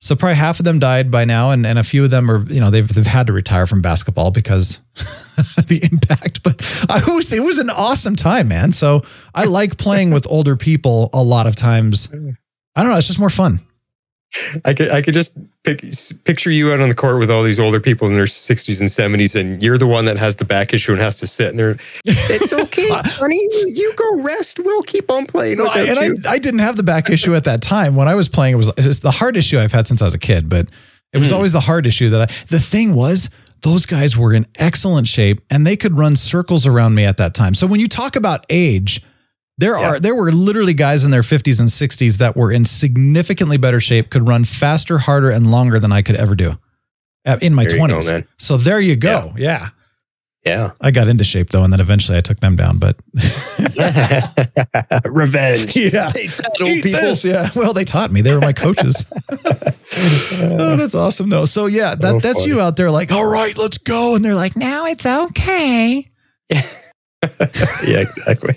so 0.00 0.14
probably 0.14 0.36
half 0.36 0.60
of 0.60 0.64
them 0.64 0.78
died 0.78 1.10
by 1.10 1.24
now, 1.24 1.50
and, 1.50 1.66
and 1.66 1.78
a 1.78 1.82
few 1.82 2.04
of 2.04 2.10
them 2.10 2.30
are 2.30 2.44
you 2.52 2.60
know 2.60 2.70
they've 2.70 2.86
they've 2.86 3.06
had 3.06 3.28
to 3.28 3.32
retire 3.32 3.66
from 3.66 3.80
basketball 3.80 4.30
because 4.30 4.80
the 5.66 5.80
impact. 5.90 6.42
But 6.42 6.62
I 6.88 7.02
was 7.14 7.32
it 7.32 7.42
was 7.42 7.58
an 7.58 7.70
awesome 7.70 8.16
time, 8.16 8.48
man. 8.48 8.72
So 8.72 9.02
I 9.34 9.44
like 9.44 9.78
playing 9.78 10.10
with 10.10 10.26
older 10.28 10.56
people 10.56 11.08
a 11.14 11.22
lot 11.22 11.46
of 11.46 11.56
times. 11.56 12.08
I 12.12 12.82
don't 12.82 12.92
know, 12.92 12.98
it's 12.98 13.06
just 13.06 13.18
more 13.18 13.30
fun. 13.30 13.60
I 14.64 14.72
could 14.74 14.90
I 14.90 15.02
could 15.02 15.14
just 15.14 15.38
pic, 15.64 15.82
picture 16.24 16.50
you 16.50 16.72
out 16.72 16.80
on 16.80 16.88
the 16.88 16.94
court 16.94 17.18
with 17.18 17.30
all 17.30 17.42
these 17.42 17.58
older 17.60 17.80
people 17.80 18.06
in 18.08 18.14
their 18.14 18.24
60s 18.26 18.80
and 18.80 18.88
70s, 19.20 19.38
and 19.38 19.62
you're 19.62 19.78
the 19.78 19.86
one 19.86 20.04
that 20.06 20.16
has 20.16 20.36
the 20.36 20.44
back 20.44 20.72
issue 20.74 20.92
and 20.92 21.00
has 21.00 21.18
to 21.20 21.26
sit. 21.26 21.50
And 21.50 21.58
they're, 21.58 21.76
it's 22.04 22.52
okay, 22.52 22.86
honey. 22.90 23.36
You, 23.36 23.64
you 23.68 23.92
go 23.96 24.24
rest. 24.24 24.58
We'll 24.58 24.82
keep 24.82 25.10
on 25.10 25.26
playing 25.26 25.58
No, 25.58 25.64
without 25.64 25.88
and 25.88 25.96
you. 25.98 26.22
I, 26.28 26.34
I 26.34 26.38
didn't 26.38 26.60
have 26.60 26.76
the 26.76 26.82
back 26.82 27.10
issue 27.10 27.34
at 27.34 27.44
that 27.44 27.62
time. 27.62 27.96
When 27.96 28.08
I 28.08 28.14
was 28.14 28.28
playing, 28.28 28.54
it 28.54 28.58
was, 28.58 28.68
it 28.76 28.86
was 28.86 29.00
the 29.00 29.10
hard 29.10 29.36
issue 29.36 29.58
I've 29.58 29.72
had 29.72 29.86
since 29.86 30.02
I 30.02 30.04
was 30.04 30.14
a 30.14 30.18
kid, 30.18 30.48
but 30.48 30.68
it 31.12 31.18
was 31.18 31.28
Hmm. 31.30 31.36
always 31.36 31.52
the 31.52 31.60
hard 31.60 31.86
issue 31.86 32.10
that 32.10 32.20
I. 32.22 32.26
The 32.48 32.58
thing 32.60 32.94
was, 32.94 33.30
those 33.62 33.86
guys 33.86 34.16
were 34.16 34.34
in 34.34 34.46
excellent 34.56 35.06
shape 35.08 35.40
and 35.50 35.66
they 35.66 35.76
could 35.76 35.96
run 35.96 36.14
circles 36.14 36.66
around 36.66 36.94
me 36.94 37.04
at 37.04 37.16
that 37.16 37.34
time. 37.34 37.54
So 37.54 37.66
when 37.66 37.80
you 37.80 37.88
talk 37.88 38.14
about 38.16 38.44
age, 38.50 39.02
there 39.58 39.78
Yeah. 39.78 39.88
are 39.88 40.00
there 40.00 40.14
were 40.14 40.30
literally 40.32 40.74
guys 40.74 41.04
in 41.04 41.10
their 41.10 41.22
50s 41.22 41.60
and 41.60 41.68
60s 41.68 42.18
that 42.18 42.36
were 42.36 42.50
in 42.52 42.64
significantly 42.64 43.56
better 43.56 43.80
shape, 43.80 44.10
could 44.10 44.26
run 44.26 44.44
faster, 44.44 44.98
harder, 44.98 45.30
and 45.30 45.50
longer 45.50 45.78
than 45.78 45.92
I 45.92 46.02
could 46.02 46.16
ever 46.16 46.34
do 46.34 46.58
uh, 47.24 47.38
in 47.40 47.54
my 47.54 47.64
There 47.64 47.76
you 47.78 47.88
go, 47.88 47.94
20s. 47.98 48.08
man. 48.08 48.28
so 48.38 48.56
there 48.56 48.80
you 48.80 48.96
go. 48.96 49.32
yeah. 49.36 49.70
yeah. 50.44 50.70
I 50.80 50.90
got 50.90 51.08
into 51.08 51.24
shape 51.24 51.50
though, 51.50 51.64
and 51.64 51.72
then 51.72 51.80
eventually 51.80 52.18
I 52.18 52.20
took 52.20 52.38
them 52.40 52.54
down. 52.56 52.78
But 52.78 53.00
Revenge. 55.04 55.76
yeah, 55.76 56.08
Take 56.08 56.30
that, 56.36 56.56
old 56.60 56.70
Eat 56.70 56.84
people. 56.84 57.00
this. 57.00 57.24
Yeah. 57.24 57.50
Well, 57.54 57.72
they 57.72 57.84
taught 57.84 58.10
me. 58.12 58.20
They 58.20 58.32
were 58.34 58.40
my 58.40 58.52
coaches. 58.52 59.04
oh, 59.32 60.76
that's 60.76 60.94
awesome, 60.94 61.30
though. 61.30 61.44
So 61.46 61.66
yeah, 61.66 61.94
that 61.94 62.14
Oh, 62.14 62.18
that's 62.20 62.40
funny. 62.40 62.52
you 62.52 62.60
out 62.60 62.76
there, 62.76 62.90
like, 62.90 63.10
all 63.12 63.30
right, 63.30 63.56
let's 63.56 63.78
go, 63.78 64.14
and 64.16 64.24
they're 64.24 64.34
like, 64.34 64.56
now 64.56 64.86
it's 64.86 65.06
okay. 65.06 66.10
Yeah, 67.86 68.00
exactly. 68.00 68.54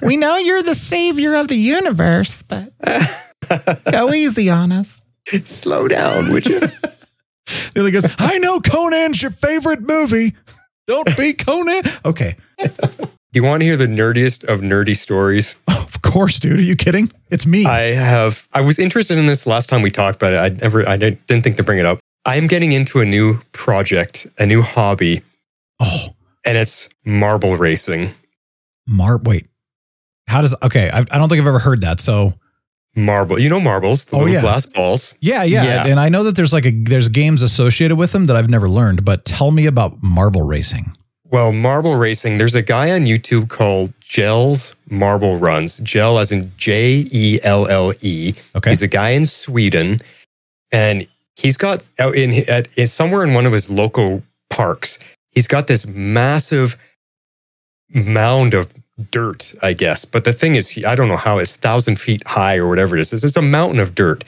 We 0.06 0.16
know 0.16 0.36
you're 0.36 0.62
the 0.62 0.74
savior 0.74 1.34
of 1.36 1.48
the 1.48 1.56
universe, 1.56 2.42
but 2.42 2.72
go 3.90 4.12
easy 4.12 4.50
on 4.50 4.72
us. 4.72 5.00
Slow 5.44 5.88
down, 5.88 6.32
would 6.32 6.46
you? 6.46 6.60
The 6.60 7.80
other 7.80 7.90
goes, 7.90 8.06
I 8.18 8.38
know 8.38 8.60
Conan's 8.60 9.22
your 9.22 9.30
favorite 9.30 9.82
movie. 9.82 10.34
Don't 10.86 11.16
be 11.16 11.32
Conan. 11.32 11.82
Okay, 12.04 12.36
Do 12.58 13.08
you 13.32 13.44
want 13.44 13.60
to 13.62 13.66
hear 13.66 13.76
the 13.76 13.86
nerdiest 13.86 14.44
of 14.44 14.60
nerdy 14.60 14.94
stories? 14.96 15.58
Oh, 15.68 15.86
of 15.88 16.02
course, 16.02 16.38
dude. 16.38 16.58
Are 16.58 16.62
you 16.62 16.76
kidding? 16.76 17.10
It's 17.30 17.46
me. 17.46 17.64
I 17.66 17.94
have. 17.94 18.46
I 18.52 18.60
was 18.60 18.78
interested 18.78 19.16
in 19.18 19.26
this 19.26 19.46
last 19.46 19.68
time 19.68 19.82
we 19.82 19.90
talked 19.90 20.18
but. 20.18 20.34
I 20.36 20.48
never. 20.50 20.86
I 20.88 20.96
didn't 20.96 21.26
didn't 21.26 21.44
think 21.44 21.56
to 21.56 21.62
bring 21.62 21.78
it 21.78 21.86
up. 21.86 21.98
I'm 22.26 22.46
getting 22.46 22.72
into 22.72 23.00
a 23.00 23.04
new 23.04 23.40
project, 23.52 24.26
a 24.38 24.46
new 24.46 24.62
hobby, 24.62 25.22
oh, 25.80 26.08
and 26.44 26.56
it's 26.58 26.88
marble 27.04 27.56
racing. 27.56 28.10
Mar. 28.86 29.18
Wait, 29.18 29.46
how 30.28 30.40
does? 30.42 30.54
Okay, 30.62 30.90
I, 30.90 30.98
I 31.00 31.02
don't 31.18 31.28
think 31.28 31.40
I've 31.40 31.46
ever 31.46 31.58
heard 31.58 31.80
that. 31.82 32.00
So 32.00 32.34
Marble. 32.96 33.38
You 33.40 33.48
know 33.50 33.60
marbles, 33.60 34.04
the 34.04 34.16
Oh, 34.16 34.18
little 34.20 34.34
yeah. 34.34 34.40
glass 34.40 34.66
balls. 34.66 35.14
yeah, 35.20 35.42
yeah, 35.42 35.64
Yeah. 35.64 35.86
and 35.86 35.98
I 35.98 36.08
know 36.08 36.22
that 36.24 36.36
there's 36.36 36.52
like 36.52 36.64
a 36.66 36.70
there's 36.70 37.08
games 37.08 37.42
associated 37.42 37.96
with 37.96 38.12
them 38.12 38.26
that 38.26 38.36
I've 38.36 38.48
never 38.50 38.68
learned. 38.68 39.04
But 39.04 39.24
tell 39.24 39.50
me 39.50 39.66
about 39.66 40.00
marble 40.02 40.42
racing. 40.42 40.92
Well, 41.24 41.50
marble 41.50 41.96
racing, 41.96 42.36
there's 42.38 42.54
a 42.54 42.62
guy 42.62 42.92
on 42.92 43.06
YouTube 43.06 43.48
called 43.48 43.92
Jelle's 44.00 44.76
Marble 44.88 45.38
Runs. 45.38 45.78
Gel 45.78 46.18
as 46.20 46.30
in 46.30 46.52
J 46.56 47.04
E 47.10 47.38
L 47.42 47.66
L 47.66 47.92
E. 48.02 48.34
Okay. 48.54 48.70
He's 48.70 48.82
a 48.82 48.86
guy 48.88 49.10
in 49.10 49.24
Sweden 49.24 49.96
and 50.70 51.08
he's 51.36 51.56
got 51.56 51.88
out 51.98 52.14
in, 52.14 52.48
at, 52.48 52.68
somewhere 52.88 53.24
in 53.24 53.34
one 53.34 53.46
of 53.46 53.52
his 53.52 53.68
local 53.68 54.22
parks, 54.50 55.00
he's 55.34 55.48
got 55.48 55.66
this 55.66 55.86
massive 55.86 56.76
mound 57.92 58.54
of 58.54 58.72
dirt, 59.10 59.54
I 59.62 59.72
guess. 59.72 60.04
But 60.04 60.24
the 60.24 60.32
thing 60.32 60.54
is, 60.54 60.82
I 60.86 60.94
don't 60.94 61.08
know 61.08 61.16
how 61.16 61.38
it's 61.38 61.56
thousand 61.56 61.98
feet 61.98 62.22
high 62.26 62.56
or 62.56 62.68
whatever 62.68 62.96
it 62.96 63.00
is. 63.00 63.24
It's 63.24 63.36
a 63.36 63.42
mountain 63.42 63.80
of 63.80 63.94
dirt. 63.94 64.24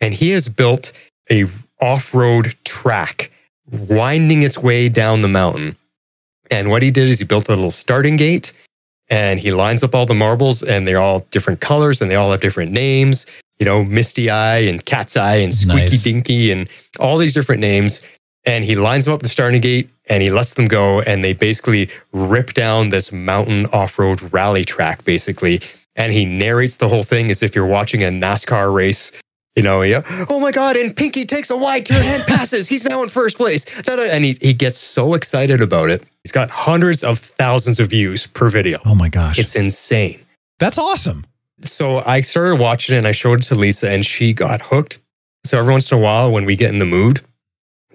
And 0.00 0.14
he 0.14 0.30
has 0.30 0.48
built 0.48 0.92
a 1.30 1.46
off-road 1.80 2.54
track 2.64 3.30
winding 3.70 4.42
its 4.42 4.58
way 4.58 4.88
down 4.88 5.20
the 5.20 5.28
mountain. 5.28 5.76
And 6.50 6.70
what 6.70 6.82
he 6.82 6.90
did 6.90 7.08
is 7.08 7.18
he 7.18 7.24
built 7.24 7.48
a 7.48 7.52
little 7.52 7.70
starting 7.70 8.16
gate 8.16 8.52
and 9.08 9.38
he 9.38 9.52
lines 9.52 9.84
up 9.84 9.94
all 9.94 10.06
the 10.06 10.14
marbles 10.14 10.62
and 10.62 10.86
they're 10.86 10.98
all 10.98 11.20
different 11.30 11.60
colors 11.60 12.02
and 12.02 12.10
they 12.10 12.16
all 12.16 12.30
have 12.30 12.40
different 12.40 12.72
names, 12.72 13.26
you 13.58 13.66
know, 13.66 13.84
Misty 13.84 14.30
Eye 14.30 14.58
and 14.58 14.84
Cat's 14.84 15.16
Eye 15.16 15.36
and 15.36 15.54
Squeaky 15.54 15.90
Nice. 15.90 16.02
Dinky 16.02 16.50
and 16.50 16.68
all 16.98 17.18
these 17.18 17.34
different 17.34 17.60
names. 17.60 18.02
And 18.44 18.64
he 18.64 18.74
lines 18.74 19.04
them 19.04 19.14
up 19.14 19.18
at 19.18 19.22
the 19.22 19.28
starting 19.28 19.60
gate 19.60 19.90
and 20.08 20.22
he 20.22 20.30
lets 20.30 20.54
them 20.54 20.66
go 20.66 21.00
and 21.02 21.22
they 21.22 21.34
basically 21.34 21.90
rip 22.12 22.54
down 22.54 22.88
this 22.88 23.12
mountain 23.12 23.66
off-road 23.66 24.32
rally 24.32 24.64
track 24.64 25.04
basically. 25.04 25.60
And 25.96 26.12
he 26.12 26.24
narrates 26.24 26.78
the 26.78 26.88
whole 26.88 27.02
thing 27.02 27.30
as 27.30 27.42
if 27.42 27.54
you're 27.54 27.66
watching 27.66 28.02
a 28.02 28.06
NASCAR 28.06 28.72
race. 28.72 29.12
You 29.56 29.62
know, 29.64 29.82
yeah. 29.82 30.02
Oh 30.30 30.38
my 30.38 30.52
God! 30.52 30.76
And 30.76 30.96
Pinky 30.96 31.26
takes 31.26 31.50
a 31.50 31.56
wide 31.56 31.84
turn 31.84 32.06
and 32.06 32.22
passes. 32.22 32.68
He's 32.68 32.84
now 32.84 33.02
in 33.02 33.08
first 33.08 33.36
place. 33.36 33.82
And 33.88 34.24
he, 34.24 34.38
he 34.40 34.54
gets 34.54 34.78
so 34.78 35.14
excited 35.14 35.60
about 35.60 35.90
it. 35.90 36.04
He's 36.22 36.30
got 36.32 36.50
hundreds 36.50 37.02
of 37.02 37.18
thousands 37.18 37.80
of 37.80 37.88
views 37.88 38.28
per 38.28 38.48
video. 38.48 38.78
Oh 38.86 38.94
my 38.94 39.08
gosh. 39.08 39.38
It's 39.40 39.56
insane. 39.56 40.20
That's 40.60 40.78
awesome. 40.78 41.26
So 41.62 41.98
I 42.06 42.20
started 42.20 42.60
watching 42.60 42.94
it 42.94 42.98
and 42.98 43.06
I 43.08 43.12
showed 43.12 43.40
it 43.40 43.42
to 43.46 43.56
Lisa 43.56 43.90
and 43.90 44.06
she 44.06 44.32
got 44.32 44.62
hooked. 44.62 44.98
So 45.44 45.58
every 45.58 45.72
once 45.72 45.90
in 45.90 45.98
a 45.98 46.00
while, 46.00 46.32
when 46.32 46.44
we 46.44 46.54
get 46.54 46.70
in 46.72 46.78
the 46.78 46.86
mood, 46.86 47.20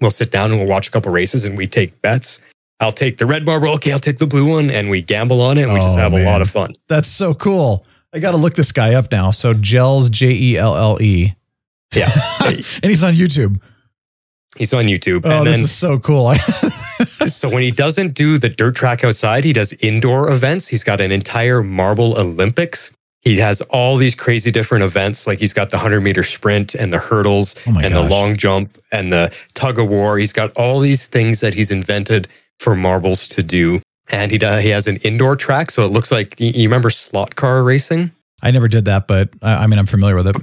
we'll 0.00 0.10
sit 0.10 0.30
down 0.30 0.50
and 0.50 0.60
we'll 0.60 0.68
watch 0.68 0.88
a 0.88 0.90
couple 0.90 1.12
races 1.12 1.44
and 1.44 1.56
we 1.56 1.66
take 1.66 2.00
bets. 2.02 2.40
I'll 2.80 2.92
take 2.92 3.16
the 3.16 3.26
red 3.26 3.46
marble. 3.46 3.70
Okay, 3.74 3.92
I'll 3.92 3.98
take 3.98 4.18
the 4.18 4.26
blue 4.26 4.50
one. 4.50 4.70
And 4.70 4.90
we 4.90 5.00
gamble 5.00 5.40
on 5.40 5.56
it 5.58 5.62
and 5.62 5.72
we 5.72 5.80
just 5.80 5.96
Oh, 5.96 6.00
have 6.00 6.12
a 6.12 6.24
lot 6.24 6.42
of 6.42 6.50
fun. 6.50 6.72
That's 6.88 7.08
so 7.08 7.32
cool. 7.34 7.86
I 8.12 8.18
got 8.18 8.32
to 8.32 8.36
look 8.36 8.54
this 8.54 8.72
guy 8.72 8.94
up 8.94 9.10
now. 9.10 9.30
So 9.30 9.54
Jelle's, 9.54 10.08
J 10.08 10.30
E 10.32 10.56
L 10.58 10.76
L 10.76 11.00
E. 11.00 11.34
Yeah. 11.94 12.10
and 12.44 12.64
he's 12.82 13.02
on 13.04 13.14
YouTube. 13.14 13.60
He's 14.58 14.72
on 14.72 14.84
YouTube. 14.84 15.22
Oh, 15.24 15.38
and 15.38 15.46
this 15.46 15.56
then, 15.56 15.64
is 15.64 15.72
so 15.72 15.98
cool. 15.98 16.32
so 17.26 17.48
when 17.50 17.62
he 17.62 17.70
doesn't 17.70 18.14
do 18.14 18.38
the 18.38 18.48
dirt 18.48 18.74
track 18.74 19.04
outside, 19.04 19.44
he 19.44 19.52
does 19.52 19.72
indoor 19.74 20.30
events. 20.30 20.68
He's 20.68 20.84
got 20.84 21.00
an 21.00 21.12
entire 21.12 21.62
marble 21.62 22.18
Olympics. 22.18 22.96
He 23.26 23.38
has 23.38 23.60
all 23.70 23.96
these 23.96 24.14
crazy 24.14 24.52
different 24.52 24.84
events. 24.84 25.26
Like 25.26 25.40
he's 25.40 25.52
got 25.52 25.70
the 25.70 25.78
100 25.78 26.00
meter 26.00 26.22
sprint 26.22 26.76
and 26.76 26.92
the 26.92 26.98
hurdles 26.98 27.56
Oh 27.66 27.72
and 27.72 27.92
gosh. 27.92 27.92
the 27.92 28.08
long 28.08 28.36
jump 28.36 28.78
and 28.92 29.10
the 29.10 29.36
tug 29.54 29.80
of 29.80 29.88
war. 29.88 30.16
He's 30.16 30.32
got 30.32 30.52
all 30.56 30.78
these 30.78 31.08
things 31.08 31.40
that 31.40 31.52
he's 31.52 31.72
invented 31.72 32.28
for 32.60 32.76
marbles 32.76 33.26
to 33.28 33.42
do. 33.42 33.80
And 34.12 34.30
he, 34.30 34.38
does, 34.38 34.62
he 34.62 34.68
has 34.68 34.86
an 34.86 34.98
indoor 34.98 35.34
track. 35.34 35.72
So 35.72 35.84
it 35.84 35.88
looks 35.90 36.12
like 36.12 36.36
you 36.38 36.68
remember 36.68 36.88
slot 36.88 37.34
car 37.34 37.64
racing? 37.64 38.12
I 38.42 38.52
never 38.52 38.68
did 38.68 38.84
that, 38.84 39.08
but 39.08 39.30
I, 39.42 39.54
I 39.64 39.66
mean, 39.66 39.80
I'm 39.80 39.86
familiar 39.86 40.14
with 40.14 40.28
it. 40.28 40.36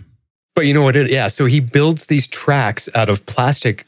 But 0.53 0.65
you 0.65 0.73
know 0.73 0.81
what? 0.81 0.97
It, 0.97 1.09
yeah. 1.09 1.29
So 1.29 1.45
he 1.45 1.61
builds 1.61 2.07
these 2.07 2.27
tracks 2.27 2.89
out 2.93 3.07
of 3.09 3.25
plastic 3.27 3.85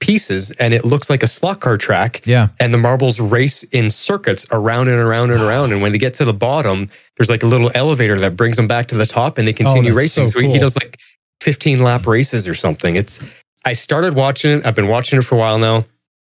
pieces 0.00 0.50
and 0.52 0.72
it 0.72 0.84
looks 0.84 1.10
like 1.10 1.22
a 1.22 1.26
slot 1.26 1.60
car 1.60 1.76
track. 1.76 2.22
Yeah. 2.24 2.48
and 2.60 2.72
the 2.72 2.78
marbles 2.78 3.20
race 3.20 3.62
in 3.64 3.90
circuits 3.90 4.46
around 4.52 4.88
and 4.88 4.98
around 5.00 5.30
and 5.30 5.42
around. 5.42 5.72
And 5.72 5.82
when 5.82 5.92
they 5.92 5.98
get 5.98 6.14
to 6.14 6.24
the 6.24 6.32
bottom, 6.32 6.88
there's 7.16 7.28
like 7.30 7.42
a 7.42 7.46
little 7.46 7.70
elevator 7.74 8.18
that 8.20 8.36
brings 8.36 8.56
them 8.56 8.68
back 8.68 8.86
to 8.88 8.94
the 8.96 9.06
top, 9.06 9.38
and 9.38 9.46
they 9.48 9.52
oh, 9.52 9.56
continue 9.56 9.92
Oh, 9.92 9.96
racing. 9.96 10.26
so 10.28 10.38
So, 10.40 10.46
he- 10.46 10.52
he 10.52 10.58
does 10.58 10.76
like 10.76 10.98
15 11.42 11.82
lap 11.82 12.06
races 12.06 12.46
or 12.48 12.54
something. 12.54 12.96
It's 12.96 13.24
I 13.64 13.72
started 13.72 14.14
watching 14.14 14.50
it. 14.58 14.66
I've 14.66 14.74
been 14.76 14.88
watching 14.88 15.18
it 15.18 15.22
for 15.22 15.34
a 15.34 15.38
while 15.38 15.58
now. 15.58 15.84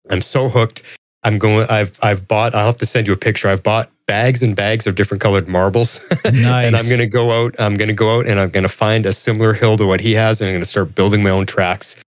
I'm 0.10 0.22
so 0.22 0.50
hooked. 0.50 0.82
I'm 1.24 1.38
going. 1.38 1.68
I've 1.70 1.98
I've 2.02 2.28
bought. 2.28 2.56
I'll 2.56 2.66
have 2.66 2.78
to 2.78 2.86
send 2.86 3.06
you 3.08 3.14
a 3.14 3.18
picture. 3.18 3.48
I've 3.48 3.62
bought 3.62 3.92
bags 4.08 4.42
and 4.44 4.56
bags 4.56 4.88
of 4.88 4.96
different 4.96 5.22
colored 5.22 5.48
marbles, 5.48 6.02
Nice. 6.26 6.26
and 6.66 6.76
I'm 6.76 6.86
going 6.88 7.00
to 7.00 7.06
go 7.08 7.32
out. 7.46 7.56
I'm 7.60 7.76
going 7.76 7.88
to 7.90 7.94
go 7.94 8.18
out 8.18 8.26
and 8.26 8.40
I'm 8.40 8.50
going 8.50 8.64
to 8.66 8.74
find 8.74 9.06
a 9.06 9.14
similar 9.14 9.54
hill 9.54 9.78
to 9.78 9.86
what 9.86 10.02
he 10.02 10.14
has, 10.14 10.42
and 10.42 10.48
I'm 10.50 10.54
going 10.56 10.64
to 10.64 10.68
start 10.70 10.96
building 10.96 11.22
my 11.24 11.30
own 11.30 11.46
tracks 11.46 12.02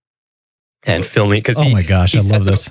and 0.85 1.05
filming 1.05 1.39
because 1.39 1.57
Oh 1.59 1.69
my 1.69 1.81
gosh, 1.83 2.11
he 2.13 2.17
I 2.19 2.21
love 2.21 2.43
sets 2.43 2.65
this. 2.65 2.69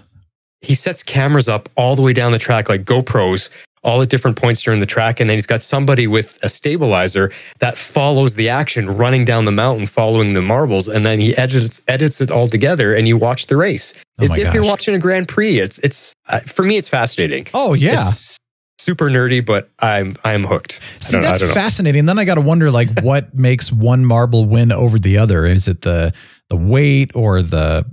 he 0.60 0.74
sets 0.74 1.02
cameras 1.02 1.48
up 1.48 1.68
all 1.76 1.96
the 1.96 2.02
way 2.02 2.12
down 2.12 2.32
the 2.32 2.38
track, 2.38 2.68
like 2.68 2.84
GoPros, 2.84 3.50
all 3.82 4.00
at 4.00 4.08
different 4.08 4.36
points 4.40 4.62
during 4.62 4.80
the 4.80 4.86
track. 4.86 5.20
And 5.20 5.28
then 5.28 5.36
he's 5.36 5.46
got 5.46 5.60
somebody 5.62 6.06
with 6.06 6.38
a 6.42 6.48
stabilizer 6.48 7.30
that 7.58 7.76
follows 7.76 8.34
the 8.34 8.48
action 8.48 8.88
running 8.96 9.24
down 9.26 9.44
the 9.44 9.52
mountain, 9.52 9.84
following 9.86 10.32
the 10.32 10.40
marbles. 10.42 10.88
And 10.88 11.04
then 11.04 11.20
he 11.20 11.36
edits, 11.36 11.82
edits 11.86 12.20
it 12.22 12.30
all 12.30 12.46
together 12.48 12.94
and 12.94 13.06
you 13.06 13.18
watch 13.18 13.46
the 13.48 13.56
race. 13.56 13.92
Oh 14.18 14.24
As 14.24 14.38
if 14.38 14.54
you're 14.54 14.64
watching 14.64 14.94
a 14.94 14.98
Grand 14.98 15.28
Prix. 15.28 15.58
It's, 15.58 15.78
it's, 15.80 16.14
uh, 16.28 16.40
for 16.40 16.62
me, 16.64 16.78
it's 16.78 16.88
fascinating. 16.88 17.46
Oh 17.52 17.74
yeah. 17.74 17.98
It's 17.98 18.38
super 18.78 19.10
nerdy, 19.10 19.44
but 19.44 19.68
I'm, 19.80 20.16
I'm 20.24 20.44
hooked. 20.44 20.80
See, 21.00 21.12
don't 21.12 21.22
know- 21.22 21.28
I 21.28 21.30
that's 21.32 21.42
know. 21.42 21.48
fascinating. 21.52 22.06
Then 22.06 22.18
I 22.18 22.24
got 22.24 22.36
to 22.36 22.40
wonder, 22.40 22.70
like, 22.70 22.88
what 23.02 23.34
makes 23.34 23.70
one 23.70 24.04
marble 24.06 24.46
win 24.46 24.72
over 24.72 24.98
the 24.98 25.18
other? 25.18 25.44
Is 25.44 25.68
it 25.68 25.82
the 25.82 26.14
the 26.50 26.56
weight 26.56 27.10
or 27.14 27.40
the 27.42 27.84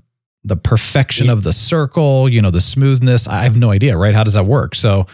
the 0.43 0.55
perfection 0.55 1.29
of 1.29 1.43
the 1.43 1.53
circle? 1.53 2.27
You 2.29 2.41
know, 2.41 2.51
the 2.51 2.61
smoothness. 2.61 3.27
I 3.27 3.43
have 3.43 3.55
no 3.57 3.71
idea. 3.71 3.97
Right? 3.97 4.13
How 4.13 4.23
does 4.23 4.33
that 4.33 4.45
work? 4.45 4.75
So 4.75 5.07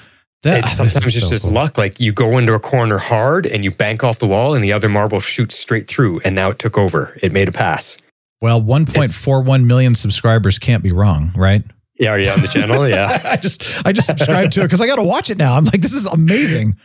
that 0.43 0.63
It's, 0.65 0.73
sometimes 0.77 1.05
it's 1.07 1.21
so 1.21 1.29
just 1.29 1.45
cool. 1.45 1.53
luck. 1.53 1.77
Like 1.77 1.99
you 1.99 2.11
go 2.11 2.37
into 2.37 2.53
a 2.53 2.59
corner 2.59 2.97
hard 2.97 3.45
and 3.45 3.63
you 3.63 3.71
bank 3.71 4.03
off 4.03 4.19
the 4.19 4.27
wall, 4.27 4.53
and 4.53 4.63
the 4.63 4.73
other 4.73 4.89
marble 4.89 5.19
shoots 5.19 5.57
straight 5.57 5.87
through, 5.87 6.21
and 6.23 6.35
now 6.35 6.49
it 6.49 6.59
took 6.59 6.77
over. 6.77 7.17
It 7.21 7.31
made 7.33 7.49
a 7.49 7.51
pass. 7.51 7.97
Well, 8.39 8.61
1.41 8.61 9.65
million 9.65 9.95
subscribers 9.95 10.59
can't 10.59 10.83
be 10.83 10.91
wrong, 10.91 11.31
right? 11.35 11.63
Yeah, 11.99 12.11
are 12.11 12.19
you 12.19 12.29
on 12.29 12.41
the 12.41 12.47
channel? 12.47 12.87
Yeah. 12.87 13.19
I 13.25 13.37
just 13.37 13.85
I 13.85 13.91
just 13.91 14.05
subscribed 14.07 14.53
to 14.53 14.61
it 14.61 14.65
because 14.65 14.79
I 14.81 14.85
got 14.85 14.97
to 14.97 15.03
watch 15.03 15.31
it 15.31 15.37
now. 15.39 15.55
I'm 15.57 15.65
like, 15.65 15.81
this 15.81 15.93
is 15.93 16.05
amazing. 16.05 16.75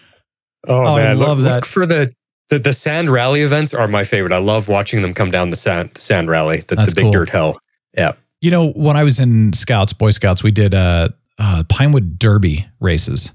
Oh, 0.66 0.80
Oh, 0.86 0.94
I 0.96 1.12
love 1.12 1.38
look, 1.38 1.44
that. 1.48 1.54
Look 1.56 1.64
for 1.66 1.84
the, 1.84 2.10
the 2.48 2.58
the 2.58 2.72
sand 2.72 3.10
rally 3.10 3.42
events 3.42 3.74
are 3.74 3.86
my 3.88 4.04
favorite. 4.04 4.32
I 4.32 4.38
love 4.38 4.68
watching 4.68 5.02
them 5.02 5.12
come 5.12 5.30
down 5.30 5.50
the 5.50 5.56
sand 5.56 5.90
the 5.92 6.00
sand 6.00 6.30
rally, 6.30 6.60
the, 6.66 6.76
the 6.76 6.92
big 6.96 7.04
cool. 7.04 7.12
dirt 7.12 7.28
hell. 7.28 7.58
Yeah. 7.94 8.12
You 8.42 8.50
know, 8.50 8.70
when 8.72 8.96
I 8.96 9.04
was 9.04 9.20
in 9.20 9.52
Scouts, 9.54 9.92
Boy 9.94 10.10
Scouts, 10.10 10.42
we 10.42 10.50
did 10.50 10.74
uh, 10.74 11.08
uh, 11.38 11.62
Pinewood 11.68 12.18
Derby 12.18 12.66
races. 12.80 13.32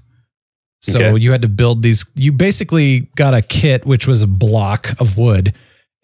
So 0.80 1.00
Okay. 1.00 1.20
you 1.20 1.32
had 1.32 1.42
to 1.42 1.48
build 1.48 1.82
these. 1.82 2.04
You 2.14 2.30
basically 2.30 3.08
got 3.16 3.34
a 3.34 3.42
kit, 3.42 3.84
which 3.84 4.06
was 4.06 4.22
a 4.22 4.28
block 4.28 4.90
of 5.00 5.16
wood, 5.16 5.54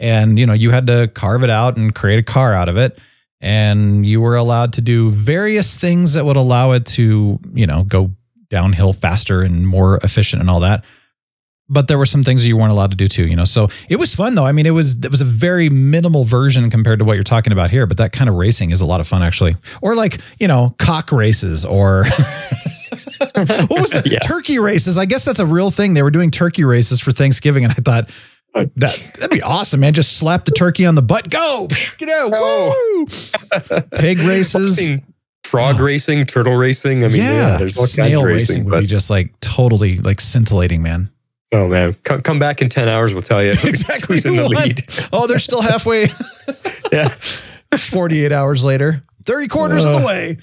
and 0.01 0.37
you 0.39 0.47
know 0.47 0.53
you 0.53 0.71
had 0.73 0.89
to 0.89 1.07
carve 1.15 1.45
it 1.45 1.51
out 1.51 1.77
and 1.77 1.95
create 1.95 2.19
a 2.19 2.23
car 2.25 2.53
out 2.55 2.69
of 2.69 2.77
it. 2.77 2.99
And 3.41 4.05
you 4.07 4.21
were 4.23 4.37
allowed 4.37 4.73
to 4.73 4.81
do 4.81 5.11
various 5.11 5.77
things 5.77 6.15
that 6.15 6.25
would 6.25 6.37
allow 6.37 6.73
it 6.73 6.87
to, 6.87 7.39
you 7.53 7.67
know, 7.67 7.85
go 7.85 8.11
downhill 8.49 8.95
faster 8.95 9.43
and 9.43 9.69
more 9.69 9.99
efficient 9.99 10.41
and 10.41 10.49
all 10.49 10.61
that. 10.61 10.83
But 11.69 11.89
there 11.89 11.97
were 11.97 12.07
some 12.07 12.25
things 12.25 12.43
that 12.43 12.49
you 12.49 12.59
weren't 12.59 12.73
allowed 12.73 12.91
to 12.91 12.97
do 12.97 13.09
too, 13.09 13.27
you 13.27 13.37
know. 13.37 13.47
So 13.47 13.69
it 13.89 13.97
was 13.97 14.15
fun 14.15 14.35
though. 14.35 14.45
I 14.45 14.53
mean, 14.53 14.67
it 14.67 14.71
was 14.71 15.03
it 15.03 15.11
was 15.11 15.23
a 15.23 15.27
very 15.27 15.71
minimal 15.71 16.25
version 16.25 16.69
compared 16.71 16.99
to 16.99 17.05
what 17.05 17.15
you're 17.15 17.23
talking 17.23 17.53
about 17.53 17.71
here. 17.71 17.87
But 17.87 17.97
that 17.99 18.13
kind 18.13 18.29
of 18.29 18.37
racing 18.37 18.71
is 18.71 18.81
a 18.81 18.87
lot 18.87 19.01
of 19.01 19.09
fun 19.09 19.23
actually. 19.23 19.57
Or 19.81 19.95
like 19.95 20.21
you 20.39 20.49
know, 20.49 20.75
cock 20.79 21.13
races 21.13 21.65
or. 21.65 22.05
what 23.35 23.71
was 23.71 23.95
it? 23.95 24.11
Yeah. 24.11 24.19
Turkey 24.21 24.59
races. 24.59 24.99
I 24.99 25.07
guess 25.07 25.25
that's 25.25 25.39
a 25.39 25.47
real 25.47 25.71
thing. 25.71 25.95
They 25.95 26.03
were 26.03 26.11
doing 26.11 26.31
turkey 26.31 26.65
races 26.65 27.01
for 27.01 27.13
Thanksgiving, 27.13 27.65
and 27.65 27.73
I 27.73 27.77
thought 27.77 28.11
that 28.55 29.13
that'd 29.17 29.31
be 29.31 29.43
awesome, 29.43 29.81
man. 29.81 29.95
Just 29.95 30.17
slap 30.19 30.45
the 30.45 30.53
turkey 30.53 30.87
on 30.87 30.95
the 30.95 31.03
butt, 31.03 31.31
go, 31.31 31.69
you 31.99 32.07
know, 32.07 32.31
oh. 32.33 33.07
woo! 33.07 33.81
Pig 33.99 34.19
races. 34.27 34.77
seen 34.77 35.03
frog 35.45 35.77
oh. 35.79 35.85
racing, 35.85 36.25
turtle 36.25 36.57
racing. 36.57 37.05
I 37.05 37.09
mean, 37.09 37.19
yeah, 37.19 37.57
there's 37.57 37.77
all 37.77 37.85
kinds 37.85 37.93
snail 37.93 38.21
of 38.21 38.27
racing 38.27 38.37
racing. 38.37 38.65
would 38.65 38.71
But 38.73 38.81
be 38.83 38.87
just 38.87 39.11
like 39.11 39.39
totally 39.41 39.99
like 39.99 40.21
scintillating, 40.21 40.83
man. 40.83 41.11
Oh 41.55 41.69
man, 41.69 41.95
come, 42.03 42.21
come 42.23 42.39
back 42.39 42.61
in 42.61 42.69
ten 42.69 42.89
hours. 42.89 43.13
We'll 43.15 43.23
tell 43.23 43.43
you 43.43 43.53
Exactly. 43.65 44.17
who's 44.17 44.27
in 44.27 44.37
the 44.37 44.49
lead. 44.49 44.81
Oh, 45.13 45.27
they're 45.27 45.39
still 45.39 45.63
halfway. 45.63 46.09
Yeah, 46.93 47.09
48 47.77 48.31
hours 48.31 48.65
later, 48.65 49.03
30 49.25 49.49
quarters 49.49 49.85
of 49.85 49.95
the 49.95 50.01
Uh, 50.01 50.07
way. 50.07 50.37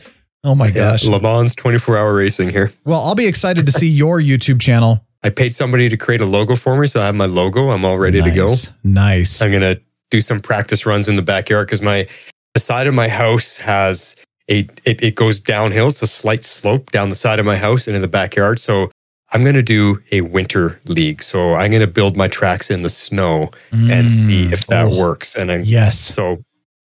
Oh 0.44 0.56
my 0.56 0.68
yeah. 0.68 0.74
gosh. 0.92 1.06
Le 1.06 1.22
Mans 1.22 1.54
24 1.56 1.98
hour 1.98 2.16
racing 2.16 2.50
here. 2.50 2.74
Well, 2.84 3.02
I'll 3.04 3.16
be 3.16 3.28
excited 3.28 3.66
to 3.68 3.72
see 3.72 3.88
your 3.88 4.20
YouTube 4.20 4.60
channel. 4.60 5.06
I 5.24 5.30
paid 5.30 5.56
somebody 5.56 5.88
to 5.88 5.96
create 5.98 6.20
a 6.20 6.26
logo 6.26 6.56
for 6.56 6.76
me, 6.78 6.88
so 6.88 7.00
I 7.00 7.06
have 7.06 7.16
my 7.16 7.28
logo. 7.28 7.70
I'm 7.70 7.86
all 7.86 7.98
ready 8.00 8.22
to 8.22 8.32
go. 8.32 8.48
Nice. 8.48 8.72
Nice. 8.84 9.42
I'm 9.42 9.52
gonna 9.54 9.78
do 10.10 10.20
some 10.20 10.42
practice 10.42 10.86
runs 10.86 11.08
in 11.08 11.16
the 11.16 11.22
backyard 11.22 11.68
because 11.68 11.82
my 11.82 12.08
the 12.56 12.60
side 12.60 12.88
of 12.88 12.94
my 12.96 13.08
house 13.08 13.58
has 13.58 14.16
a 14.50 14.68
it, 14.84 15.02
it 15.04 15.16
goes 15.16 15.40
downhill. 15.40 15.88
It's 15.90 16.02
a 16.02 16.08
slight 16.08 16.44
slope 16.44 16.92
down 16.92 17.10
the 17.10 17.16
side 17.16 17.38
of 17.40 17.46
my 17.46 17.56
house 17.56 17.86
and 17.88 17.96
in 17.96 18.02
the 18.02 18.08
backyard. 18.10 18.60
So 18.60 18.90
I'm 19.34 19.44
gonna 19.44 19.62
do 19.64 20.00
a 20.12 20.22
winter 20.22 20.80
league. 20.88 21.24
So 21.24 21.54
I'm 21.56 21.72
gonna 21.72 21.88
build 21.88 22.18
my 22.18 22.28
tracks 22.28 22.70
in 22.70 22.82
the 22.84 22.90
snow 22.90 23.52
and 23.72 24.10
see 24.10 24.46
Mm. 24.48 24.54
if 24.54 24.68
that 24.68 24.88
Oh, 24.88 25.00
works. 25.00 25.36
And 25.36 25.52
I'm 25.52 25.64
Yes. 25.64 25.98
so 26.00 26.40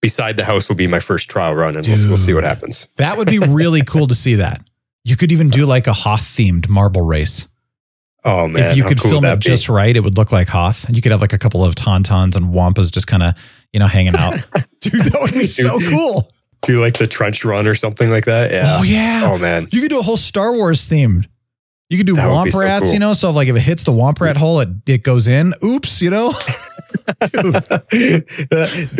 beside 0.03 0.37
the 0.37 0.45
house 0.45 0.69
will 0.69 0.77
be 0.77 0.87
my 0.87 1.01
first 1.01 1.31
trial 1.31 1.55
run, 1.55 1.77
and 1.77 1.87
we'll, 1.87 2.09
we'll 2.09 2.17
see 2.19 2.35
what 2.35 2.45
happens. 2.45 2.89
That 2.99 3.17
would 3.17 3.29
be 3.29 3.39
really 3.39 3.83
cool 3.87 4.07
to 4.09 4.15
see 4.15 4.35
that. 4.37 4.63
You 5.05 5.17
could 5.17 5.33
even 5.33 5.49
do 5.51 5.65
like 5.67 5.87
a 5.87 5.93
Hoth 5.93 6.21
themed 6.23 6.69
marble 6.69 7.03
race. 7.03 7.47
Oh 8.27 8.49
man, 8.49 8.71
if 8.71 8.77
you 8.77 8.85
could 8.85 8.99
cool 9.01 9.11
film 9.11 9.25
it 9.27 9.35
be? 9.37 9.41
just 9.41 9.69
right, 9.69 9.95
it 9.95 10.01
would 10.01 10.17
look 10.17 10.33
like 10.33 10.49
Hoth. 10.49 10.87
And 10.87 10.97
you 10.97 11.03
could 11.03 11.13
have 11.13 11.21
like 11.21 11.35
a 11.35 11.39
couple 11.39 11.63
of 11.65 11.75
tauntauns 11.75 12.37
and 12.37 12.47
wampas 12.55 12.91
just 12.93 13.07
kind 13.07 13.23
of, 13.23 13.35
you 13.73 13.81
know, 13.81 13.87
hanging 13.87 14.17
out. 14.17 14.35
Dude, 14.81 14.93
that 15.05 15.19
would 15.21 15.33
be 15.35 15.45
so 15.45 15.79
cool. 15.91 16.31
do 16.63 16.81
like 16.81 16.97
the 16.97 17.07
trench 17.07 17.45
run 17.45 17.67
or 17.67 17.75
something 17.75 18.09
like 18.09 18.25
that. 18.25 18.51
Yeah. 18.51 18.77
Oh, 18.79 18.83
yeah. 18.83 19.31
Oh 19.31 19.37
man. 19.39 19.69
You 19.73 19.83
could 19.83 19.91
do 19.91 19.99
a 19.99 20.03
whole 20.03 20.17
Star 20.17 20.53
Wars 20.55 20.89
themed. 20.89 21.27
You 21.91 21.99
could 21.99 22.07
do 22.07 22.15
That 22.15 22.31
womp 22.31 22.45
be 22.47 22.51
so 22.51 22.61
rats, 22.61 22.85
cool. 22.87 22.93
you 22.95 22.99
know. 22.99 23.13
So 23.13 23.31
like 23.31 23.49
if 23.49 23.57
it 23.57 23.61
hits 23.61 23.85
the 23.85 23.93
womp 23.93 24.21
rat 24.21 24.37
hole, 24.37 24.61
it, 24.61 24.69
it 24.87 25.03
goes 25.03 25.29
in. 25.29 25.53
Oops, 25.63 26.01
you 26.03 26.11
know. 26.11 26.33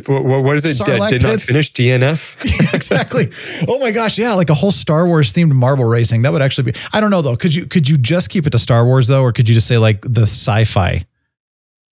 what, 0.07 0.45
what 0.45 0.57
is 0.57 0.65
it? 0.65 0.77
Sarlacc 0.77 1.09
did 1.11 1.23
not 1.23 1.41
finish 1.41 1.73
DNF. 1.73 2.45
exactly. 2.75 3.31
Oh 3.69 3.79
my 3.79 3.91
gosh, 3.91 4.19
yeah, 4.19 4.35
like 4.35 4.51
a 4.51 4.55
whole 4.55 4.71
Star 4.71 5.07
Wars 5.07 5.33
themed 5.33 5.53
marble 5.53 5.85
racing. 5.85 6.23
That 6.23 6.33
would 6.33 6.43
actually 6.43 6.73
be. 6.73 6.79
I 6.93 7.01
don't 7.01 7.11
know 7.11 7.23
though. 7.23 7.37
Could 7.37 7.55
you 7.55 7.67
could 7.67 7.89
you 7.89 7.97
just 7.97 8.29
keep 8.31 8.47
it 8.47 8.51
to 8.51 8.59
Star 8.59 8.85
Wars 8.85 9.09
though, 9.09 9.23
or 9.23 9.33
could 9.33 9.49
you 9.49 9.55
just 9.55 9.67
say 9.67 9.79
like 9.79 10.01
the 10.03 10.23
sci-fi? 10.23 11.05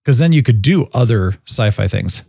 Because 0.03 0.19
then 0.19 0.31
you 0.33 0.43
could 0.43 0.61
do 0.61 0.85
other 0.93 1.33
sci-fi 1.47 1.87
things. 1.87 2.23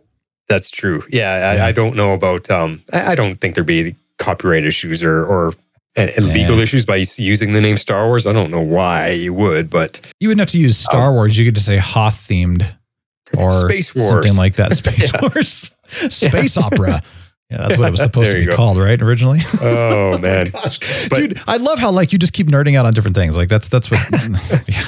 That's 0.49 0.71
true. 0.71 1.03
Yeah, 1.11 1.33
I, 1.33 1.55
Yeah. 1.57 1.67
I 1.67 1.73
don't 1.73 1.97
know 1.97 2.15
about. 2.15 2.51
Um, 2.51 2.83
I, 2.93 3.13
I 3.13 3.15
don't 3.15 3.35
think 3.35 3.55
there'd 3.55 3.67
be 3.67 3.97
copyright 4.19 4.65
issues 4.65 5.03
or 5.03 5.25
or 5.25 5.53
and, 5.97 6.11
and 6.11 6.29
legal 6.29 6.59
issues 6.59 6.85
by 6.85 7.05
using 7.17 7.53
the 7.53 7.61
name 7.61 7.77
Star 7.77 8.07
Wars. 8.07 8.27
I 8.27 8.33
don't 8.33 8.51
know 8.51 8.61
why 8.63 9.11
you 9.11 9.33
would, 9.35 9.71
but 9.71 10.01
You 10.21 10.29
wouldn't 10.29 10.41
have 10.41 10.51
to 10.53 10.59
use 10.59 10.77
Star 10.77 11.13
Wars. 11.13 11.39
You 11.39 11.45
could 11.45 11.55
just 11.55 11.67
say 11.67 11.77
Hoth 11.77 12.27
themed 12.29 12.63
or 13.39 13.49
Oh. 13.51 13.67
Space 13.69 13.95
Wars. 13.95 14.09
something 14.09 14.37
like 14.37 14.57
that. 14.57 14.73
Space 14.73 15.13
Yeah. 15.15 15.21
Wars, 15.23 15.71
space 16.15 16.57
opera. 16.57 17.03
Yeah, 17.51 17.59
that's 17.59 17.77
what 17.79 17.87
it 17.89 17.91
was 17.91 18.01
supposed 18.03 18.31
to 18.33 18.39
be 18.39 18.47
go. 18.47 18.57
called, 18.57 18.79
right? 18.79 19.01
Originally. 19.01 19.39
oh 19.61 20.19
man, 20.19 20.51
Gosh, 20.51 20.79
But- 21.09 21.17
dude, 21.19 21.41
I 21.47 21.59
love 21.59 21.79
how 21.79 21.91
like 21.93 22.13
you 22.13 22.19
just 22.19 22.33
keep 22.33 22.49
nerding 22.49 22.77
out 22.77 22.87
on 22.87 22.95
different 22.95 23.15
things. 23.17 23.37
Like 23.37 23.49
that's 23.49 23.69
that's 23.69 23.91
what. 23.91 24.01
yeah. 24.67 24.83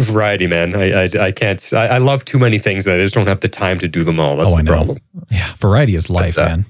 variety, 0.00 0.46
man. 0.46 0.74
I 0.74 1.04
I, 1.04 1.08
I 1.26 1.32
can't. 1.32 1.72
I, 1.72 1.86
I 1.86 1.98
love 1.98 2.24
too 2.24 2.38
many 2.38 2.58
things 2.58 2.84
that 2.84 2.96
I 2.98 3.02
just 3.02 3.14
don't 3.14 3.28
have 3.28 3.40
the 3.40 3.48
time 3.48 3.78
to 3.78 3.88
do 3.88 4.02
them 4.02 4.18
all. 4.20 4.36
That's 4.36 4.48
Oh, 4.50 4.54
I 4.54 4.56
the 4.58 4.62
know. 4.64 4.74
problem. 4.76 4.98
yeah, 5.30 5.54
variety 5.58 5.94
is 5.94 6.10
life, 6.10 6.34
But, 6.36 6.42
uh, 6.44 6.48
man. 6.56 6.66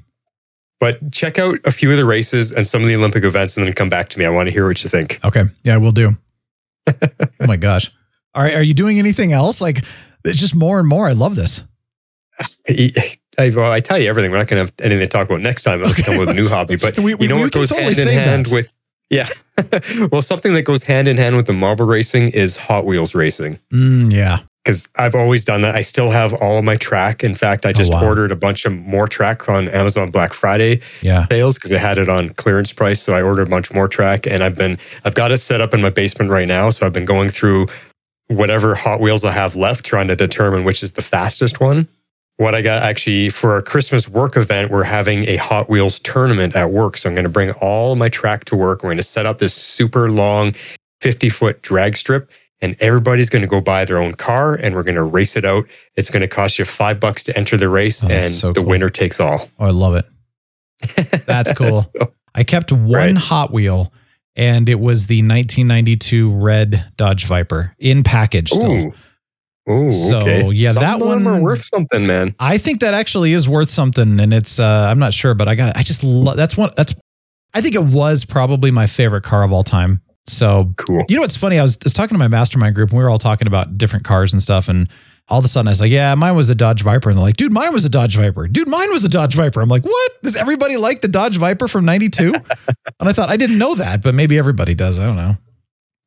But 0.81 1.13
check 1.13 1.39
out 1.39 1.57
a 1.67 1.71
few 1.71 1.91
of 1.91 1.99
the 1.99 2.07
races 2.07 2.53
and 2.53 2.67
some 2.67 2.81
of 2.83 2.89
the 2.89 2.97
Olympic 2.97 3.23
events, 3.23 3.57
and 3.57 3.67
then 3.67 3.73
come 3.75 3.89
back 3.91 4.09
to 4.09 4.19
me. 4.19 4.25
I 4.25 4.31
want 4.31 4.47
to 4.49 4.53
hear 4.53 4.67
what 4.67 4.83
you 4.83 4.89
think. 4.89 5.21
Okay, 5.25 5.45
yeah, 5.63 5.77
we'll 5.77 5.93
do. 5.93 6.17
oh 6.89 6.97
my 7.41 7.57
gosh! 7.57 7.93
All 8.35 8.43
right, 8.43 8.55
are 8.55 8.63
you 8.63 8.73
doing 8.75 8.99
anything 8.99 9.33
else? 9.33 9.61
Like 9.61 9.85
it's 10.25 10.39
just 10.41 10.55
more 10.55 10.79
and 10.79 10.89
more. 10.89 11.07
I 11.07 11.13
love 11.13 11.37
this. 11.37 11.63
I, 12.69 12.93
I, 13.39 13.51
well, 13.55 13.71
I 13.71 13.81
tell 13.81 13.99
you 13.99 14.09
everything. 14.09 14.31
We're 14.31 14.39
not 14.39 14.47
going 14.49 14.67
to 14.67 14.73
have 14.73 14.73
anything 14.81 15.01
to 15.07 15.09
talk 15.09 15.29
about 15.29 15.43
next 15.43 15.63
time. 15.63 15.83
Let's 15.83 16.03
come 16.03 16.17
with 16.17 16.31
a 16.31 16.35
new 16.35 16.49
hobby. 16.49 16.77
But 16.77 16.99
We- 16.99 17.15
we- 17.15 17.25
you 17.27 17.29
know 17.29 17.37
we 17.37 17.43
what 17.43 17.53
goes 17.53 17.69
totally 17.69 17.95
hand 17.95 18.09
in 18.09 18.19
hand 18.19 18.47
that. 18.47 18.53
with 18.55 18.73
yeah. 19.11 19.29
well, 20.13 20.23
something 20.23 20.55
that 20.55 20.63
goes 20.63 20.85
hand 20.85 21.09
in 21.09 21.17
hand 21.19 21.37
with 21.37 21.47
the 21.47 21.53
marble 21.53 21.85
racing 21.85 22.29
is 22.29 22.57
Hot 22.57 22.87
Wheels 22.87 23.15
racing. 23.15 23.59
Mm, 23.73 24.13
yeah. 24.13 24.41
Because 24.65 24.89
I've 24.97 25.15
always 25.15 25.45
done 25.45 25.63
that. 25.63 25.75
I 25.75 25.81
still 25.81 26.11
have 26.11 26.35
all 26.35 26.59
of 26.59 26.65
my 26.65 26.77
track. 26.77 27.25
In 27.25 27.35
fact, 27.35 27.65
I 27.65 27.71
oh, 27.71 27.73
just 27.73 27.93
Oh, 27.93 27.97
wow. 27.97 28.05
ordered 28.05 28.31
a 28.31 28.37
bunch 28.37 28.67
of 28.67 28.73
more 28.73 29.09
track 29.09 29.49
on 29.49 29.69
Amazon 29.69 30.11
Black 30.11 30.35
Friday 30.35 30.81
Yeah. 31.01 31.27
sales 31.31 31.55
because 31.57 31.71
they 31.71 31.79
had 31.79 31.97
it 31.97 32.09
on 32.11 32.29
clearance 32.31 32.73
price. 32.73 33.01
So 33.01 33.15
I 33.15 33.23
ordered 33.23 33.47
a 33.47 33.51
bunch 33.51 33.73
more 33.73 33.89
track, 33.89 34.27
and 34.27 34.43
I've 34.45 34.57
been 34.57 34.77
I've 35.05 35.15
got 35.15 35.33
it 35.33 35.39
set 35.39 35.61
up 35.63 35.73
in 35.73 35.81
my 35.81 35.89
basement 35.91 36.31
right 36.31 36.47
now. 36.49 36.69
So 36.71 36.85
I've 36.85 36.93
been 36.93 37.07
going 37.07 37.31
through 37.31 37.69
whatever 38.29 38.75
Hot 38.75 39.01
Wheels 39.01 39.25
I 39.25 39.33
have 39.33 39.57
left, 39.57 39.85
trying 39.85 40.09
to 40.09 40.17
determine 40.17 40.65
which 40.65 40.83
is 40.83 40.93
the 40.93 41.03
fastest 41.03 41.59
one. 41.59 41.89
What 42.37 42.55
I 42.55 42.63
got 42.63 42.83
actually 42.83 43.29
for 43.31 43.57
a 43.57 43.63
Christmas 43.63 44.09
work 44.09 44.37
event, 44.37 44.71
we're 44.71 44.85
having 44.85 45.25
a 45.25 45.37
Hot 45.37 45.69
Wheels 45.71 45.99
tournament 45.99 46.55
at 46.55 46.71
work. 46.71 46.97
So 46.99 47.09
I'm 47.09 47.15
going 47.15 47.25
to 47.25 47.29
bring 47.31 47.51
all 47.53 47.97
my 47.97 48.09
track 48.11 48.45
to 48.47 48.57
work. 48.57 48.83
We're 48.83 48.89
going 48.91 48.97
to 48.99 49.03
set 49.03 49.25
up 49.27 49.39
this 49.39 49.55
super 49.55 50.11
long 50.11 50.53
50 51.01 51.29
foot 51.31 51.61
drag 51.63 51.97
strip, 51.97 52.31
and 52.63 52.77
everybody's 52.81 53.31
going 53.31 53.43
to 53.43 53.49
go 53.49 53.61
buy 53.61 53.85
their 53.85 53.99
own 53.99 54.13
car, 54.15 54.55
and 54.55 54.75
we're 54.75 54.83
going 54.83 54.95
to 54.97 55.03
race 55.03 55.37
it 55.37 55.45
out. 55.45 55.65
It's 55.97 56.11
going 56.11 56.23
to 56.23 56.29
cost 56.29 56.59
you 56.59 56.65
five 56.65 57.01
bucks 57.01 57.25
to 57.25 57.37
enter 57.37 57.57
the 57.57 57.69
race, 57.69 58.05
Oh, 58.05 58.09
and 58.09 58.33
so 58.33 58.53
the 58.53 58.61
cool. 58.61 58.69
winner 58.71 58.89
takes 58.91 59.21
all. 59.21 59.49
Oh, 59.59 59.67
I 59.67 59.71
love 59.71 59.95
it. 59.95 60.07
That's 61.27 61.53
cool. 61.53 61.81
So- 61.83 62.13
I 62.35 62.45
kept 62.45 62.71
one 62.73 62.91
Right. 62.93 63.17
Hot 63.17 63.53
Wheel, 63.53 63.93
and 64.37 64.69
it 64.69 64.79
was 64.79 65.07
the 65.09 65.17
1992 65.23 66.31
red 66.31 66.93
Dodge 66.97 67.27
Viper 67.27 67.75
in 67.79 68.03
package. 68.05 68.53
Ooh. 68.55 68.93
Ooh, 69.69 69.93
So, 69.93 70.17
okay. 70.19 70.47
yeah, 70.53 70.73
Some 70.73 70.83
that 70.83 71.01
one 71.01 71.27
are 71.27 71.41
worth 71.43 71.63
something, 71.65 72.07
man. 72.07 72.35
I 72.39 72.57
think 72.59 72.81
that 72.81 72.95
actually 72.95 73.33
is 73.35 73.49
worth 73.49 73.69
something, 73.71 74.19
and 74.21 74.33
it's 74.33 74.59
uh, 74.59 74.87
I'm 74.91 74.99
not 74.99 75.13
sure, 75.13 75.35
but 75.35 75.49
I 75.49 75.55
got 75.55 75.77
I 75.77 75.83
just 75.83 76.03
love 76.03 76.37
that's 76.37 76.57
one 76.57 76.71
that's 76.77 76.95
I 77.53 77.61
think 77.61 77.75
it 77.75 77.83
was 77.85 78.25
probably 78.25 78.71
my 78.71 78.87
favorite 78.87 79.23
car 79.23 79.43
of 79.43 79.53
all 79.53 79.63
time. 79.63 80.01
So 80.31 80.73
Cool. 80.77 81.05
you 81.09 81.17
know 81.17 81.23
what's 81.23 81.37
funny? 81.37 81.59
I 81.59 81.63
was, 81.63 81.77
I 81.77 81.85
was 81.85 81.93
talking 81.93 82.15
to 82.15 82.19
my 82.19 82.29
mastermind 82.29 82.75
group, 82.75 82.91
and 82.91 82.99
we 82.99 83.05
were 83.05 83.11
all 83.11 83.19
talking 83.19 83.47
about 83.49 83.77
different 83.79 84.05
cars 84.05 84.33
and 84.33 84.41
stuff, 84.43 84.69
and 84.69 84.89
all 85.29 85.39
of 85.39 85.45
a 85.45 85.49
sudden 85.49 85.69
I 85.69 85.71
was 85.71 85.81
like, 85.81 85.93
"Yeah, 85.93 86.15
mine 86.17 86.35
was 86.35 86.51
a 86.51 86.55
Dodge 86.55 86.83
Viper," 86.83 87.09
and 87.11 87.17
they're 87.19 87.23
like, 87.25 87.37
"Dude, 87.37 87.53
mine 87.53 87.73
was 87.73 87.85
a 87.85 87.89
Dodge 87.89 88.17
Viper." 88.17 88.49
Dude, 88.49 88.67
mine 88.69 88.91
was 88.91 89.05
a 89.05 89.09
Dodge 89.09 89.35
Viper. 89.37 89.61
I'm 89.61 89.69
like, 89.69 89.85
"What? 89.85 90.23
Does 90.23 90.35
everybody 90.37 90.77
like 90.77 91.01
the 91.03 91.09
Dodge 91.09 91.37
Viper 91.37 91.69
from 91.69 91.85
'92?" 91.85 92.33
and 92.35 93.09
I 93.09 93.13
thought 93.13 93.29
I 93.31 93.37
didn't 93.37 93.59
know 93.59 93.75
that, 93.77 94.03
but 94.03 94.15
maybe 94.15 94.39
everybody 94.39 94.75
does. 94.75 94.99
I 94.99 95.07
don't 95.07 95.17
know. 95.17 95.37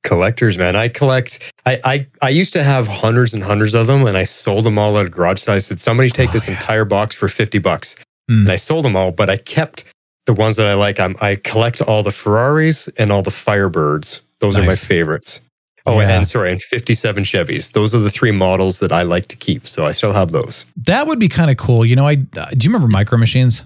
Collectors, 0.04 0.58
man. 0.58 0.76
I 0.76 0.90
collect. 0.90 1.54
I, 1.66 1.80
I 1.86 2.08
I 2.22 2.30
used 2.30 2.52
to 2.54 2.64
have 2.64 2.88
hundreds 2.88 3.34
and 3.34 3.42
hundreds 3.42 3.74
of 3.74 3.88
them, 3.88 4.06
and 4.06 4.18
I 4.18 4.24
sold 4.24 4.66
them 4.66 4.78
all 4.78 4.98
at 5.00 5.06
a 5.06 5.10
garage 5.10 5.40
sale. 5.40 5.56
I 5.56 5.60
said, 5.60 5.80
"Somebody 5.80 6.10
take 6.10 6.30
Oh, 6.30 6.34
this 6.34 6.48
yeah. 6.50 6.56
entire 6.56 6.84
box 6.84 7.16
for 7.16 7.30
fifty 7.30 7.60
bucks," 7.60 7.96
Hmm. 8.28 8.40
and 8.42 8.52
I 8.52 8.58
sold 8.58 8.84
them 8.84 8.98
all. 8.98 9.14
But 9.14 9.30
I 9.30 9.38
kept 9.38 9.86
the 10.26 10.34
ones 10.34 10.56
that 10.58 10.68
I 10.68 10.74
like. 10.74 11.00
I'm, 11.00 11.16
I 11.22 11.36
collect 11.36 11.82
all 11.82 12.04
the 12.04 12.12
Ferraris 12.12 12.88
and 12.98 13.12
all 13.12 13.22
the 13.24 13.32
Firebirds. 13.32 14.22
Those 14.40 14.58
are 14.58 14.64
my 14.64 14.76
favorites. 14.76 15.42
Oh, 15.86 16.00
Yeah. 16.00 16.16
and 16.16 16.26
sorry, 16.28 16.52
and 16.52 16.62
57 16.62 17.24
Chevys. 17.26 17.74
Those 17.74 17.94
are 17.94 18.00
the 18.00 18.10
three 18.10 18.32
models 18.32 18.80
that 18.80 18.92
I 18.94 19.02
like 19.04 19.28
to 19.28 19.36
keep. 19.36 19.68
So 19.68 19.86
I 19.86 19.92
still 19.92 20.14
have 20.14 20.32
those. 20.32 20.66
That 20.86 21.08
would 21.08 21.20
be 21.20 21.28
kind 21.28 21.52
of 21.52 21.58
cool. 21.58 21.86
You 21.86 21.96
know, 21.98 22.08
I 22.08 22.14
uh, 22.38 22.46
do 22.52 22.66
you 22.66 22.70
remember 22.70 22.88
Micro 22.88 23.18
Machines? 23.18 23.64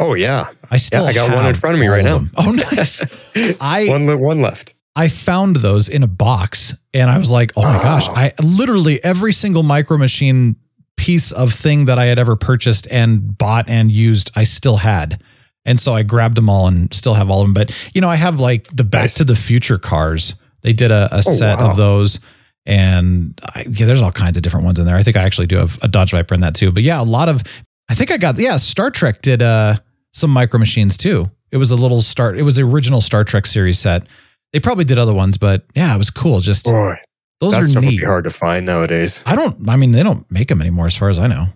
Oh 0.00 0.14
yeah, 0.14 0.48
I 0.70 0.76
still 0.78 1.06
I 1.06 1.12
got 1.12 1.32
one 1.34 1.46
in 1.46 1.54
front 1.54 1.74
of 1.74 1.80
me 1.80 1.86
right 1.88 2.04
now. 2.04 2.20
Oh, 2.36 2.50
nice. 2.50 3.04
I 3.60 3.86
one 3.88 4.20
one 4.20 4.40
left. 4.42 4.74
I 4.96 5.06
found 5.08 5.56
those 5.56 5.88
in 5.88 6.02
a 6.02 6.08
box 6.08 6.74
and 6.92 7.08
I 7.08 7.18
was 7.18 7.30
like, 7.30 7.52
oh 7.56 7.62
my 7.62 7.82
gosh, 7.82 8.08
Oh. 8.08 8.14
I 8.16 8.32
literally 8.42 9.02
every 9.04 9.32
single 9.32 9.62
micro 9.62 9.96
machine 9.96 10.56
piece 10.96 11.30
of 11.30 11.52
thing 11.52 11.84
that 11.84 11.98
I 12.00 12.06
had 12.06 12.18
ever 12.18 12.34
purchased 12.34 12.88
and 12.90 13.36
bought 13.38 13.68
and 13.68 13.92
used, 13.92 14.32
I 14.34 14.42
still 14.42 14.76
had. 14.78 15.22
And 15.68 15.78
so 15.78 15.92
I 15.92 16.02
grabbed 16.02 16.34
them 16.34 16.48
all 16.48 16.66
and 16.66 16.92
still 16.94 17.12
have 17.12 17.28
all 17.28 17.42
of 17.42 17.46
them. 17.46 17.52
But, 17.52 17.72
you 17.94 18.00
know, 18.00 18.08
I 18.08 18.16
have 18.16 18.40
like 18.40 18.74
the 18.74 18.84
Back 18.84 19.02
Nice. 19.02 19.14
to 19.16 19.24
the 19.24 19.36
Future 19.36 19.76
cars. 19.76 20.34
They 20.62 20.72
did 20.72 20.90
a, 20.90 21.08
a 21.12 21.22
set 21.22 21.58
wow. 21.58 21.70
of 21.70 21.76
those. 21.76 22.20
And 22.64 23.38
I, 23.44 23.66
yeah, 23.68 23.84
there's 23.84 24.00
all 24.00 24.10
kinds 24.10 24.38
of 24.38 24.42
different 24.42 24.64
ones 24.64 24.78
in 24.78 24.86
there. 24.86 24.96
I 24.96 25.02
think 25.02 25.18
I 25.18 25.24
actually 25.24 25.46
do 25.46 25.56
have 25.58 25.78
a 25.82 25.86
Dodge 25.86 26.12
Viper 26.12 26.34
in 26.34 26.40
that 26.40 26.54
too. 26.54 26.72
But 26.72 26.84
yeah, 26.84 27.00
a 27.00 27.04
lot 27.04 27.28
of, 27.28 27.42
I 27.90 27.94
think 27.94 28.10
I 28.10 28.16
got, 28.16 28.38
yeah, 28.38 28.56
Star 28.56 28.90
Trek 28.90 29.20
did 29.20 29.42
uh, 29.42 29.76
some 30.14 30.30
micro 30.30 30.58
machines 30.58 30.96
too. 30.96 31.30
It 31.52 31.58
was 31.58 31.70
a 31.70 31.76
little 31.76 32.00
start, 32.00 32.38
it 32.38 32.42
was 32.42 32.56
the 32.56 32.62
original 32.62 33.02
Star 33.02 33.22
Trek 33.22 33.44
series 33.44 33.78
set. 33.78 34.06
They 34.54 34.60
probably 34.60 34.84
did 34.84 34.98
other 34.98 35.14
ones, 35.14 35.36
but 35.36 35.66
yeah, 35.74 35.94
it 35.94 35.98
was 35.98 36.10
cool. 36.10 36.40
Just 36.40 36.64
Boy, 36.64 36.94
those 37.40 37.76
are 37.76 37.80
neat. 37.80 38.00
be 38.00 38.04
hard 38.06 38.24
to 38.24 38.30
find 38.30 38.64
nowadays. 38.64 39.22
I 39.26 39.36
don't. 39.36 39.68
I 39.68 39.76
mean, 39.76 39.92
they 39.92 40.02
don't 40.02 40.28
make 40.30 40.48
them 40.48 40.62
anymore, 40.62 40.86
as 40.86 40.96
far 40.96 41.10
as 41.10 41.20
I 41.20 41.26
know. 41.26 41.48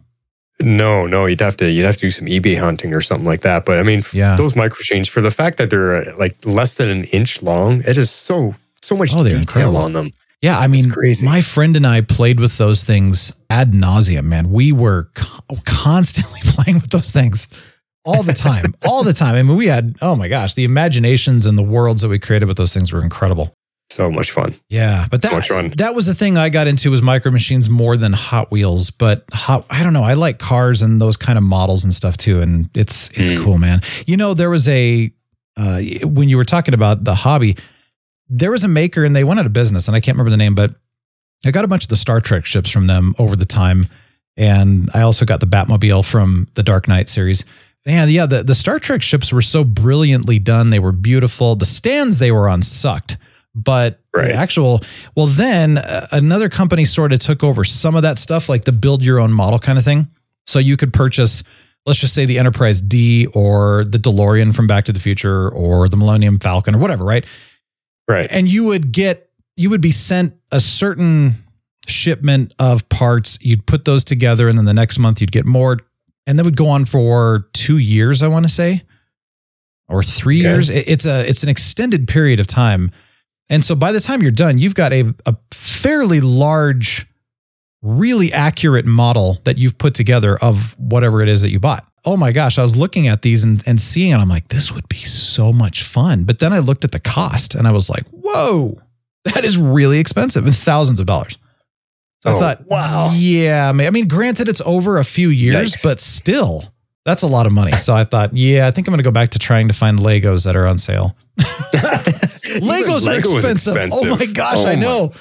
No, 0.62 1.06
no, 1.06 1.26
you'd 1.26 1.40
have 1.40 1.56
to 1.58 1.70
you'd 1.70 1.84
have 1.84 1.96
to 1.96 2.00
do 2.02 2.10
some 2.10 2.26
eBay 2.26 2.58
hunting 2.58 2.94
or 2.94 3.00
something 3.00 3.26
like 3.26 3.40
that. 3.42 3.64
But 3.64 3.78
I 3.78 3.82
mean, 3.82 4.02
Yeah. 4.12 4.36
those 4.36 4.54
micro 4.56 4.76
machines 4.78 5.08
for 5.08 5.20
the 5.20 5.30
fact 5.30 5.58
that 5.58 5.70
they're 5.70 5.96
uh, 5.96 6.16
like 6.18 6.34
less 6.44 6.74
than 6.76 6.88
an 6.88 7.04
inch 7.04 7.42
long, 7.42 7.82
it 7.86 7.98
is 7.98 8.10
so 8.10 8.54
so 8.82 8.96
much 8.96 9.10
Oh, 9.14 9.22
detail 9.24 9.40
incredible. 9.40 9.76
on 9.78 9.92
them. 9.92 10.10
Yeah, 10.40 10.58
I 10.58 10.66
mean, 10.66 10.90
crazy. 10.90 11.24
my 11.24 11.40
friend 11.40 11.76
and 11.76 11.86
I 11.86 12.00
played 12.00 12.40
with 12.40 12.58
those 12.58 12.82
things 12.82 13.32
ad 13.48 13.72
nauseum. 13.72 14.24
Man, 14.24 14.50
we 14.50 14.72
were 14.72 15.08
co- 15.14 15.56
constantly 15.64 16.40
playing 16.44 16.80
with 16.80 16.90
those 16.90 17.12
things 17.12 17.46
all 18.04 18.24
the 18.24 18.32
time, 18.32 18.74
all 18.84 19.04
the 19.04 19.12
time. 19.12 19.36
I 19.36 19.42
mean, 19.44 19.56
we 19.56 19.68
had 19.68 19.96
oh 20.02 20.16
my 20.16 20.28
gosh, 20.28 20.54
the 20.54 20.64
imaginations 20.64 21.46
and 21.46 21.56
the 21.56 21.62
worlds 21.62 22.02
that 22.02 22.08
we 22.08 22.18
created 22.18 22.46
with 22.48 22.56
those 22.56 22.74
things 22.74 22.92
were 22.92 23.02
incredible. 23.02 23.52
So 23.92 24.10
much 24.10 24.30
fun. 24.30 24.54
Yeah, 24.68 25.06
but 25.10 25.22
that 25.22 25.44
fun. 25.44 25.72
that 25.76 25.94
was 25.94 26.06
the 26.06 26.14
thing 26.14 26.36
I 26.38 26.48
got 26.48 26.66
into 26.66 26.90
was 26.90 27.02
micro 27.02 27.30
machines 27.30 27.68
more 27.68 27.96
than 27.96 28.12
Hot 28.12 28.50
Wheels. 28.50 28.90
But 28.90 29.24
hot, 29.32 29.66
I 29.70 29.82
don't 29.82 29.92
know. 29.92 30.02
I 30.04 30.14
like 30.14 30.38
cars 30.38 30.82
and 30.82 31.00
those 31.00 31.16
kind 31.16 31.36
of 31.36 31.44
models 31.44 31.84
and 31.84 31.92
stuff 31.92 32.16
too. 32.16 32.40
And 32.40 32.70
it's 32.74 33.08
it's 33.10 33.30
Mm. 33.30 33.44
cool, 33.44 33.58
man. 33.58 33.80
You 34.06 34.16
know, 34.16 34.34
there 34.34 34.50
was 34.50 34.68
a 34.68 35.12
uh, 35.56 35.80
when 36.04 36.28
you 36.28 36.36
were 36.38 36.44
talking 36.44 36.72
about 36.74 37.04
the 37.04 37.14
hobby, 37.14 37.56
there 38.28 38.50
was 38.50 38.64
a 38.64 38.68
maker 38.68 39.04
and 39.04 39.14
they 39.14 39.24
went 39.24 39.38
out 39.40 39.46
of 39.46 39.52
business, 39.52 39.86
and 39.88 39.96
I 39.96 40.00
can't 40.00 40.16
remember 40.16 40.30
the 40.30 40.36
name, 40.38 40.54
but 40.54 40.74
I 41.44 41.50
got 41.50 41.64
a 41.64 41.68
bunch 41.68 41.82
of 41.84 41.88
the 41.88 41.96
Star 41.96 42.20
Trek 42.20 42.46
ships 42.46 42.70
from 42.70 42.86
them 42.86 43.14
over 43.18 43.36
the 43.36 43.44
time, 43.44 43.86
and 44.36 44.88
I 44.94 45.02
also 45.02 45.24
got 45.26 45.40
the 45.40 45.46
Batmobile 45.46 46.04
from 46.08 46.48
the 46.54 46.62
Dark 46.62 46.88
Knight 46.88 47.08
series. 47.08 47.44
And 47.84 48.10
yeah, 48.12 48.26
the, 48.26 48.44
the 48.44 48.54
Star 48.54 48.78
Trek 48.78 49.02
ships 49.02 49.32
were 49.32 49.42
so 49.42 49.64
brilliantly 49.64 50.38
done. 50.38 50.70
They 50.70 50.78
were 50.78 50.92
beautiful. 50.92 51.56
The 51.56 51.66
stands 51.66 52.20
they 52.20 52.30
were 52.30 52.48
on 52.48 52.62
sucked, 52.62 53.16
but 53.54 54.00
Right. 54.14 54.28
the 54.28 54.34
actual, 54.34 54.80
well, 55.16 55.26
then 55.26 55.78
uh, 55.78 56.06
another 56.12 56.48
company 56.48 56.84
sort 56.84 57.12
of 57.12 57.18
took 57.18 57.42
over 57.44 57.64
some 57.64 57.94
of 57.94 58.02
that 58.02 58.18
stuff, 58.18 58.48
like 58.48 58.64
the 58.64 58.72
build 58.72 59.02
your 59.04 59.18
own 59.20 59.32
model 59.32 59.58
kind 59.58 59.78
of 59.78 59.84
thing. 59.84 60.08
So 60.46 60.58
you 60.58 60.76
could 60.76 60.92
purchase, 60.92 61.42
let's 61.86 61.98
just 61.98 62.14
say 62.14 62.24
the 62.26 62.38
Enterprise 62.38 62.80
D 62.80 63.26
or 63.34 63.84
the 63.84 63.98
DeLorean 63.98 64.54
from 64.54 64.66
Back 64.66 64.84
to 64.86 64.92
the 64.92 65.00
Future 65.00 65.48
or 65.50 65.88
the 65.88 65.96
Millennium 65.96 66.38
Falcon 66.38 66.74
or 66.74 66.78
whatever, 66.78 67.04
right? 67.04 67.24
Right. 68.08 68.26
and 68.30 68.48
you 68.48 68.64
would 68.64 68.92
get 68.92 69.30
you 69.56 69.70
would 69.70 69.80
be 69.80 69.92
sent 69.92 70.34
a 70.50 70.58
certain 70.60 71.34
shipment 71.86 72.54
of 72.58 72.86
parts 72.88 73.38
you'd 73.40 73.64
put 73.66 73.84
those 73.84 74.04
together 74.04 74.48
and 74.48 74.58
then 74.58 74.64
the 74.64 74.74
next 74.74 74.98
month 74.98 75.20
you'd 75.20 75.32
get 75.32 75.44
more 75.46 75.78
and 76.26 76.38
that 76.38 76.44
would 76.44 76.56
go 76.56 76.68
on 76.68 76.84
for 76.84 77.48
two 77.52 77.78
years 77.78 78.22
i 78.22 78.28
want 78.28 78.44
to 78.44 78.48
say 78.48 78.82
or 79.88 80.02
three 80.02 80.38
Okay. 80.40 80.48
years 80.48 80.68
it's 80.70 81.06
a 81.06 81.26
it's 81.28 81.42
an 81.42 81.48
extended 81.48 82.08
period 82.08 82.40
of 82.40 82.46
time 82.46 82.90
And 83.52 83.64
so 83.64 83.76
by 83.76 83.92
the 83.92 84.00
time 84.00 84.20
you're 84.22 84.30
done, 84.32 84.58
you've 84.58 84.74
got 84.74 84.92
a, 84.92 85.14
a 85.26 85.36
fairly 85.52 86.20
large, 86.20 87.06
really 87.82 88.32
accurate 88.32 88.86
model 88.86 89.38
that 89.44 89.58
you've 89.58 89.76
put 89.78 89.94
together 89.94 90.36
of 90.42 90.74
whatever 90.78 91.22
it 91.22 91.28
is 91.28 91.42
that 91.42 91.50
you 91.50 91.60
bought. 91.60 91.86
Oh 92.04 92.16
my 92.16 92.32
gosh, 92.32 92.58
I 92.58 92.62
was 92.62 92.76
looking 92.76 93.06
at 93.08 93.22
these 93.22 93.44
and, 93.44 93.62
and 93.66 93.80
seeing 93.80 94.10
it. 94.10 94.16
I'm 94.16 94.28
like, 94.28 94.48
this 94.48 94.72
would 94.72 94.88
be 94.88 94.96
so 94.96 95.52
much 95.52 95.84
fun. 95.84 96.24
But 96.24 96.38
then 96.40 96.52
I 96.52 96.58
looked 96.58 96.84
at 96.84 96.92
the 96.92 96.98
cost 96.98 97.54
and 97.54 97.68
I 97.68 97.70
was 97.72 97.88
like, 97.90 98.04
whoa, 98.08 98.80
that 99.24 99.44
is 99.44 99.56
really 99.58 99.98
expensive 100.00 100.44
and 100.46 100.54
thousands 100.54 100.98
of 100.98 101.06
dollars. 101.06 101.36
So 102.24 102.30
I 102.30 102.34
Oh, 102.34 102.38
thought, 102.40 102.66
wow. 102.68 103.10
yeah, 103.14 103.68
I 103.68 103.72
mean, 103.72 103.86
I 103.86 103.90
mean, 103.90 104.08
granted, 104.08 104.48
it's 104.48 104.62
over 104.64 104.96
a 104.96 105.04
few 105.04 105.28
years, 105.28 105.72
Yikes. 105.74 105.82
but 105.84 106.00
still, 106.00 106.72
that's 107.04 107.22
a 107.22 107.26
lot 107.26 107.46
of 107.46 107.52
money. 107.52 107.72
So 107.72 107.94
I 107.94 108.04
thought, 108.04 108.36
yeah, 108.36 108.66
I 108.66 108.70
think 108.70 108.86
I'm 108.86 108.92
going 108.92 108.98
to 108.98 109.04
go 109.04 109.10
back 109.10 109.30
to 109.30 109.38
trying 109.38 109.68
to 109.68 109.74
find 109.74 109.98
Legos 109.98 110.44
that 110.44 110.54
are 110.56 110.66
on 110.66 110.78
sale. 110.78 111.16
Legos 112.60 113.06
are 113.06 113.14
Lego 113.14 113.30
is 113.36 113.44
expensive. 113.44 113.76
Oh 113.92 114.16
my 114.16 114.26
gosh, 114.26 114.58
Oh 114.58 114.66
I 114.68 114.74
my- 114.76 114.82
know. 114.82 115.12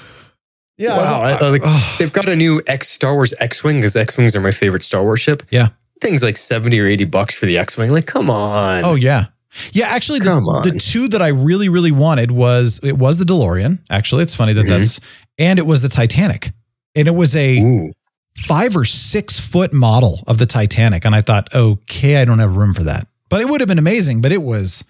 Yeah. 0.77 0.97
Wow, 0.97 1.21
I- 1.21 1.31
I- 1.33 1.49
like- 1.49 1.61
oh, 1.63 1.95
They've 1.99 2.11
got 2.13 2.27
a 2.27 2.35
new 2.35 2.61
X 2.67 2.89
Star 2.89 3.13
Wars 3.13 3.33
X 3.39 3.63
Wing 3.63 3.77
because 3.77 3.95
X 3.95 4.17
Wings 4.17 4.35
are 4.35 4.41
my 4.41 4.51
favorite 4.51 4.83
Star 4.83 5.03
Wars 5.03 5.19
ship. 5.19 5.43
Yeah. 5.51 5.69
Things 6.01 6.23
like 6.23 6.37
70 6.37 6.79
or 6.79 6.85
80 6.87 7.05
bucks 7.05 7.35
for 7.35 7.45
the 7.45 7.57
X 7.57 7.77
Wing. 7.77 7.91
Like, 7.91 8.07
come 8.07 8.29
on. 8.29 8.83
oh 8.83 8.95
yeah. 8.95 9.25
Yeah, 9.73 9.87
actually, 9.87 10.19
the, 10.19 10.25
Come 10.25 10.47
on. 10.47 10.63
the 10.67 10.79
two 10.79 11.09
that 11.09 11.21
I 11.21 11.27
really, 11.27 11.67
really 11.67 11.91
wanted 11.91 12.31
was 12.31 12.79
it 12.83 12.97
was 12.97 13.17
the 13.17 13.25
DeLorean. 13.25 13.79
Actually, 13.89 14.23
it's 14.23 14.33
funny 14.33 14.53
that 14.53 14.65
Mhm. 14.65 14.69
that's 14.69 14.99
and 15.37 15.59
it 15.59 15.65
was 15.65 15.81
the 15.81 15.89
Titanic, 15.89 16.51
and 16.95 17.05
it 17.07 17.11
was 17.13 17.35
a 17.35 17.59
Ooh. 17.59 17.91
Five 18.35 18.75
or 18.75 18.85
six 18.85 19.39
foot 19.39 19.73
model 19.73 20.23
of 20.27 20.37
the 20.37 20.45
Titanic. 20.45 21.05
And 21.05 21.15
I 21.15 21.21
thought, 21.21 21.53
okay, 21.53 22.17
I 22.21 22.25
don't 22.25 22.39
have 22.39 22.55
room 22.55 22.73
for 22.73 22.83
that. 22.83 23.07
But 23.29 23.41
it 23.41 23.49
would 23.49 23.61
have 23.61 23.67
been 23.67 23.79
amazing. 23.79 24.21
But 24.21 24.31
it 24.31 24.41
was, 24.41 24.83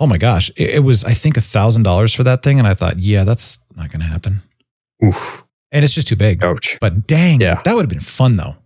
oh 0.00 0.06
my 0.06 0.18
gosh, 0.18 0.50
it, 0.56 0.70
it 0.70 0.84
was, 0.84 1.04
I 1.04 1.12
think, 1.12 1.36
a 1.36 1.40
thousand 1.40 1.82
dollars 1.84 2.12
for 2.14 2.22
that 2.24 2.42
thing. 2.42 2.58
And 2.58 2.66
I 2.68 2.74
thought, 2.74 2.98
yeah, 2.98 3.24
that's 3.24 3.58
not 3.76 3.90
going 3.90 4.00
to 4.00 4.06
happen. 4.06 4.42
Oof. 5.04 5.44
And 5.70 5.84
it's 5.84 5.94
just 5.94 6.08
too 6.08 6.16
big. 6.16 6.42
Ouch. 6.44 6.78
But 6.80 7.06
dang, 7.06 7.40
Yeah. 7.40 7.60
that 7.64 7.74
would 7.74 7.82
have 7.82 7.88
been 7.90 8.00
fun 8.00 8.36
though. 8.36 8.56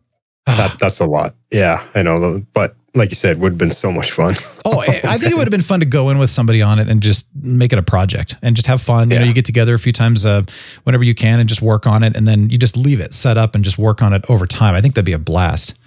That, 0.46 0.78
that's 0.78 1.00
a 1.00 1.04
lot. 1.04 1.34
Yeah, 1.50 1.84
I 1.94 2.02
know. 2.02 2.44
But 2.52 2.76
like 2.96 3.10
you 3.10 3.14
said, 3.14 3.38
would 3.38 3.52
have 3.52 3.58
been 3.58 3.70
so 3.70 3.92
much 3.92 4.10
fun. 4.10 4.34
oh, 4.64 4.80
I 4.80 5.18
think 5.18 5.32
it 5.32 5.36
would 5.36 5.46
have 5.46 5.50
been 5.50 5.60
fun 5.62 5.80
to 5.80 5.86
go 5.86 6.10
in 6.10 6.18
with 6.18 6.30
somebody 6.30 6.62
on 6.62 6.78
it 6.78 6.88
and 6.88 7.02
just 7.02 7.26
make 7.34 7.72
it 7.72 7.78
a 7.78 7.82
project 7.82 8.36
and 8.42 8.56
just 8.56 8.66
have 8.66 8.80
fun. 8.80 9.10
You 9.10 9.18
know, 9.18 9.24
you 9.24 9.34
get 9.34 9.44
together 9.44 9.74
a 9.74 9.78
few 9.78 9.92
times 9.92 10.24
uh, 10.24 10.42
whenever 10.84 11.04
you 11.04 11.14
can 11.14 11.38
and 11.38 11.48
just 11.48 11.62
work 11.62 11.86
on 11.86 12.02
it. 12.02 12.16
And 12.16 12.26
then 12.26 12.50
you 12.50 12.58
just 12.58 12.76
leave 12.76 13.00
it 13.00 13.14
set 13.14 13.38
up 13.38 13.54
and 13.54 13.62
just 13.62 13.78
work 13.78 14.02
on 14.02 14.12
it 14.12 14.24
over 14.28 14.46
time. 14.46 14.74
I 14.74 14.80
think 14.80 14.94
that'd 14.94 15.04
be 15.04 15.12
a 15.12 15.18
blast. 15.18 15.78